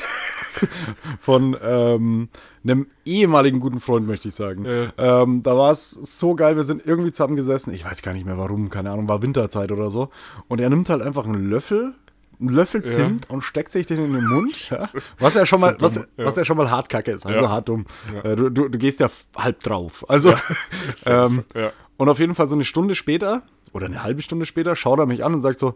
[1.20, 2.30] von ähm,
[2.64, 4.66] einem ehemaligen guten Freund, möchte ich sagen.
[4.66, 5.22] Ja.
[5.24, 7.74] Ähm, da war es so geil, wir sind irgendwie zusammengesessen.
[7.74, 10.10] Ich weiß gar nicht mehr warum, keine Ahnung, war Winterzeit oder so.
[10.48, 11.94] Und er nimmt halt einfach einen Löffel,
[12.40, 12.90] einen Löffel Ja.
[12.90, 14.54] Zimt und steckt sich den in den Mund.
[14.72, 14.90] Ja?
[15.20, 16.04] Was ja schon mal, was, ja.
[16.18, 17.50] was ja schon mal hart kacke ist, also Ja.
[17.50, 17.86] hart dumm.
[18.14, 18.32] Ja.
[18.32, 20.04] Äh, Du, du, du gehst ja halb drauf.
[20.10, 20.34] Also,
[21.06, 21.72] ähm, ja.
[21.98, 23.44] Und auf jeden Fall so eine Stunde später
[23.74, 25.76] oder eine halbe Stunde später schaut er mich an und sagt so,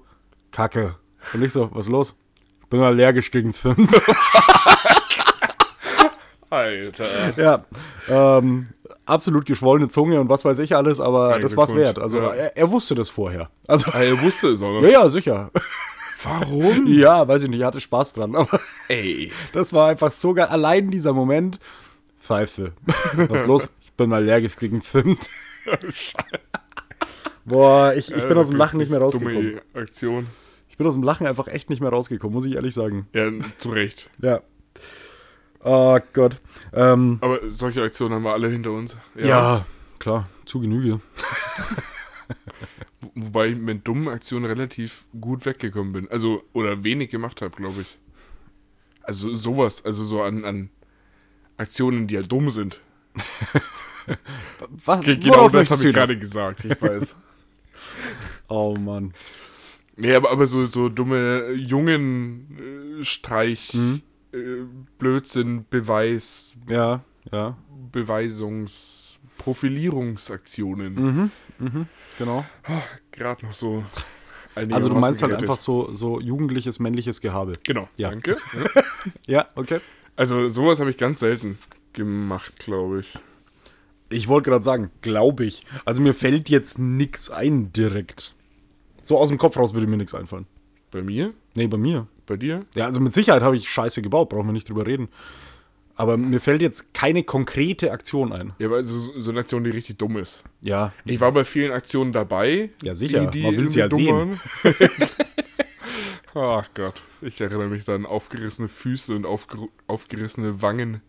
[0.51, 0.95] Kacke.
[1.33, 2.15] Und ich so, was ist los?
[2.61, 3.89] Ich bin allergisch gegen Zimt.
[6.51, 7.05] Alter.
[7.37, 7.65] ja,
[8.07, 8.69] ähm,
[9.05, 11.99] absolut geschwollene Zunge und was weiß ich alles, aber Ein das war's wert.
[11.99, 12.29] Also Ja.
[12.33, 13.49] er, er wusste das vorher.
[13.67, 14.81] Also, Ah, er wusste es auch noch.
[14.83, 15.51] ja, ja, sicher.
[16.23, 16.87] Warum?
[16.91, 19.31] ja, weiß ich nicht, er hatte Spaß dran, aber Ey.
[19.53, 20.47] das war einfach so geil.
[20.47, 21.59] Allein dieser Moment,
[22.19, 22.73] Pfeife.
[23.13, 23.69] Was ist los?
[23.81, 25.29] Ich bin allergisch gegen Zimt.
[27.45, 29.35] Boah, ich, ich bin aus dem Lachen nicht mehr rausgekommen.
[29.41, 30.27] Dumme Aktion.
[30.69, 33.07] Ich bin aus dem Lachen einfach echt nicht mehr rausgekommen, muss ich ehrlich sagen.
[33.13, 34.09] Ja, zu Recht.
[34.21, 34.41] Ja.
[35.63, 36.39] Oh Gott.
[36.73, 38.95] Ähm, Aber solche Aktionen haben wir alle hinter uns.
[39.15, 39.65] ja.
[39.99, 41.01] klar, zu Genüge.
[43.01, 46.07] Wo- Wobei ich mit dummen Aktionen relativ gut weggekommen bin.
[46.09, 47.97] Also, oder wenig gemacht habe, glaube ich.
[49.01, 50.69] Also sowas, also so an, an
[51.57, 52.79] Aktionen, die halt dumm sind.
[54.85, 57.15] Was, Ge- Genau das habe ich gerade gesagt, ich weiß.
[58.47, 59.13] Oh Mann.
[59.95, 64.01] nee, aber, aber so, so dumme jungen äh, Mhm.
[64.33, 64.37] äh,
[64.97, 67.55] Blödsinn, Beweis, Ja, ja.
[67.93, 70.93] Beweisungs-, Profilierungsaktionen.
[70.95, 71.87] Mhm, mhm,
[72.17, 72.45] genau.
[73.11, 73.83] Gerade noch so.
[74.55, 77.53] Also du meinst halt einfach so, so jugendliches männliches Gehabe.
[77.63, 78.09] Genau, Ja.
[78.09, 78.37] danke.
[79.27, 79.79] Ja, okay.
[80.15, 81.57] Also sowas habe ich ganz selten
[81.93, 83.13] gemacht, glaube ich.
[84.09, 85.65] Ich wollte gerade sagen, glaube ich.
[85.85, 88.33] Also mir fällt jetzt nix ein direkt.
[89.01, 90.45] So aus dem Kopf raus würde mir nichts einfallen.
[90.91, 91.33] Bei mir?
[91.53, 92.07] Nee, bei mir.
[92.25, 92.65] Bei dir?
[92.75, 95.09] Ja, also mit Sicherheit habe ich Scheiße gebaut, brauchen wir nicht drüber reden.
[95.95, 98.53] Aber mir fällt jetzt keine konkrete Aktion ein.
[98.57, 100.43] Ja, aber also so- eine Aktion, die richtig dumm ist.
[100.61, 100.93] Ja.
[101.05, 102.69] Ich war bei vielen Aktionen dabei.
[102.81, 103.25] Ja, sicher.
[103.25, 104.73] Die, die Man will's irgendwie ja dumm waren.
[106.35, 107.01] Ach Gott.
[107.21, 111.01] Ich erinnere mich da an aufgerissene Füße und aufger aufgerissene Wangen.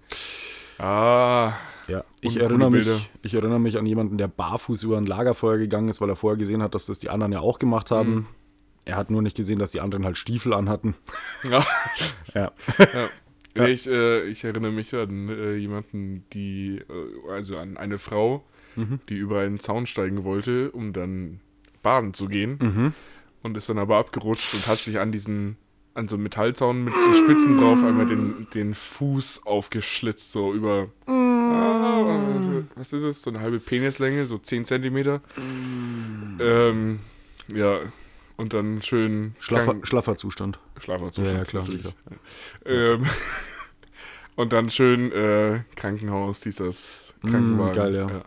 [0.78, 1.52] Ah.
[1.90, 2.88] Ja, ich erinnere, mich,
[3.22, 6.38] ich erinnere mich an jemanden, der barfuß über ein Lagerfeuer gegangen ist, weil er vorher
[6.38, 8.14] gesehen hat, dass das die anderen ja auch gemacht haben.
[8.14, 8.26] Mhm.
[8.84, 10.94] Er hat nur nicht gesehen, dass die anderen halt Stiefel anhatten.
[11.50, 11.64] Ja.
[12.34, 12.52] Ja.
[12.78, 13.08] ja.
[13.56, 18.44] Nee, Ich, äh, ich erinnere mich an äh, jemanden, die, äh, also an eine Frau,
[18.76, 19.00] Mhm.
[19.08, 21.40] die über einen Zaun steigen wollte, um dann
[21.82, 22.58] baden zu gehen.
[22.62, 22.92] Mhm.
[23.42, 25.56] Und ist dann aber abgerutscht und hat sich an diesen,
[25.94, 30.88] an so einen Metallzaun mit so Spitzen drauf einmal den, den Fuß aufgeschlitzt, so über,
[31.06, 31.10] ah,
[32.80, 35.20] was- ist es, so eine halbe Penislänge, so 10 Zentimeter.
[36.40, 37.00] Ähm,
[37.54, 37.80] ja,
[38.36, 40.58] und dann schön Schlaffer, krank- schlaffer Zustand.
[40.78, 41.24] Schlafanzug.
[41.26, 41.94] Ja, ja, klar, natürlich.
[42.64, 43.06] Ähm,
[44.36, 47.72] und dann schön äh, Krankenhaus, dieses Krankenwagen.
[47.72, 48.22] Mm, geil, ja.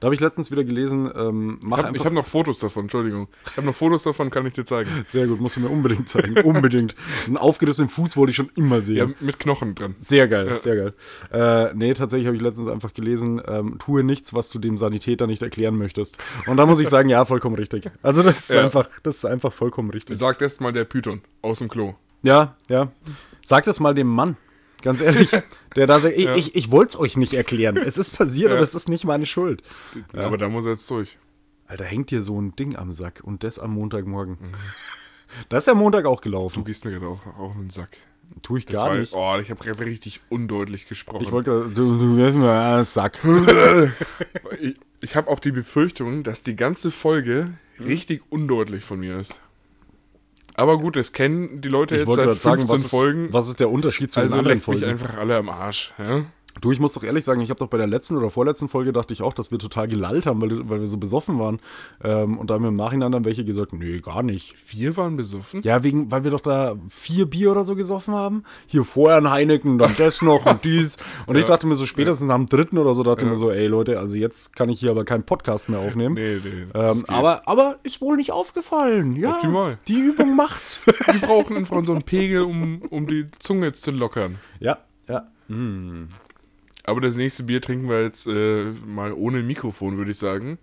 [0.00, 3.28] Da habe ich letztens wieder gelesen, ähm, mach Ich habe hab noch Fotos davon, Entschuldigung.
[3.50, 4.90] Ich habe noch Fotos davon, kann ich dir zeigen.
[5.06, 6.36] sehr gut, musst du mir unbedingt zeigen.
[6.44, 6.94] unbedingt.
[7.26, 8.96] Einen aufgerissenen Fuß wollte ich schon immer sehen.
[8.96, 9.94] Ja, mit Knochen dran.
[9.98, 10.56] Sehr geil, Ja.
[10.56, 10.94] sehr geil.
[11.32, 15.26] Äh, nee, tatsächlich habe ich letztens einfach gelesen, ähm, tue nichts, was du dem Sanitäter
[15.26, 16.18] nicht erklären möchtest.
[16.46, 17.90] Und da muss ich sagen, ja, vollkommen richtig.
[18.02, 18.64] Also das ist Ja.
[18.64, 20.18] einfach, das ist einfach vollkommen richtig.
[20.18, 21.94] Sagt erst mal der Python aus dem Klo.
[22.22, 22.90] Ja, ja.
[23.44, 24.36] Sag das mal dem Mann,
[24.82, 25.30] ganz ehrlich,
[25.76, 26.34] der da sagt, ich, Ja.
[26.34, 27.76] ich, ich wollte es euch nicht erklären.
[27.76, 28.56] Es ist passiert, Ja.
[28.56, 29.62] aber es ist nicht meine Schuld.
[30.12, 31.18] Aber da muss er jetzt durch.
[31.68, 34.38] Alter, hängt dir so ein Ding am Sack und das am Montagmorgen.
[35.48, 36.64] Da ist der Montag auch Du gelaufen.
[36.64, 37.98] gehst mir gerade auch auf den Sack.
[38.42, 39.12] Tue ich Das gar nicht.
[39.12, 41.24] Oh, ich habe gerade richtig undeutlich gesprochen.
[41.24, 43.18] Ich wollte gerade, du, du gehst mir den Sack.
[44.60, 49.40] ich ich habe auch die Befürchtung, dass die ganze Folge richtig undeutlich von mir ist.
[50.58, 52.90] Aber gut, das kennen die Leute Ich jetzt wollte seit gerade sagen, 15 was ist,
[52.90, 53.28] Folgen.
[53.32, 54.92] was ist der Unterschied zu also den anderen leckt mich Folgen?
[54.92, 55.92] einfach alle am Arsch.
[55.98, 56.24] Ja?
[56.60, 58.92] Du, ich muss doch ehrlich sagen, ich habe doch bei der letzten oder vorletzten Folge
[58.92, 61.60] dachte ich auch, dass wir total gelallt haben, weil, weil wir so besoffen waren.
[62.02, 64.54] Ähm, und da haben wir im Nachhinein dann welche gesagt, nee, gar nicht.
[64.74, 65.62] Wir waren besoffen?
[65.62, 68.44] Ja, wegen, weil wir doch da vier Bier oder so gesoffen haben.
[68.66, 70.96] Hier vorher ein Heineken, dann das noch und dies.
[71.26, 71.48] Und ich Ja.
[71.48, 73.32] dachte mir so spätestens am dritten oder so, dachte ich Ja.
[73.34, 76.14] mir so, ey Leute, also jetzt kann ich hier aber keinen Podcast mehr aufnehmen.
[76.14, 76.66] Nee, nee.
[76.74, 79.14] Ähm, aber, aber ist wohl nicht aufgefallen.
[79.16, 79.78] Ja, Optimal.
[79.88, 80.80] die Übung macht's.
[81.12, 84.38] die brauchen einfach so einen Pegel, um, um die Zunge zu lockern.
[84.58, 84.78] ja,
[85.08, 85.26] ja.
[86.86, 90.58] Aber das nächste Bier trinken wir jetzt äh, mal ohne Mikrofon, würde ich sagen.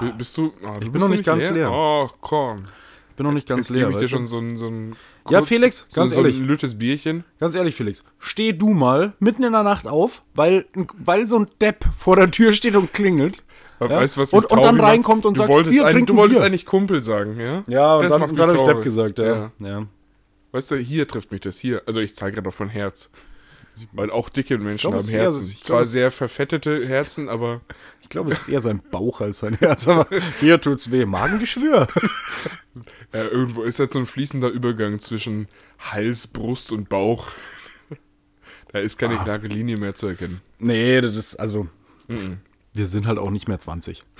[0.00, 0.52] B bist du?
[0.66, 1.70] ah, du bin noch nicht ganz leer.
[1.72, 2.64] Oh, komm.
[3.16, 3.86] bin noch nicht ganz Jetzt leer.
[3.88, 4.94] gebe ich dir schon so ein, so ein
[5.30, 6.38] Ja, Felix, so, ganz so ehrlich.
[6.38, 7.24] ein lüttes Bierchen.
[7.38, 10.66] Ganz ehrlich, Felix, steh du mal mitten in der Nacht auf, weil,
[10.98, 13.42] weil so ein Depp vor der Tür steht und klingelt.
[13.80, 13.88] Ja?
[13.88, 14.88] Weißt du, was Und- und dann macht?
[14.88, 16.46] reinkommt und du sagt, Wolltest hier, ein, du wolltest Bier.
[16.46, 17.62] eigentlich Kumpel sagen, ja?
[17.66, 19.24] Ja, und Das dann, macht und dann habe ich Depp gesagt, ja.
[19.24, 19.50] Ja.
[19.60, 19.86] ja.
[20.52, 21.80] Weißt du, hier trifft mich das, hier.
[21.86, 23.08] Also ich zeige gerade auf mein Herz.
[23.92, 25.46] Weil auch dicke Menschen haben eher Herzen.
[25.48, 27.60] glaub, Zwar sehr verfettete Herzen, aber
[28.02, 30.06] Ich glaube, es ist eher sein Bauch als sein Herz, aber
[30.40, 31.06] hier tut's weh.
[31.06, 31.88] Magengeschwür.
[33.12, 35.48] äh, irgendwo ist halt so ein fließender Übergang zwischen
[35.78, 37.28] Hals, Brust und Bauch.
[38.72, 39.24] da ist keine Ah.
[39.24, 40.40] klare Linie mehr zu erkennen.
[40.58, 41.68] Nee, das ist, also,
[42.08, 42.38] Mhm.
[42.74, 44.04] wir sind halt auch nicht mehr 20.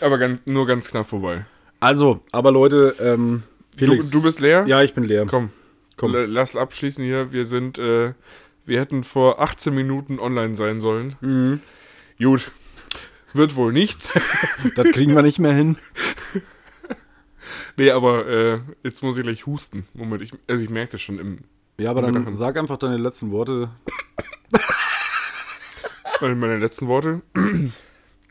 [0.00, 1.44] Aber ganz, nur ganz knapp vorbei.
[1.80, 3.42] Also, aber Leute, ähm,
[3.76, 4.10] Felix.
[4.10, 4.64] Du, du bist leer?
[4.66, 5.26] Ja, ich bin leer.
[5.28, 5.50] Komm,
[5.96, 6.12] Komm.
[6.12, 7.32] Lass abschließen hier.
[7.32, 8.14] Wir sind, äh,
[8.64, 11.16] wir hätten vor 18 Minuten online sein sollen.
[11.20, 11.60] Mhm.
[12.18, 12.52] Gut.
[13.32, 14.12] Wird wohl nichts.
[14.76, 15.76] Das kriegen wir nicht mehr hin.
[17.76, 19.86] nee, aber äh, jetzt muss ich gleich husten.
[19.92, 21.38] Moment, ich, also ich merke das schon im.
[21.78, 22.36] Ja, aber dann Mittagen.
[22.36, 23.70] sag einfach deine letzten Worte.
[26.22, 27.22] Meine, meine letzten Worte.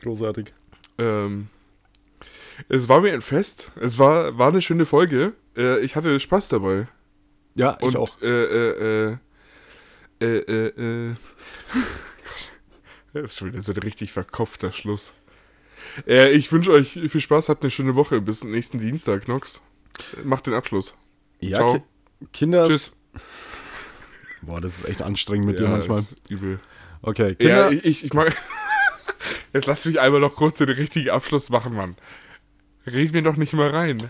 [0.01, 0.53] Großartig.
[0.97, 1.49] Ähm,
[2.69, 3.69] es war mir ein Fest.
[3.81, 5.33] Es war, war eine schöne Folge.
[5.57, 6.87] Äh, ich hatte Spaß dabei.
[7.55, 8.21] Ja, ich Und auch.
[8.21, 9.17] Äh, äh,
[10.21, 11.15] äh, äh, äh, äh.
[13.13, 15.13] Das ist schon wieder so ein richtig verkopfter Schluss.
[16.07, 18.21] Äh, ich wünsche euch viel Spaß, habt eine schöne Woche.
[18.21, 19.61] Bis nächsten Dienstag, Nox.
[20.23, 20.95] Macht den Abschluss.
[21.41, 21.79] Ja, ciao.
[22.21, 22.67] Ki Kinder.
[22.69, 22.95] Tschüss.
[24.41, 25.99] Boah, das ist echt anstrengend mit dir manchmal.
[25.99, 26.59] ist übel.
[27.01, 27.71] Okay, Ja, Kinder.
[27.71, 28.33] ich, ich, ich mag.
[29.53, 31.95] Jetzt lass mich einmal noch kurz den richtigen Abschluss machen, Mann.
[32.87, 34.09] Red mir doch nicht mal rein.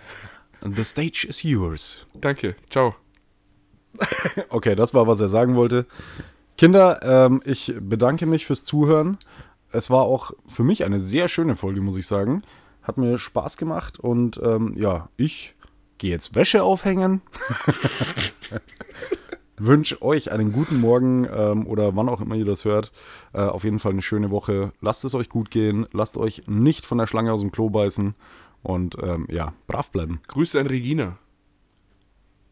[0.61, 2.05] The stage is yours.
[2.13, 2.55] Danke.
[2.69, 2.95] Ciao.
[4.49, 5.85] Okay, das war, was er sagen wollte.
[6.57, 9.17] Kinder, ähm, ich bedanke mich fürs Zuhören.
[9.71, 12.43] Es war auch für mich eine sehr schöne Folge, muss ich sagen.
[12.83, 15.55] Hat mir Spaß gemacht und ähm, ja, ich
[15.97, 17.21] gehe jetzt Wäsche aufhängen.
[19.57, 22.91] Wünsche euch einen guten Morgen ähm, oder wann auch immer ihr das hört.
[23.33, 24.73] Äh, auf jeden Fall eine schöne Woche.
[24.81, 25.85] Lasst es euch gut gehen.
[25.91, 28.15] Lasst euch nicht von der Schlange aus dem Klo beißen.
[28.63, 30.19] Und ähm, ja, brav bleiben.
[30.27, 31.17] Grüße an Regina.